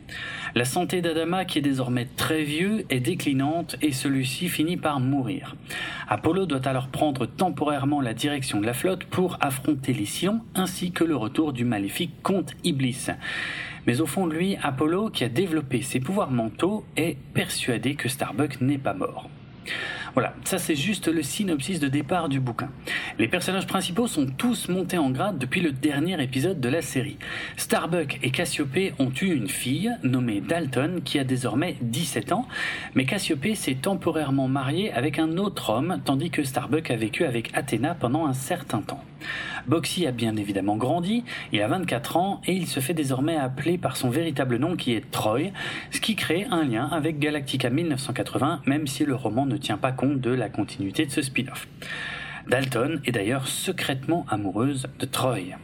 La 0.56 0.66
santé 0.66 1.02
d'Adama, 1.02 1.46
qui 1.46 1.60
est 1.60 1.62
désormais 1.62 2.08
très 2.16 2.44
vieux, 2.44 2.86
est 2.90 3.00
déclinante 3.00 3.76
et 3.82 3.92
celui-ci 3.92 4.50
finit 4.50 4.78
par 4.78 5.00
mourir. 5.00 5.56
Apollo 6.08 6.46
doit 6.46 6.68
alors 6.68 6.88
prendre 6.88 7.26
temporairement 7.26 8.02
la 8.02 8.14
direction 8.14 8.60
de 8.60 8.66
la 8.66 8.74
flotte 8.74 9.04
pour 9.06 9.38
affronter 9.42 9.94
les 9.94 10.06
Sions 10.06 10.42
ainsi 10.56 10.92
que 10.92 11.04
le 11.04 11.16
retour 11.16 11.54
du 11.54 11.66
maléfique 11.66 12.22
comte 12.24 12.54
Iblis. 12.64 13.08
Mais 13.86 14.02
au 14.02 14.06
fond 14.06 14.28
de 14.28 14.34
lui, 14.34 14.58
Apollo, 14.62 15.10
qui 15.10 15.24
a 15.24 15.30
développé 15.30 15.82
ses 15.82 16.00
pouvoirs 16.00 16.32
mentaux, 16.32 16.84
est 16.98 17.18
persuadé 17.34 17.96
que 17.96 18.10
Starbuck 18.10 18.60
n'est 18.62 18.78
pas 18.78 18.94
mort. 18.94 19.30
Voilà, 20.14 20.34
ça 20.46 20.58
c'est 20.58 20.76
juste 20.76 21.08
le 21.08 21.22
synopsis 21.22 21.80
de 21.80 21.88
départ 21.88 22.30
du 22.30 22.40
bouquin. 22.40 22.70
Les 23.20 23.28
personnages 23.28 23.68
principaux 23.68 24.08
sont 24.08 24.26
tous 24.26 24.68
montés 24.68 24.98
en 24.98 25.12
grade 25.12 25.38
depuis 25.38 25.62
le 25.62 25.72
dernier 25.72 26.22
épisode 26.22 26.60
de 26.60 26.70
la 26.70 26.82
série. 26.82 27.18
Starbuck 27.56 28.20
et 28.24 28.32
Cassiopée 28.32 28.94
ont 29.00 29.12
eu 29.22 29.34
une 29.34 29.50
fille 29.50 29.92
nommée 30.04 30.42
Dalton 30.42 31.02
qui 31.04 31.20
a 31.20 31.24
désormais 31.24 31.76
17 31.82 32.32
ans, 32.32 32.48
mais 32.96 33.06
Cassiopée 33.06 33.56
s'est 33.56 33.76
temporairement 33.76 34.48
mariée 34.48 34.92
avec 34.92 35.20
un 35.20 35.38
autre 35.38 35.70
homme 35.70 36.02
tandis 36.04 36.30
que 36.30 36.44
Starbuck 36.44 36.90
a 36.90 36.96
vécu 36.96 37.26
avec 37.26 37.52
Athéna 37.56 37.96
pendant 37.96 38.26
un 38.26 38.34
certain 38.34 38.82
temps. 38.82 39.04
Boxy 39.68 40.08
a 40.08 40.12
bien 40.12 40.36
évidemment 40.38 40.78
grandi, 40.78 41.24
il 41.52 41.62
a 41.62 41.68
24 41.68 42.18
ans 42.18 42.42
et 42.46 42.54
il 42.54 42.68
se 42.68 42.80
fait 42.80 42.94
désormais 42.94 43.36
appeler 43.36 43.78
par 43.78 43.98
son 43.98 44.10
véritable 44.10 44.58
nom 44.58 44.76
qui 44.76 44.94
est 44.94 45.12
Troy, 45.12 45.52
ce 45.92 46.00
qui 46.00 46.16
crée 46.16 46.48
un 46.52 46.64
lien 46.64 46.86
avec 46.86 47.20
Galactica 47.20 47.70
1980 47.70 48.62
même 48.66 48.88
si 48.88 49.06
le 49.06 49.16
roman 49.16 49.46
ne 49.46 49.58
tient 49.58 49.78
pas 49.78 49.92
compte 49.92 50.22
de 50.22 50.32
la 50.32 50.50
continuité 50.50 51.06
de 51.06 51.12
ce 51.12 51.22
spin-off. 51.22 51.68
Dalton 52.48 53.02
est 53.06 53.12
d'ailleurs 53.12 53.48
secrètement 53.48 54.26
amoureuse 54.30 54.88
de 55.00 55.06
Troy. 55.06 55.58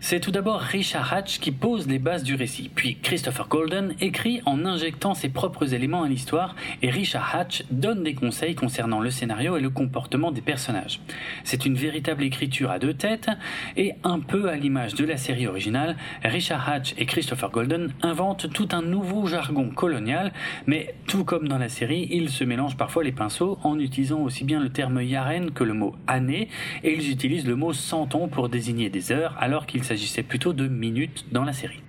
C'est 0.00 0.20
tout 0.20 0.30
d'abord 0.30 0.60
Richard 0.60 1.12
Hatch 1.12 1.40
qui 1.40 1.50
pose 1.50 1.88
les 1.88 1.98
bases 1.98 2.22
du 2.22 2.36
récit, 2.36 2.70
puis 2.72 2.98
Christopher 3.02 3.48
Golden 3.48 3.94
écrit 4.00 4.40
en 4.46 4.64
injectant 4.64 5.12
ses 5.12 5.28
propres 5.28 5.74
éléments 5.74 6.04
à 6.04 6.08
l'histoire 6.08 6.54
et 6.82 6.90
Richard 6.90 7.34
Hatch 7.34 7.64
donne 7.72 8.04
des 8.04 8.14
conseils 8.14 8.54
concernant 8.54 9.00
le 9.00 9.10
scénario 9.10 9.56
et 9.56 9.60
le 9.60 9.70
comportement 9.70 10.30
des 10.30 10.40
personnages. 10.40 11.00
C'est 11.42 11.66
une 11.66 11.74
véritable 11.74 12.22
écriture 12.22 12.70
à 12.70 12.78
deux 12.78 12.94
têtes 12.94 13.28
et 13.76 13.94
un 14.04 14.20
peu 14.20 14.48
à 14.48 14.56
l'image 14.56 14.94
de 14.94 15.04
la 15.04 15.16
série 15.16 15.48
originale, 15.48 15.96
Richard 16.22 16.68
Hatch 16.68 16.94
et 16.96 17.04
Christopher 17.04 17.50
Golden 17.50 17.92
inventent 18.00 18.50
tout 18.52 18.68
un 18.70 18.82
nouveau 18.82 19.26
jargon 19.26 19.68
colonial, 19.68 20.32
mais 20.66 20.94
tout 21.08 21.24
comme 21.24 21.48
dans 21.48 21.58
la 21.58 21.68
série, 21.68 22.06
ils 22.12 22.30
se 22.30 22.44
mélangent 22.44 22.76
parfois 22.76 23.02
les 23.02 23.12
pinceaux 23.12 23.58
en 23.64 23.78
utilisant 23.80 24.20
aussi 24.20 24.44
bien 24.44 24.60
le 24.60 24.70
terme 24.70 25.02
yaren 25.02 25.50
que 25.50 25.64
le 25.64 25.74
mot 25.74 25.96
année 26.06 26.48
et 26.84 26.94
ils 26.94 27.10
utilisent 27.10 27.46
le 27.46 27.56
mot 27.56 27.72
centon 27.72 28.28
pour 28.28 28.48
désigner 28.48 28.90
des 28.90 29.10
heures 29.10 29.36
alors 29.40 29.66
qu'ils 29.66 29.87
s'agissait 29.88 30.22
plutôt 30.22 30.52
de 30.52 30.68
minutes 30.68 31.26
dans 31.32 31.44
la 31.44 31.52
série. 31.52 31.82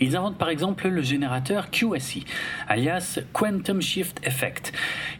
Ils 0.00 0.16
inventent 0.16 0.38
par 0.38 0.48
exemple 0.48 0.88
le 0.88 1.02
générateur 1.02 1.70
QSE, 1.70 2.20
alias 2.68 3.20
Quantum 3.32 3.80
Shift 3.80 4.20
Effect, 4.26 4.72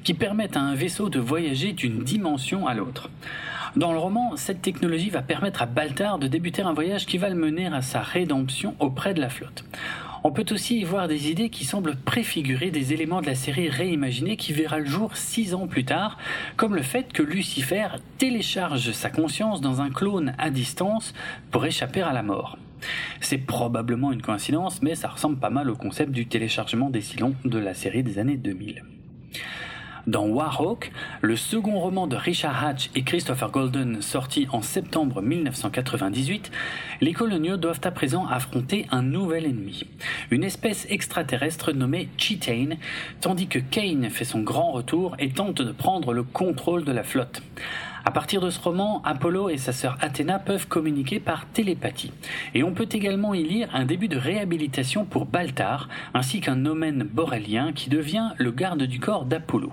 qui 0.04 0.14
permet 0.14 0.57
à 0.57 0.61
un 0.61 0.74
vaisseau 0.74 1.09
de 1.09 1.18
voyager 1.18 1.72
d'une 1.72 2.04
dimension 2.04 2.66
à 2.66 2.74
l'autre. 2.74 3.11
Dans 3.74 3.92
le 3.92 3.98
roman, 3.98 4.36
cette 4.36 4.62
technologie 4.62 5.11
va 5.11 5.20
permettre 5.20 5.61
à 5.61 5.66
Baltar 5.66 6.18
de 6.18 6.28
débuter 6.28 6.62
un 6.62 6.72
voyage 6.72 7.04
qui 7.04 7.18
va 7.18 7.28
le 7.28 7.34
mener 7.34 7.66
à 7.66 7.82
sa 7.82 8.00
rédemption 8.00 8.74
auprès 8.78 9.12
de 9.12 9.20
la 9.20 9.28
flotte. 9.28 9.64
On 10.25 10.33
peut 10.33 10.47
aussi 10.51 10.79
y 10.79 10.85
voir 10.85 11.09
des 11.09 11.31
idées 11.31 11.51
qui 11.51 11.64
semblent 11.64 11.97
préfigurer 11.97 12.71
des 12.71 12.93
éléments 12.93 13.21
de 13.21 13.27
la 13.27 13.35
série 13.35 13.69
réimaginée 13.69 14.37
qui 14.37 14.53
verra 14.53 14.79
le 14.79 14.87
jour 14.87 15.17
six 15.17 15.55
ans 15.55 15.67
plus 15.67 15.85
tard, 15.85 16.19
comme 16.57 16.75
le 16.75 16.83
fait 16.83 17.12
que 17.12 17.23
Lucifer 17.23 17.89
télécharge 18.19 18.93
sa 18.93 19.11
conscience 19.11 19.61
dans 19.61 19.81
un 19.81 19.91
clone 19.91 20.35
à 20.39 20.51
distance 20.51 21.14
pour 21.51 21.64
échapper 21.67 22.03
à 22.03 22.12
la 22.12 22.23
mort. 22.23 22.59
C'est 23.21 23.39
probablement 23.39 24.12
une 24.12 24.23
coïncidence, 24.23 24.83
mais 24.83 24.95
ça 24.95 25.09
ressemble 25.09 25.39
pas 25.39 25.51
mal 25.51 25.71
au 25.71 25.77
concept 25.77 26.12
du 26.12 26.27
téléchargement 26.27 26.91
des 26.91 27.01
silons 27.01 27.35
de 27.45 27.59
la 27.59 27.75
série 27.75 28.03
des 28.03 28.19
années 28.19 28.37
2000. 28.37 28.85
Dans 30.07 30.26
Warhawk, 30.28 30.92
le 31.20 31.34
second 31.34 31.80
roman 31.80 32.07
de 32.07 32.14
Richard 32.14 32.64
Hatch 32.64 32.90
et 32.94 33.02
Christopher 33.02 33.50
Golden 33.50 34.00
sorti 34.02 34.46
en 34.52 34.62
septembre 34.62 35.20
1998, 35.20 36.52
les 37.00 37.12
coloniaux 37.12 37.57
doivent 37.57 37.80
à 37.82 37.90
présent 37.90 38.24
affronter 38.24 38.86
un 38.92 39.02
nouvel 39.02 39.46
ennemi, 39.46 39.82
une 40.30 40.44
espèce 40.44 40.86
extraterrestre 40.90 41.72
nommée 41.72 42.09
Chitane, 42.18 42.76
tandis 43.20 43.48
que 43.48 43.59
Kane 43.59 44.09
fait 44.09 44.24
son 44.24 44.42
grand 44.42 44.70
retour 44.70 45.16
et 45.18 45.30
tente 45.30 45.61
de 45.61 45.72
prendre 45.72 46.12
le 46.12 46.22
contrôle 46.22 46.84
de 46.84 46.92
la 46.92 47.02
flotte. 47.02 47.42
À 48.07 48.12
partir 48.12 48.40
de 48.40 48.50
ce 48.50 48.61
roman, 48.61 49.02
Apollo 49.04 49.48
et 49.48 49.59
sa 49.59 49.72
sœur 49.72 49.98
Athéna 50.00 50.38
peuvent 50.38 50.68
communiquer 50.68 51.18
par 51.18 51.44
télépathie. 51.46 52.12
Et 52.54 52.62
on 52.62 52.70
peut 52.70 52.86
également 52.92 53.34
y 53.34 53.42
lire 53.42 53.68
un 53.74 53.84
début 53.84 54.07
de 54.07 54.16
réhabilitation 54.16 55.04
pour 55.04 55.26
Baltar, 55.26 55.88
ainsi 56.14 56.40
qu'un 56.40 56.54
nomen 56.54 57.02
borélien 57.02 57.72
qui 57.72 57.90
devient 57.90 58.30
le 58.38 58.52
garde 58.52 58.84
du 58.84 59.00
corps 59.00 59.24
d'Apollo. 59.24 59.72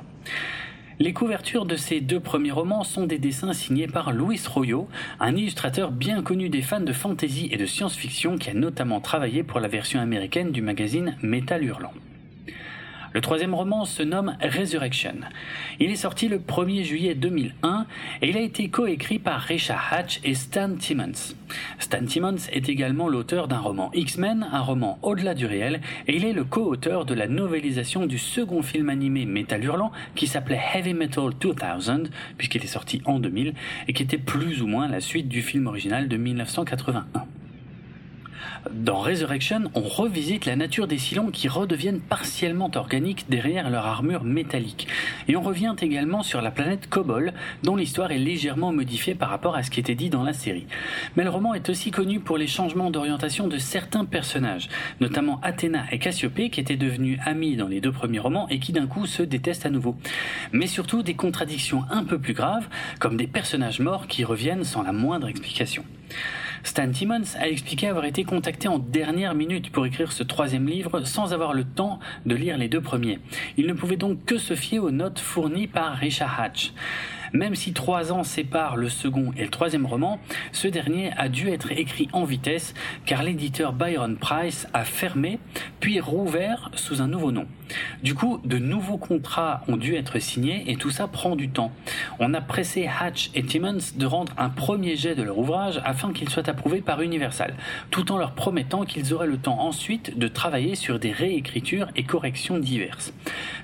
Les 0.98 1.14
couvertures 1.14 1.68
de 1.68 1.76
ces 1.76 2.02
deux 2.02 2.20
premiers 2.20 2.52
romans 2.52 2.84
sont 2.84 3.06
des 3.06 3.20
dessins 3.20 3.54
signés 3.54 3.88
par 3.88 4.12
Louis 4.12 4.42
Royo, 4.48 4.88
un 5.20 5.36
illustrateur 5.36 5.92
bien 5.92 6.24
connu 6.24 6.50
des 6.50 6.64
fans 6.64 6.80
de 6.80 6.92
fantasy 6.92 7.50
et 7.52 7.58
de 7.58 7.68
science-fiction 7.68 8.40
qui 8.40 8.50
a 8.50 8.56
notamment 8.56 9.00
travaillé 9.00 9.44
pour 9.44 9.60
la 9.60 9.68
version 9.68 10.00
américaine 10.00 10.52
du 10.52 10.64
magazine 10.64 11.18
Metal 11.22 11.64
Hurlant. 11.64 11.94
Le 13.14 13.22
troisième 13.22 13.54
roman 13.54 13.86
se 13.86 14.02
nomme 14.02 14.36
Resurrection. 14.42 15.14
Il 15.80 15.92
est 15.92 15.96
sorti 15.96 16.28
le 16.28 16.40
1er 16.40 16.84
juillet 16.84 17.14
2001 17.14 17.86
et 18.24 18.30
il 18.30 18.38
a 18.38 18.42
été 18.42 18.70
coécrit 18.70 19.20
par 19.20 19.40
Richard 19.40 19.88
Hatch 19.92 20.20
et 20.24 20.34
Stan 20.34 20.76
Timmons. 20.76 21.36
Stan 21.78 22.04
Timmons 22.04 22.50
est 22.52 22.70
également 22.70 23.08
l'auteur 23.08 23.48
d'un 23.48 23.60
roman 23.60 23.92
X-Men, 23.94 24.48
un 24.52 24.62
roman 24.62 24.98
au-delà 25.04 25.36
du 25.36 25.46
réel, 25.46 25.80
et 26.08 26.16
il 26.16 26.26
est 26.26 26.34
le 26.34 26.44
co-auteur 26.44 27.06
de 27.06 27.14
la 27.14 27.28
novélisation 27.28 28.08
du 28.08 28.18
second 28.18 28.64
film 28.64 28.90
animé 28.90 29.26
Metal 29.26 29.64
Hurlant 29.64 29.92
qui 30.16 30.26
s'appelait 30.26 30.62
Heavy 30.74 30.96
Metal 30.96 31.30
2000 31.40 32.10
puisqu'il 32.38 32.64
est 32.64 32.68
sorti 32.68 33.04
en 33.06 33.20
2000 33.20 33.54
et 33.88 33.94
qui 33.94 34.02
était 34.02 34.18
plus 34.18 34.64
ou 34.64 34.68
moins 34.68 34.88
la 34.88 35.02
suite 35.02 35.28
du 35.28 35.44
film 35.44 35.68
original 35.68 36.08
de 36.08 36.18
1981. 36.18 37.06
Dans 38.72 39.00
Resurrection, 39.00 39.70
on 39.74 39.82
revisite 39.82 40.46
la 40.46 40.56
nature 40.56 40.88
des 40.88 40.98
Cylons 40.98 41.32
qui 41.32 41.50
redeviennent 41.50 42.00
partiellement 42.00 42.72
organiques 42.76 43.26
derrière 43.28 43.70
leur 43.70 43.86
armure 43.86 44.24
métallique. 44.24 44.88
Et 45.28 45.36
on 45.36 45.42
revient 45.42 45.76
également 45.82 46.24
sur 46.24 46.42
la 46.42 46.50
planète 46.50 46.90
Kobol, 46.90 47.34
dont 47.64 47.76
l'histoire 47.76 48.12
est 48.12 48.18
légèrement 48.18 48.72
modifiée 48.72 49.16
par 49.16 49.30
rapport 49.30 49.56
à 49.56 49.64
ce 49.64 49.70
qui 49.70 49.82
était 49.82 49.96
dit 49.96 50.10
dans 50.10 50.24
la 50.24 50.32
série. 50.32 50.66
Mais 51.18 51.26
le 51.26 51.30
roman 51.30 51.54
est 51.54 51.68
aussi 51.68 51.92
connu 51.92 52.22
pour 52.22 52.38
les 52.38 52.48
changements 52.48 52.90
d'orientation 52.90 53.48
de 53.48 53.58
certains 53.58 54.06
personnages, 54.06 54.70
notamment 55.02 55.42
Athéna 55.44 55.84
et 55.92 56.00
Cassiopée 56.00 56.50
qui 56.50 56.62
étaient 56.62 56.78
devenus 56.78 57.20
amis 57.26 57.58
dans 57.58 57.68
les 57.68 57.82
deux 57.82 57.92
premiers 57.92 58.20
romans 58.20 58.48
et 58.50 58.60
qui 58.60 58.72
d'un 58.72 58.88
coup 58.88 59.08
se 59.08 59.24
détestent 59.24 59.66
à 59.66 59.72
nouveau. 59.72 59.98
Mais 60.54 60.68
surtout 60.68 61.04
des 61.04 61.16
contradictions 61.16 61.84
un 61.92 62.06
peu 62.06 62.18
plus 62.18 62.34
graves, 62.34 62.68
comme 63.00 63.18
des 63.18 63.28
personnages 63.28 63.82
morts 63.82 64.08
qui 64.08 64.24
reviennent 64.24 64.64
sans 64.64 64.84
la 64.84 64.94
moindre 64.94 65.28
explication. 65.28 65.84
Stan 66.64 66.90
Timmons 66.90 67.36
a 67.38 67.50
expliqué 67.50 67.88
avoir 67.90 68.06
été 68.06 68.24
contacté 68.24 68.70
en 68.70 68.80
dernière 68.80 69.36
minute 69.36 69.70
pour 69.70 69.86
écrire 69.86 70.14
ce 70.14 70.24
troisième 70.24 70.66
livre 70.66 71.02
sans 71.06 71.34
avoir 71.34 71.54
le 71.54 71.66
temps 71.66 72.00
de 72.26 72.36
lire 72.36 72.58
les 72.58 72.70
deux 72.70 72.82
premiers. 72.82 73.20
Il 73.58 73.68
ne 73.68 73.74
pouvait 73.74 73.98
donc 73.98 74.24
que 74.26 74.38
se 74.38 74.56
fier 74.56 74.80
aux 74.80 74.92
notes 74.92 75.20
fournies 75.20 75.68
par 75.68 75.94
Richard 75.96 76.40
Hatch. 76.40 76.74
Même 77.34 77.56
si 77.56 77.74
trois 77.74 78.12
ans 78.12 78.24
séparent 78.24 78.78
le 78.78 78.90
second 78.90 79.32
et 79.36 79.42
le 79.42 79.50
troisième 79.50 79.88
roman, 79.88 80.20
ce 80.52 80.68
dernier 80.68 81.12
a 81.18 81.30
dû 81.30 81.50
être 81.50 81.72
écrit 81.72 82.08
en 82.14 82.26
vitesse 82.26 82.76
car 83.08 83.24
l'éditeur 83.24 83.74
Byron 83.74 84.18
Price 84.18 84.68
a 84.74 84.84
fermé 84.84 85.40
puis 85.80 86.00
rouvert 86.00 86.70
sous 86.76 87.02
un 87.02 87.08
nouveau 87.08 87.32
nom. 87.32 87.48
Du 88.04 88.14
coup, 88.14 88.40
de 88.46 88.60
nouveaux 88.60 89.00
contrats 89.00 89.64
ont 89.68 89.78
dû 89.78 89.96
être 89.96 90.20
signés 90.20 90.64
et 90.68 90.76
tout 90.76 90.92
ça 90.92 91.08
prend 91.08 91.36
du 91.36 91.50
temps. 91.50 91.72
On 92.20 92.36
a 92.36 92.42
pressé 92.42 92.88
Hatch 92.88 93.32
et 93.34 93.44
Timmons 93.44 93.80
de 93.96 94.06
rendre 94.06 94.34
un 94.38 94.50
premier 94.50 94.96
jet 94.96 95.16
de 95.16 95.24
leur 95.24 95.40
ouvrage 95.40 95.82
afin 95.86 96.14
qu'il 96.14 96.30
soit 96.30 96.48
approuvé 96.48 96.82
par 96.82 97.02
Universal, 97.02 97.56
tout 97.90 98.12
en 98.12 98.18
leur 98.18 98.34
promettant 98.34 98.86
qu'ils 98.86 99.12
auraient 99.12 99.26
le 99.26 99.38
temps 99.38 99.60
ensuite 99.60 100.20
de 100.20 100.28
travailler 100.28 100.76
sur 100.76 101.00
des 101.00 101.12
réécritures 101.12 101.88
et 101.96 102.04
corrections 102.04 102.60
diverses. 102.60 103.12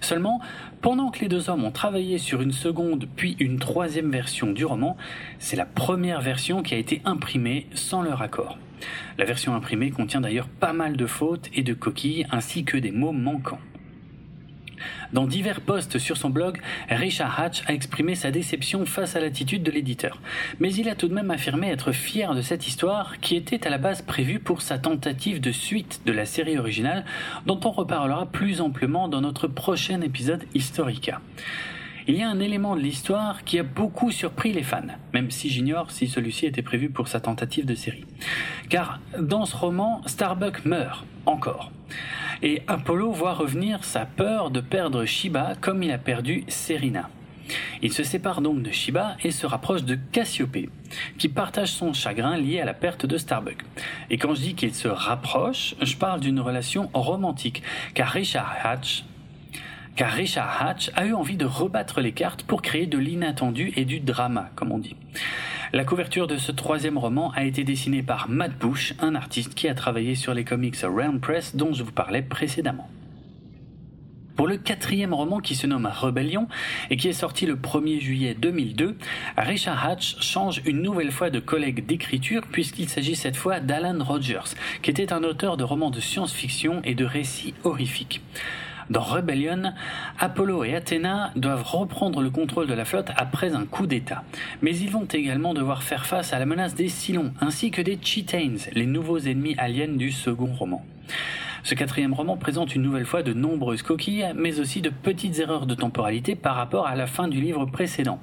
Seulement, 0.02 0.42
pendant 0.82 1.12
que 1.12 1.20
les 1.20 1.28
deux 1.28 1.50
hommes 1.50 1.66
ont 1.66 1.72
travaillé 1.72 2.18
sur 2.18 2.42
une 2.42 2.54
seconde 2.54 3.08
puis 3.16 3.36
une 3.40 3.59
troisième 3.60 4.12
version 4.12 4.52
du 4.52 4.66
roman, 4.66 4.98
c'est 5.40 5.56
la 5.56 5.66
première 5.66 6.22
version 6.22 6.64
qui 6.64 6.74
a 6.74 6.78
été 6.78 7.02
imprimée 7.06 7.68
sans 7.74 8.02
leur 8.02 8.22
accord. 8.22 8.58
La 9.18 9.26
version 9.26 9.54
imprimée 9.54 9.92
contient 9.92 10.22
d'ailleurs 10.22 10.48
pas 10.48 10.74
mal 10.74 10.96
de 10.96 11.06
fautes 11.06 11.50
et 11.54 11.64
de 11.64 11.74
coquilles 11.74 12.26
ainsi 12.32 12.64
que 12.64 12.78
des 12.78 12.92
mots 12.92 13.12
manquants. 13.12 13.60
Dans 15.12 15.26
divers 15.26 15.62
posts 15.62 15.98
sur 15.98 16.18
son 16.18 16.30
blog, 16.30 16.60
Richard 16.90 17.40
Hatch 17.40 17.64
a 17.68 17.74
exprimé 17.74 18.16
sa 18.16 18.32
déception 18.32 18.86
face 18.86 19.16
à 19.16 19.20
l'attitude 19.20 19.64
de 19.64 19.72
l'éditeur. 19.72 20.22
Mais 20.60 20.74
il 20.74 20.88
a 20.88 20.96
tout 20.96 21.08
de 21.08 21.14
même 21.14 21.32
affirmé 21.32 21.70
être 21.70 21.92
fier 21.92 22.34
de 22.36 22.42
cette 22.42 22.68
histoire 22.68 23.20
qui 23.20 23.36
était 23.36 23.66
à 23.66 23.70
la 23.70 23.78
base 23.78 24.02
prévue 24.02 24.40
pour 24.40 24.62
sa 24.62 24.78
tentative 24.78 25.42
de 25.42 25.52
suite 25.52 26.02
de 26.06 26.12
la 26.12 26.26
série 26.26 26.58
originale 26.58 27.06
dont 27.46 27.60
on 27.66 27.72
reparlera 27.72 28.28
plus 28.28 28.62
amplement 28.62 29.08
dans 29.08 29.22
notre 29.22 29.48
prochain 29.48 30.02
épisode 30.02 30.46
Historica. 30.54 31.22
Il 32.10 32.18
y 32.18 32.24
a 32.24 32.30
un 32.32 32.40
élément 32.40 32.76
de 32.76 32.82
l'histoire 32.82 33.44
qui 33.44 33.60
a 33.60 33.64
beaucoup 33.64 34.10
surpris 34.10 34.52
les 34.52 34.64
fans, 34.64 34.82
même 35.14 35.30
si 35.30 35.48
j'ignore 35.48 35.92
si 35.92 36.08
celui-ci 36.08 36.48
était 36.48 36.64
prévu 36.64 36.90
pour 36.90 37.08
sa 37.08 37.20
tentative 37.20 37.68
de 37.68 37.76
série. 37.76 38.04
Car 38.68 39.00
dans 39.20 39.46
ce 39.46 39.56
roman, 39.56 40.02
Starbuck 40.08 40.66
meurt, 40.66 41.06
encore. 41.28 41.72
Et 42.42 42.64
Apollo 42.66 43.12
voit 43.12 43.36
revenir 43.36 43.84
sa 43.84 44.08
peur 44.08 44.50
de 44.50 44.60
perdre 44.60 45.06
Shiba 45.06 45.54
comme 45.62 45.84
il 45.84 45.92
a 45.92 46.00
perdu 46.00 46.46
Serena. 46.48 47.12
Il 47.84 47.94
se 47.94 48.02
sépare 48.02 48.42
donc 48.42 48.64
de 48.64 48.72
Shiba 48.72 49.16
et 49.24 49.30
se 49.30 49.46
rapproche 49.46 49.84
de 49.84 49.94
Cassiopée, 50.12 50.70
qui 51.20 51.30
partage 51.30 51.70
son 51.70 51.94
chagrin 51.94 52.38
lié 52.38 52.60
à 52.60 52.66
la 52.66 52.74
perte 52.74 53.06
de 53.06 53.20
Starbuck. 53.20 53.64
Et 54.10 54.18
quand 54.18 54.34
je 54.34 54.42
dis 54.42 54.56
qu'il 54.56 54.74
se 54.74 54.88
rapproche, 54.88 55.76
je 55.80 55.96
parle 55.96 56.22
d'une 56.22 56.40
relation 56.40 56.90
romantique, 56.92 57.62
car 57.94 58.10
Richard 58.10 58.52
Hatch, 58.64 59.04
car 60.00 60.14
Richard 60.14 60.66
Hatch 60.66 60.92
a 60.96 61.06
eu 61.06 61.14
envie 61.14 61.36
de 61.36 61.44
rebattre 61.44 62.00
les 62.00 62.14
cartes 62.14 62.44
pour 62.44 62.62
créer 62.62 62.86
de 62.86 62.98
l'inattendu 62.98 63.74
et 63.76 63.84
du 63.84 64.00
drama, 64.00 64.50
comme 64.56 64.72
on 64.72 64.78
dit. 64.78 64.96
La 65.74 65.84
couverture 65.84 66.26
de 66.26 66.38
ce 66.38 66.54
troisième 66.54 66.98
roman 66.98 67.34
a 67.36 67.44
été 67.44 67.66
dessinée 67.66 68.02
par 68.02 68.30
Matt 68.30 68.58
Bush, 68.58 68.94
un 69.02 69.14
artiste 69.14 69.56
qui 69.56 69.68
a 69.68 69.74
travaillé 69.74 70.16
sur 70.16 70.34
les 70.34 70.46
comics 70.46 70.78
Round 70.84 71.20
Press 71.20 71.54
dont 71.58 71.74
je 71.74 71.84
vous 71.84 71.92
parlais 71.92 72.22
précédemment. 72.22 72.90
Pour 74.38 74.48
le 74.48 74.56
quatrième 74.56 75.14
roman 75.14 75.40
qui 75.40 75.54
se 75.54 75.68
nomme 75.68 75.90
Rebellion 75.94 76.48
et 76.90 76.96
qui 76.96 77.10
est 77.10 77.12
sorti 77.12 77.46
le 77.46 77.58
1er 77.58 78.00
juillet 78.00 78.38
2002, 78.40 78.98
Richard 79.36 79.86
Hatch 79.86 80.16
change 80.22 80.62
une 80.66 80.82
nouvelle 80.82 81.12
fois 81.12 81.30
de 81.30 81.42
collègue 81.42 81.86
d'écriture 81.86 82.44
puisqu'il 82.50 82.88
s'agit 82.88 83.18
cette 83.18 83.36
fois 83.36 83.60
d'Alan 83.60 84.02
Rogers, 84.02 84.56
qui 84.82 84.92
était 84.92 85.12
un 85.12 85.26
auteur 85.26 85.58
de 85.58 85.66
romans 85.66 85.92
de 85.92 86.00
science-fiction 86.00 86.80
et 86.86 86.96
de 86.96 87.04
récits 87.04 87.54
horrifiques. 87.66 88.22
Dans 88.90 89.02
Rebellion, 89.02 89.74
Apollo 90.18 90.64
et 90.64 90.76
Athéna 90.76 91.32
doivent 91.36 91.64
reprendre 91.64 92.22
le 92.22 92.32
contrôle 92.32 92.66
de 92.66 92.74
la 92.74 92.86
flotte 92.86 93.12
après 93.18 93.54
un 93.54 93.66
coup 93.66 93.86
d'État. 93.86 94.24
Mais 94.64 94.76
ils 94.76 94.90
vont 94.90 95.06
également 95.06 95.54
devoir 95.54 95.84
faire 95.84 96.08
face 96.08 96.34
à 96.34 96.40
la 96.40 96.48
menace 96.48 96.74
des 96.74 96.90
Cylons 96.90 97.32
ainsi 97.40 97.70
que 97.70 97.84
des 97.84 98.00
Chitains, 98.02 98.56
les 98.74 98.88
nouveaux 98.88 99.20
ennemis 99.20 99.54
aliens 99.60 99.94
du 99.94 100.12
second 100.12 100.52
roman. 100.52 100.84
Ce 101.64 101.76
quatrième 101.76 102.14
roman 102.14 102.36
présente 102.36 102.74
une 102.74 102.82
nouvelle 102.82 103.06
fois 103.06 103.22
de 103.22 103.34
nombreuses 103.34 103.84
coquilles, 103.84 104.34
mais 104.36 104.60
aussi 104.60 104.82
de 104.82 104.90
petites 104.90 105.38
erreurs 105.38 105.68
de 105.68 105.76
temporalité 105.76 106.36
par 106.36 106.56
rapport 106.56 106.88
à 106.88 106.96
la 106.96 107.06
fin 107.06 107.28
du 107.28 107.42
livre 107.42 107.66
précédent. 107.66 108.20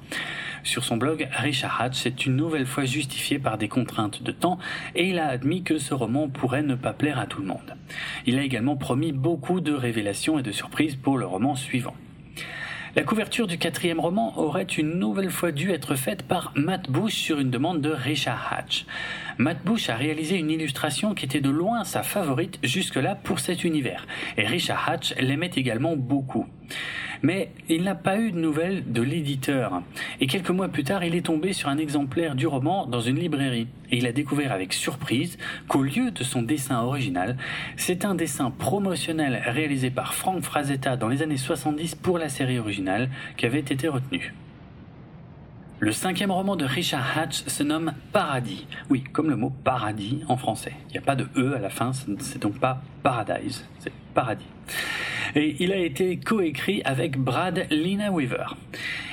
Sur 0.67 0.83
son 0.83 0.97
blog, 0.97 1.29
Richard 1.31 1.79
Hatch 1.79 1.95
s'est 1.95 2.09
une 2.09 2.35
nouvelle 2.35 2.65
fois 2.65 2.83
justifié 2.83 3.39
par 3.39 3.57
des 3.57 3.69
contraintes 3.69 4.21
de 4.21 4.33
temps 4.33 4.59
et 4.95 5.07
il 5.07 5.17
a 5.17 5.27
admis 5.27 5.63
que 5.63 5.77
ce 5.77 5.93
roman 5.93 6.27
pourrait 6.27 6.61
ne 6.61 6.75
pas 6.75 6.91
plaire 6.91 7.19
à 7.19 7.25
tout 7.25 7.39
le 7.39 7.47
monde. 7.47 7.77
Il 8.25 8.37
a 8.37 8.41
également 8.41 8.75
promis 8.75 9.13
beaucoup 9.13 9.61
de 9.61 9.71
révélations 9.71 10.39
et 10.39 10.43
de 10.43 10.51
surprises 10.51 10.97
pour 10.97 11.17
le 11.17 11.25
roman 11.25 11.55
suivant. 11.55 11.95
La 12.97 13.03
couverture 13.03 13.47
du 13.47 13.57
quatrième 13.57 14.01
roman 14.01 14.37
aurait 14.37 14.63
une 14.63 14.99
nouvelle 14.99 15.29
fois 15.29 15.53
dû 15.53 15.71
être 15.71 15.95
faite 15.95 16.23
par 16.23 16.51
Matt 16.55 16.89
Bush 16.89 17.13
sur 17.13 17.39
une 17.39 17.51
demande 17.51 17.79
de 17.79 17.91
Richard 17.91 18.51
Hatch. 18.51 18.85
Matt 19.39 19.63
Bush 19.63 19.89
a 19.89 19.95
réalisé 19.95 20.37
une 20.37 20.49
illustration 20.49 21.13
qui 21.13 21.25
était 21.25 21.41
de 21.41 21.51
loin 21.51 21.83
sa 21.83 22.01
favorite 22.01 22.57
jusque-là 22.63 23.13
pour 23.13 23.39
cet 23.39 23.63
univers, 23.63 24.07
et 24.35 24.47
Richard 24.47 24.89
Hatch 24.89 25.13
l'aimait 25.19 25.51
également 25.55 25.95
beaucoup. 25.95 26.47
Mais 27.21 27.51
il 27.69 27.83
n'a 27.83 27.93
pas 27.93 28.19
eu 28.19 28.31
de 28.31 28.39
nouvelles 28.39 28.91
de 28.91 29.01
l'éditeur, 29.03 29.83
et 30.19 30.25
quelques 30.25 30.49
mois 30.49 30.69
plus 30.69 30.83
tard, 30.83 31.03
il 31.03 31.13
est 31.13 31.27
tombé 31.27 31.53
sur 31.53 31.69
un 31.69 31.77
exemplaire 31.77 32.33
du 32.33 32.47
roman 32.47 32.87
dans 32.87 32.99
une 32.99 33.19
librairie, 33.19 33.67
et 33.91 33.97
il 33.97 34.07
a 34.07 34.11
découvert 34.11 34.51
avec 34.51 34.73
surprise 34.73 35.37
qu'au 35.67 35.83
lieu 35.83 36.09
de 36.09 36.23
son 36.23 36.41
dessin 36.41 36.81
original, 36.81 37.37
c'est 37.75 38.05
un 38.05 38.15
dessin 38.15 38.49
promotionnel 38.49 39.39
réalisé 39.45 39.91
par 39.91 40.15
Frank 40.15 40.41
Frazetta 40.41 40.97
dans 40.97 41.09
les 41.09 41.21
années 41.21 41.37
70 41.37 41.93
pour 41.93 42.17
la 42.17 42.29
série 42.29 42.57
originale 42.57 43.09
qui 43.37 43.45
avait 43.45 43.59
été 43.59 43.87
retenu. 43.87 44.33
Le 45.79 45.91
cinquième 45.91 46.31
roman 46.31 46.55
de 46.55 46.65
Richard 46.65 47.15
Hatch 47.15 47.43
se 47.45 47.61
nomme 47.61 47.93
Paradis. 48.11 48.65
Oui, 48.89 49.03
comme 49.13 49.29
le 49.29 49.35
mot 49.35 49.51
paradis 49.63 50.23
en 50.27 50.35
français. 50.35 50.73
Il 50.89 50.93
n'y 50.93 50.97
a 50.97 51.01
pas 51.01 51.15
de 51.15 51.27
E 51.37 51.55
à 51.55 51.59
la 51.59 51.69
fin, 51.69 51.91
c'est 51.93 52.41
donc 52.41 52.59
pas 52.59 52.81
Paradise, 53.03 53.63
c'est 53.77 53.93
Paradis. 54.15 54.47
Et 55.35 55.55
il 55.59 55.71
a 55.71 55.77
été 55.77 56.17
coécrit 56.17 56.81
avec 56.83 57.19
Brad 57.19 57.67
Lina 57.69 58.11
Weaver. 58.11 58.55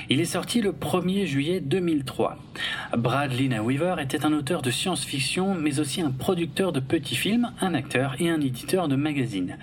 Il 0.07 0.21
est 0.21 0.25
sorti 0.25 0.61
le 0.61 0.71
1er 0.71 1.25
juillet 1.25 1.59
2003. 1.61 2.37
Brad 2.95 3.31
Lina 3.33 3.63
Weaver 3.63 3.95
était 3.99 4.23
un 4.23 4.33
auteur 4.33 4.61
de 4.61 4.69
science-fiction, 4.69 5.55
mais 5.55 5.79
aussi 5.79 5.99
un 5.99 6.11
producteur 6.11 6.71
de 6.71 6.79
petits 6.79 7.15
films, 7.15 7.51
un 7.59 7.73
acteur 7.73 8.15
et 8.19 8.29
un 8.29 8.39
éditeur 8.39 8.87
de 8.87 8.95
magazines. 8.95 9.57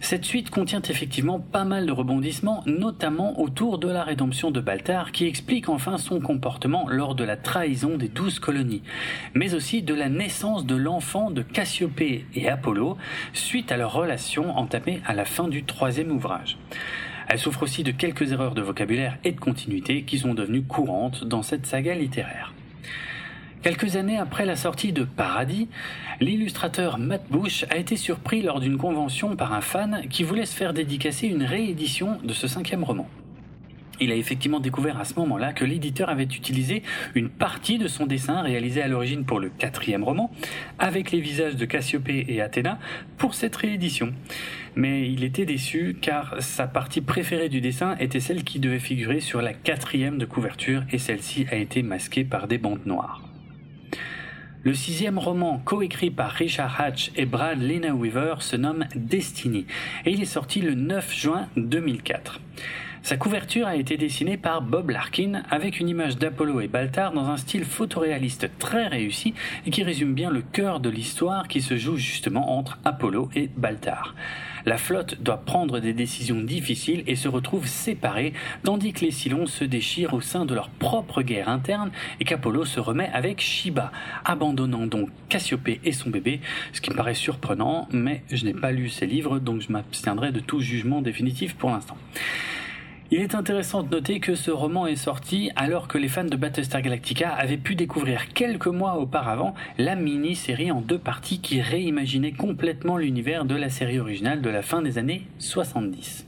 Cette 0.00 0.26
suite 0.26 0.50
contient 0.50 0.82
effectivement 0.82 1.40
pas 1.40 1.64
mal 1.64 1.86
de 1.86 1.92
rebondissements, 1.92 2.62
notamment 2.66 3.40
autour 3.40 3.78
de 3.78 3.88
la 3.88 4.04
rédemption 4.04 4.50
de 4.50 4.60
Baltar, 4.60 5.12
qui 5.12 5.24
explique 5.24 5.70
enfin 5.70 5.96
son 5.96 6.20
comportement 6.20 6.86
lors 6.90 7.14
de 7.14 7.24
la 7.24 7.38
trahison 7.38 7.96
des 7.96 8.08
douze 8.08 8.38
colonies, 8.38 8.82
mais 9.32 9.54
aussi 9.54 9.80
de 9.80 9.94
la 9.94 10.10
naissance 10.10 10.66
de 10.66 10.76
l'enfant 10.76 11.30
de 11.30 11.40
Cassiopée 11.40 12.26
et 12.34 12.50
Apollo, 12.50 12.98
suite 13.32 13.72
à 13.72 13.78
leur 13.78 13.94
relation 13.94 14.58
entamée 14.58 15.00
à 15.06 15.14
la 15.14 15.24
fin 15.24 15.48
du 15.48 15.64
troisième 15.64 16.10
ouvrage. 16.12 16.58
Elle 17.28 17.38
souffre 17.38 17.64
aussi 17.64 17.82
de 17.82 17.90
quelques 17.90 18.32
erreurs 18.32 18.54
de 18.54 18.62
vocabulaire 18.62 19.18
et 19.24 19.32
de 19.32 19.40
continuité 19.40 20.02
qui 20.02 20.18
sont 20.18 20.34
devenues 20.34 20.62
courantes 20.62 21.24
dans 21.24 21.42
cette 21.42 21.66
saga 21.66 21.94
littéraire. 21.94 22.52
Quelques 23.62 23.96
années 23.96 24.18
après 24.18 24.44
la 24.44 24.54
sortie 24.54 24.92
de 24.92 25.02
Paradis, 25.02 25.68
l'illustrateur 26.20 26.98
Matt 26.98 27.24
Bush 27.30 27.64
a 27.68 27.76
été 27.76 27.96
surpris 27.96 28.42
lors 28.42 28.60
d'une 28.60 28.78
convention 28.78 29.34
par 29.34 29.52
un 29.52 29.60
fan 29.60 30.02
qui 30.08 30.22
voulait 30.22 30.46
se 30.46 30.54
faire 30.54 30.72
dédicacer 30.72 31.26
une 31.26 31.42
réédition 31.42 32.18
de 32.22 32.32
ce 32.32 32.46
cinquième 32.46 32.84
roman. 32.84 33.08
Il 34.00 34.12
a 34.12 34.14
effectivement 34.14 34.60
découvert 34.60 34.98
à 35.00 35.04
ce 35.04 35.14
moment-là 35.14 35.52
que 35.52 35.64
l'éditeur 35.64 36.08
avait 36.08 36.24
utilisé 36.24 36.82
une 37.14 37.28
partie 37.28 37.78
de 37.78 37.88
son 37.88 38.06
dessin 38.06 38.42
réalisé 38.42 38.82
à 38.82 38.88
l'origine 38.88 39.24
pour 39.24 39.40
le 39.40 39.48
quatrième 39.48 40.04
roman, 40.04 40.30
avec 40.78 41.12
les 41.12 41.20
visages 41.20 41.56
de 41.56 41.64
Cassiopée 41.64 42.26
et 42.28 42.42
Athéna, 42.42 42.78
pour 43.16 43.34
cette 43.34 43.56
réédition. 43.56 44.12
Mais 44.74 45.10
il 45.10 45.24
était 45.24 45.46
déçu 45.46 45.96
car 46.00 46.36
sa 46.40 46.66
partie 46.66 47.00
préférée 47.00 47.48
du 47.48 47.60
dessin 47.60 47.96
était 47.98 48.20
celle 48.20 48.44
qui 48.44 48.60
devait 48.60 48.78
figurer 48.78 49.20
sur 49.20 49.40
la 49.40 49.54
quatrième 49.54 50.18
de 50.18 50.26
couverture 50.26 50.82
et 50.92 50.98
celle-ci 50.98 51.46
a 51.50 51.56
été 51.56 51.82
masquée 51.82 52.24
par 52.24 52.46
des 52.46 52.58
bandes 52.58 52.84
noires. 52.84 53.22
Le 54.66 54.74
sixième 54.74 55.18
roman, 55.18 55.60
coécrit 55.64 56.10
par 56.10 56.32
Richard 56.32 56.80
Hatch 56.80 57.12
et 57.14 57.24
Brad 57.24 57.62
Lena 57.62 57.94
Weaver, 57.94 58.34
se 58.40 58.56
nomme 58.56 58.84
Destiny 58.96 59.64
et 60.04 60.10
il 60.10 60.20
est 60.20 60.24
sorti 60.24 60.60
le 60.60 60.74
9 60.74 61.14
juin 61.14 61.48
2004. 61.56 62.40
Sa 63.06 63.16
couverture 63.16 63.68
a 63.68 63.76
été 63.76 63.96
dessinée 63.96 64.36
par 64.36 64.62
Bob 64.62 64.90
Larkin 64.90 65.44
avec 65.48 65.78
une 65.78 65.88
image 65.88 66.16
d'Apollo 66.16 66.60
et 66.60 66.66
Baltar 66.66 67.12
dans 67.12 67.26
un 67.26 67.36
style 67.36 67.64
photoréaliste 67.64 68.50
très 68.58 68.88
réussi 68.88 69.32
et 69.64 69.70
qui 69.70 69.84
résume 69.84 70.12
bien 70.12 70.28
le 70.28 70.42
cœur 70.42 70.80
de 70.80 70.90
l'histoire 70.90 71.46
qui 71.46 71.62
se 71.62 71.76
joue 71.76 71.96
justement 71.96 72.58
entre 72.58 72.80
Apollo 72.84 73.30
et 73.36 73.48
Baltar. 73.56 74.16
La 74.64 74.76
flotte 74.76 75.22
doit 75.22 75.36
prendre 75.36 75.78
des 75.78 75.92
décisions 75.92 76.40
difficiles 76.40 77.04
et 77.06 77.14
se 77.14 77.28
retrouve 77.28 77.68
séparée, 77.68 78.32
tandis 78.64 78.92
que 78.92 79.04
les 79.04 79.12
Cylons 79.12 79.46
se 79.46 79.62
déchirent 79.62 80.14
au 80.14 80.20
sein 80.20 80.44
de 80.44 80.54
leur 80.54 80.68
propre 80.68 81.22
guerre 81.22 81.48
interne 81.48 81.92
et 82.18 82.24
qu'Apollo 82.24 82.64
se 82.64 82.80
remet 82.80 83.08
avec 83.14 83.40
Shiba, 83.40 83.92
abandonnant 84.24 84.88
donc 84.88 85.10
Cassiopée 85.28 85.80
et 85.84 85.92
son 85.92 86.10
bébé, 86.10 86.40
ce 86.72 86.80
qui 86.80 86.90
me 86.90 86.96
paraît 86.96 87.14
surprenant, 87.14 87.86
mais 87.92 88.24
je 88.32 88.44
n'ai 88.44 88.54
pas 88.54 88.72
lu 88.72 88.88
ces 88.88 89.06
livres, 89.06 89.38
donc 89.38 89.60
je 89.60 89.70
m'abstiendrai 89.70 90.32
de 90.32 90.40
tout 90.40 90.58
jugement 90.58 91.02
définitif 91.02 91.54
pour 91.54 91.70
l'instant. 91.70 91.96
Il 93.12 93.20
est 93.20 93.36
intéressant 93.36 93.84
de 93.84 93.88
noter 93.88 94.18
que 94.18 94.34
ce 94.34 94.50
roman 94.50 94.88
est 94.88 94.96
sorti 94.96 95.52
alors 95.54 95.86
que 95.86 95.96
les 95.96 96.08
fans 96.08 96.24
de 96.24 96.34
Battlestar 96.34 96.82
Galactica 96.82 97.32
avaient 97.32 97.56
pu 97.56 97.76
découvrir 97.76 98.32
quelques 98.34 98.66
mois 98.66 98.98
auparavant 98.98 99.54
la 99.78 99.94
mini-série 99.94 100.72
en 100.72 100.80
deux 100.80 100.98
parties 100.98 101.40
qui 101.40 101.60
réimaginait 101.60 102.32
complètement 102.32 102.96
l'univers 102.96 103.44
de 103.44 103.54
la 103.54 103.70
série 103.70 104.00
originale 104.00 104.42
de 104.42 104.50
la 104.50 104.62
fin 104.62 104.82
des 104.82 104.98
années 104.98 105.22
70. 105.38 106.26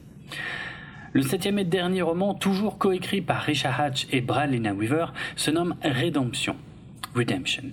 Le 1.14 1.22
septième 1.22 1.58
et 1.58 1.64
dernier 1.64 2.02
roman, 2.02 2.34
toujours 2.34 2.78
coécrit 2.78 3.22
par 3.22 3.40
Richard 3.40 3.80
Hatch 3.80 4.06
et 4.12 4.20
Brad 4.20 4.52
Lena 4.52 4.72
Weaver, 4.72 5.06
se 5.34 5.50
nomme 5.50 5.74
Rédemption. 5.82 6.54
Redemption. 7.14 7.64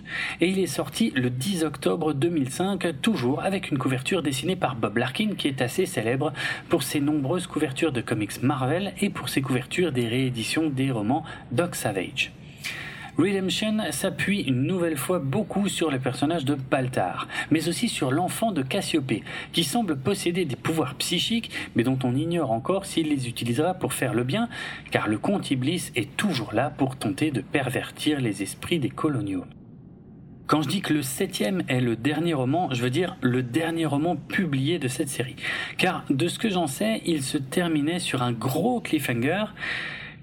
Et 0.42 0.48
il 0.50 0.60
est 0.60 0.68
sorti 0.68 1.12
le 1.16 1.30
10 1.30 1.64
octobre 1.64 2.14
2005, 2.14 3.02
toujours 3.02 3.44
avec 3.44 3.72
une 3.72 3.78
couverture 3.78 4.24
dessinée 4.24 4.56
par 4.56 4.76
Bob 4.76 4.98
Larkin 4.98 5.36
qui 5.38 5.48
est 5.48 5.62
assez 5.62 5.86
célèbre 5.86 6.34
pour 6.70 6.84
ses 6.84 7.00
nombreuses 7.00 7.48
couvertures 7.48 7.92
de 7.92 8.02
comics 8.02 8.42
Marvel 8.42 8.94
et 9.02 9.10
pour 9.10 9.30
ses 9.30 9.42
couvertures 9.42 9.92
des 9.92 10.08
rééditions 10.08 10.70
des 10.70 10.92
romans 10.92 11.24
Doc 11.52 11.76
Savage. 11.76 12.32
Redemption 13.18 13.78
s'appuie 13.92 14.42
une 14.42 14.64
nouvelle 14.64 14.98
fois 14.98 15.20
beaucoup 15.20 15.70
sur 15.70 15.90
le 15.90 16.00
personnage 16.00 16.44
de 16.44 16.56
Baltar, 16.56 17.30
mais 17.50 17.70
aussi 17.70 17.88
sur 17.88 18.12
l'enfant 18.12 18.52
de 18.52 18.62
Cassiopée, 18.62 19.24
qui 19.54 19.64
semble 19.64 19.98
posséder 19.98 20.44
des 20.44 20.58
pouvoirs 20.58 20.96
psychiques, 20.96 21.50
mais 21.76 21.84
dont 21.84 21.98
on 22.04 22.14
ignore 22.14 22.52
encore 22.52 22.86
s'il 22.86 23.08
les 23.08 23.30
utilisera 23.30 23.74
pour 23.74 23.94
faire 23.94 24.14
le 24.14 24.26
bien, 24.26 24.50
car 24.92 25.08
le 25.08 25.18
comte 25.18 25.50
Iblis 25.50 25.92
est 25.96 26.18
toujours 26.18 26.54
là 26.54 26.70
pour 26.70 26.98
tenter 26.98 27.32
de 27.32 27.40
pervertir 27.40 28.20
les 28.20 28.44
esprits 28.44 28.80
des 28.80 28.90
coloniaux. 28.90 29.46
Quand 30.48 30.62
je 30.62 30.68
dis 30.68 30.82
que 30.82 30.94
le 30.94 31.02
septième 31.02 31.64
est 31.70 31.80
le 31.80 31.96
dernier 31.96 32.34
roman, 32.34 32.70
je 32.74 32.82
veux 32.84 32.90
dire 32.90 33.16
le 33.22 33.42
dernier 33.42 33.86
roman 33.86 34.18
publié 34.18 34.78
de 34.78 34.90
cette 34.90 35.10
série. 35.10 35.38
Car 35.78 36.04
de 36.10 36.28
ce 36.28 36.38
que 36.38 36.50
j'en 36.50 36.68
sais, 36.68 37.02
il 37.06 37.24
se 37.24 37.38
terminait 37.38 38.00
sur 38.00 38.22
un 38.22 38.34
gros 38.34 38.82
cliffhanger 38.82 39.46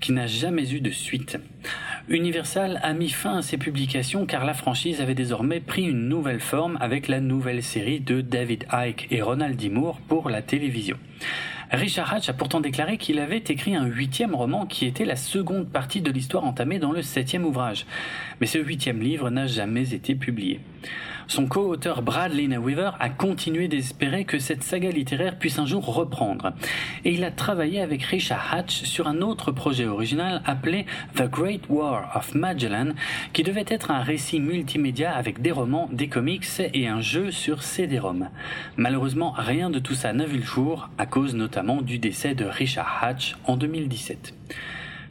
qui 0.00 0.12
n'a 0.12 0.26
jamais 0.26 0.72
eu 0.72 0.80
de 0.80 0.90
suite. 0.90 1.38
Universal 2.08 2.80
a 2.82 2.92
mis 2.94 3.10
fin 3.10 3.38
à 3.38 3.42
ses 3.42 3.58
publications 3.58 4.26
car 4.26 4.44
la 4.44 4.54
franchise 4.54 5.00
avait 5.00 5.14
désormais 5.14 5.60
pris 5.60 5.84
une 5.84 6.08
nouvelle 6.08 6.40
forme 6.40 6.76
avec 6.80 7.06
la 7.06 7.20
nouvelle 7.20 7.62
série 7.62 8.00
de 8.00 8.20
David 8.20 8.66
Icke 8.72 9.06
et 9.10 9.22
Ronald 9.22 9.56
D. 9.56 9.72
Pour 10.08 10.28
la 10.28 10.42
télévision. 10.42 10.98
Richard 11.70 12.12
Hatch 12.12 12.28
a 12.28 12.34
pourtant 12.34 12.60
déclaré 12.60 12.98
qu'il 12.98 13.18
avait 13.18 13.38
écrit 13.38 13.74
un 13.74 13.86
huitième 13.86 14.34
roman 14.34 14.66
qui 14.66 14.84
était 14.84 15.06
la 15.06 15.16
seconde 15.16 15.68
partie 15.68 16.02
de 16.02 16.10
l'histoire 16.10 16.44
entamée 16.44 16.78
dans 16.78 16.92
le 16.92 17.00
septième 17.00 17.46
ouvrage. 17.46 17.86
Mais 18.40 18.46
ce 18.46 18.58
huitième 18.58 19.00
livre 19.00 19.30
n'a 19.30 19.46
jamais 19.46 19.94
été 19.94 20.14
publié. 20.14 20.60
Son 21.32 21.46
co-auteur 21.46 22.02
Brad 22.02 22.34
Weaver 22.34 22.90
a 23.00 23.08
continué 23.08 23.66
d'espérer 23.66 24.26
que 24.26 24.38
cette 24.38 24.62
saga 24.62 24.90
littéraire 24.90 25.38
puisse 25.38 25.58
un 25.58 25.64
jour 25.64 25.82
reprendre. 25.86 26.52
Et 27.06 27.14
il 27.14 27.24
a 27.24 27.30
travaillé 27.30 27.80
avec 27.80 28.02
Richard 28.02 28.52
Hatch 28.52 28.82
sur 28.82 29.08
un 29.08 29.22
autre 29.22 29.50
projet 29.50 29.86
original 29.86 30.42
appelé 30.44 30.84
The 31.14 31.22
Great 31.22 31.62
War 31.70 32.14
of 32.14 32.34
Magellan, 32.34 32.90
qui 33.32 33.44
devait 33.44 33.64
être 33.66 33.90
un 33.90 34.02
récit 34.02 34.40
multimédia 34.40 35.16
avec 35.16 35.40
des 35.40 35.52
romans, 35.52 35.88
des 35.90 36.08
comics 36.08 36.44
et 36.74 36.86
un 36.86 37.00
jeu 37.00 37.30
sur 37.30 37.62
CD-ROM. 37.62 38.28
Malheureusement, 38.76 39.32
rien 39.34 39.70
de 39.70 39.78
tout 39.78 39.94
ça 39.94 40.12
n'a 40.12 40.26
vu 40.26 40.36
le 40.36 40.44
jour, 40.44 40.90
à 40.98 41.06
cause 41.06 41.34
notamment 41.34 41.80
du 41.80 41.98
décès 41.98 42.34
de 42.34 42.44
Richard 42.44 42.98
Hatch 43.00 43.36
en 43.46 43.56
2017. 43.56 44.34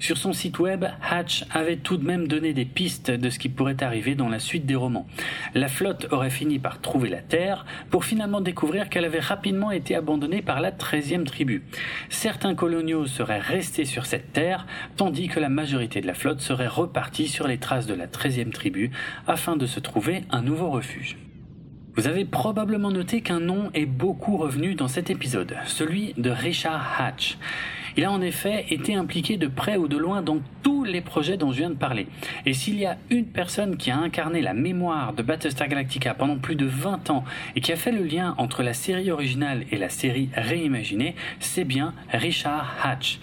Sur 0.02 0.18
son 0.18 0.34
site 0.34 0.58
web, 0.58 0.84
Hatch 1.08 1.46
avait 1.52 1.78
tout 1.78 1.96
de 1.96 2.04
même 2.04 2.28
donné 2.28 2.54
des 2.54 2.66
pistes 2.66 3.12
de 3.12 3.30
ce 3.30 3.38
qui 3.38 3.50
pourrait 3.50 3.84
arriver 3.84 4.16
dans 4.16 4.30
la 4.30 4.40
suite 4.40 4.66
des 4.66 4.74
romans. 4.74 5.06
La 5.54 5.68
flotte 5.68 6.08
aurait 6.10 6.32
fini 6.32 6.58
par 6.58 6.82
trouver 6.82 7.08
la 7.08 7.22
Terre, 7.22 7.68
pour 7.92 8.04
finalement 8.04 8.42
découvrir 8.42 8.90
qu'elle 8.90 9.06
avait 9.06 9.20
rapidement 9.20 9.70
été 9.70 9.96
abandonnée 9.96 10.42
par 10.42 10.60
la 10.60 10.72
13e 10.72 11.24
tribu. 11.26 11.62
Certains 12.10 12.56
coloniaux 12.56 13.06
seraient 13.06 13.38
restés 13.40 13.86
sur 13.86 14.08
cette 14.08 14.34
Terre, 14.34 14.66
tandis 14.98 15.28
que 15.28 15.40
la 15.40 15.50
majorité 15.50 16.02
de 16.02 16.08
la 16.08 16.16
flotte 16.16 16.42
serait 16.42 16.66
repartie 16.66 17.28
sur 17.28 17.48
les 17.48 17.60
traces 17.60 17.86
de 17.86 17.94
la 17.94 18.08
13e 18.08 18.50
tribu, 18.50 18.90
afin 19.28 19.56
de 19.56 19.68
se 19.68 19.80
trouver 19.80 20.24
un 20.32 20.42
nouveau 20.42 20.72
refuge. 20.72 21.16
Vous 21.96 22.08
avez 22.08 22.26
probablement 22.26 22.90
noté 22.90 23.22
qu'un 23.22 23.40
nom 23.40 23.70
est 23.76 23.86
beaucoup 23.86 24.38
revenu 24.38 24.74
dans 24.74 24.88
cet 24.88 25.12
épisode, 25.12 25.58
celui 25.68 26.16
de 26.18 26.32
Richard 26.32 27.00
Hatch. 27.00 27.38
Il 27.98 28.06
a 28.06 28.12
en 28.12 28.22
effet 28.22 28.66
été 28.70 28.96
impliqué 28.96 29.38
de 29.38 29.48
près 29.48 29.78
ou 29.78 29.88
de 29.88 29.98
loin 29.98 30.22
dans 30.22 30.40
tous 30.64 30.84
les 30.84 31.02
projets 31.02 31.38
dont 31.38 31.52
je 31.52 31.58
viens 31.58 31.70
de 31.70 31.76
parler. 31.76 32.08
Et 32.46 32.54
s'il 32.54 32.80
y 32.80 32.86
a 32.86 32.98
une 33.10 33.26
personne 33.26 33.78
qui 33.78 33.92
a 33.92 33.98
incarné 33.98 34.42
la 34.42 34.54
mémoire 34.54 35.14
de 35.14 35.24
Battlestar 35.24 35.68
Galactica 35.68 36.14
pendant 36.14 36.38
plus 36.38 36.56
de 36.56 36.66
20 36.66 37.10
ans 37.10 37.24
et 37.56 37.62
qui 37.62 37.72
a 37.72 37.76
fait 37.76 37.92
le 37.92 38.04
lien 38.04 38.36
entre 38.38 38.64
la 38.64 38.74
série 38.74 39.12
originale 39.12 39.66
et 39.72 39.78
la 39.78 39.90
série 39.90 40.30
réimaginée, 40.36 41.16
c'est 41.40 41.66
bien 41.66 41.94
Richard 42.12 42.76
Hatch. 42.84 43.20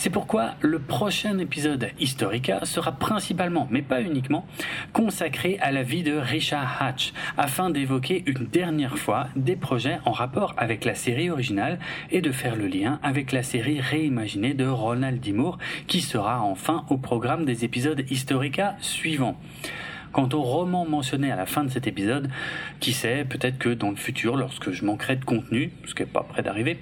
C'est 0.00 0.08
pourquoi 0.08 0.54
le 0.62 0.78
prochain 0.78 1.38
épisode 1.38 1.90
Historica 1.98 2.64
sera 2.64 2.92
principalement, 2.92 3.68
mais 3.70 3.82
pas 3.82 4.00
uniquement, 4.00 4.46
consacré 4.94 5.58
à 5.60 5.72
la 5.72 5.82
vie 5.82 6.02
de 6.02 6.16
Richard 6.16 6.82
Hatch, 6.82 7.12
afin 7.36 7.68
d'évoquer 7.68 8.24
une 8.24 8.46
dernière 8.46 8.96
fois 8.96 9.28
des 9.36 9.56
projets 9.56 9.98
en 10.06 10.12
rapport 10.12 10.54
avec 10.56 10.86
la 10.86 10.94
série 10.94 11.28
originale 11.28 11.78
et 12.10 12.22
de 12.22 12.32
faire 12.32 12.56
le 12.56 12.66
lien 12.66 12.98
avec 13.02 13.30
la 13.30 13.42
série 13.42 13.78
réimaginée 13.78 14.54
de 14.54 14.66
Ronald 14.66 15.20
D. 15.20 15.34
Qui 15.86 16.00
sera 16.00 16.40
enfin 16.40 16.86
au 16.88 16.96
programme 16.96 17.44
des 17.44 17.66
épisodes 17.66 18.02
Historica 18.10 18.76
suivants. 18.80 19.36
Quant 20.12 20.30
au 20.32 20.40
roman 20.40 20.86
mentionné 20.86 21.30
à 21.30 21.36
la 21.36 21.44
fin 21.44 21.62
de 21.62 21.68
cet 21.68 21.86
épisode, 21.86 22.30
qui 22.80 22.94
sait, 22.94 23.26
peut-être 23.28 23.58
que 23.58 23.68
dans 23.68 23.90
le 23.90 23.96
futur, 23.96 24.38
lorsque 24.38 24.70
je 24.70 24.82
manquerai 24.82 25.16
de 25.16 25.26
contenu, 25.26 25.72
ce 25.84 25.94
qui 25.94 26.02
n'est 26.02 26.08
pas 26.08 26.22
près 26.22 26.42
d'arriver, 26.42 26.78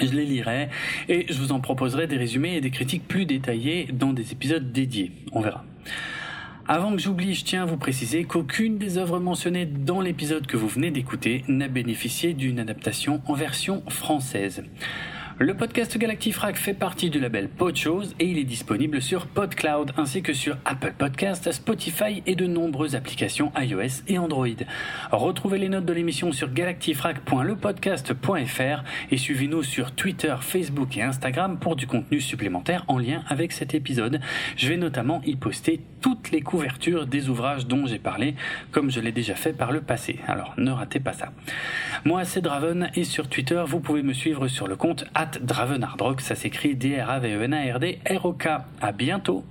je 0.00 0.12
les 0.12 0.24
lirai 0.24 0.68
et 1.08 1.26
je 1.28 1.38
vous 1.38 1.52
en 1.52 1.60
proposerai 1.60 2.06
des 2.06 2.16
résumés 2.16 2.56
et 2.56 2.60
des 2.60 2.70
critiques 2.70 3.06
plus 3.06 3.26
détaillées 3.26 3.88
dans 3.92 4.12
des 4.12 4.32
épisodes 4.32 4.72
dédiés. 4.72 5.12
On 5.32 5.40
verra. 5.40 5.64
Avant 6.66 6.92
que 6.92 6.98
j'oublie, 6.98 7.34
je 7.34 7.44
tiens 7.44 7.62
à 7.62 7.66
vous 7.66 7.76
préciser 7.76 8.24
qu'aucune 8.24 8.78
des 8.78 8.96
œuvres 8.96 9.20
mentionnées 9.20 9.66
dans 9.66 10.00
l'épisode 10.00 10.46
que 10.46 10.56
vous 10.56 10.68
venez 10.68 10.90
d'écouter 10.90 11.44
n'a 11.46 11.68
bénéficié 11.68 12.32
d'une 12.32 12.58
adaptation 12.58 13.20
en 13.26 13.34
version 13.34 13.82
française. 13.88 14.64
Le 15.40 15.52
podcast 15.52 15.98
Galactifrac 15.98 16.54
fait 16.54 16.74
partie 16.74 17.10
du 17.10 17.18
label 17.18 17.48
Podchose 17.48 18.14
et 18.20 18.26
il 18.26 18.38
est 18.38 18.44
disponible 18.44 19.02
sur 19.02 19.26
PodCloud 19.26 19.90
ainsi 19.96 20.22
que 20.22 20.32
sur 20.32 20.56
Apple 20.64 20.94
Podcast, 20.96 21.50
Spotify 21.50 22.22
et 22.24 22.36
de 22.36 22.46
nombreuses 22.46 22.94
applications 22.94 23.50
iOS 23.58 24.04
et 24.06 24.16
Android. 24.16 24.46
Retrouvez 25.10 25.58
les 25.58 25.68
notes 25.68 25.86
de 25.86 25.92
l'émission 25.92 26.30
sur 26.30 26.52
galactifrac.lepodcast.fr 26.52 28.84
et 29.10 29.16
suivez-nous 29.16 29.64
sur 29.64 29.90
Twitter, 29.90 30.36
Facebook 30.40 30.96
et 30.96 31.02
Instagram 31.02 31.58
pour 31.58 31.74
du 31.74 31.88
contenu 31.88 32.20
supplémentaire 32.20 32.84
en 32.86 32.98
lien 32.98 33.24
avec 33.28 33.50
cet 33.50 33.74
épisode. 33.74 34.20
Je 34.56 34.68
vais 34.68 34.76
notamment 34.76 35.20
y 35.26 35.34
poster 35.34 35.80
toutes 36.00 36.30
les 36.30 36.42
couvertures 36.42 37.08
des 37.08 37.28
ouvrages 37.28 37.66
dont 37.66 37.86
j'ai 37.86 37.98
parlé, 37.98 38.36
comme 38.70 38.88
je 38.88 39.00
l'ai 39.00 39.10
déjà 39.10 39.34
fait 39.34 39.52
par 39.52 39.72
le 39.72 39.80
passé. 39.80 40.20
Alors 40.28 40.54
ne 40.58 40.70
ratez 40.70 41.00
pas 41.00 41.12
ça. 41.12 41.32
Moi 42.04 42.24
c'est 42.24 42.40
Draven 42.40 42.92
et 42.94 43.02
sur 43.02 43.28
Twitter 43.28 43.64
vous 43.66 43.80
pouvez 43.80 44.04
me 44.04 44.12
suivre 44.12 44.46
sur 44.46 44.68
le 44.68 44.76
compte 44.76 45.06
Dravenardrock, 45.40 46.20
ça 46.20 46.34
s'écrit 46.34 46.74
D-R-A-V-E-N-A-R-D-R-O-K. 46.74 48.48
À 48.80 48.92
bientôt! 48.92 49.44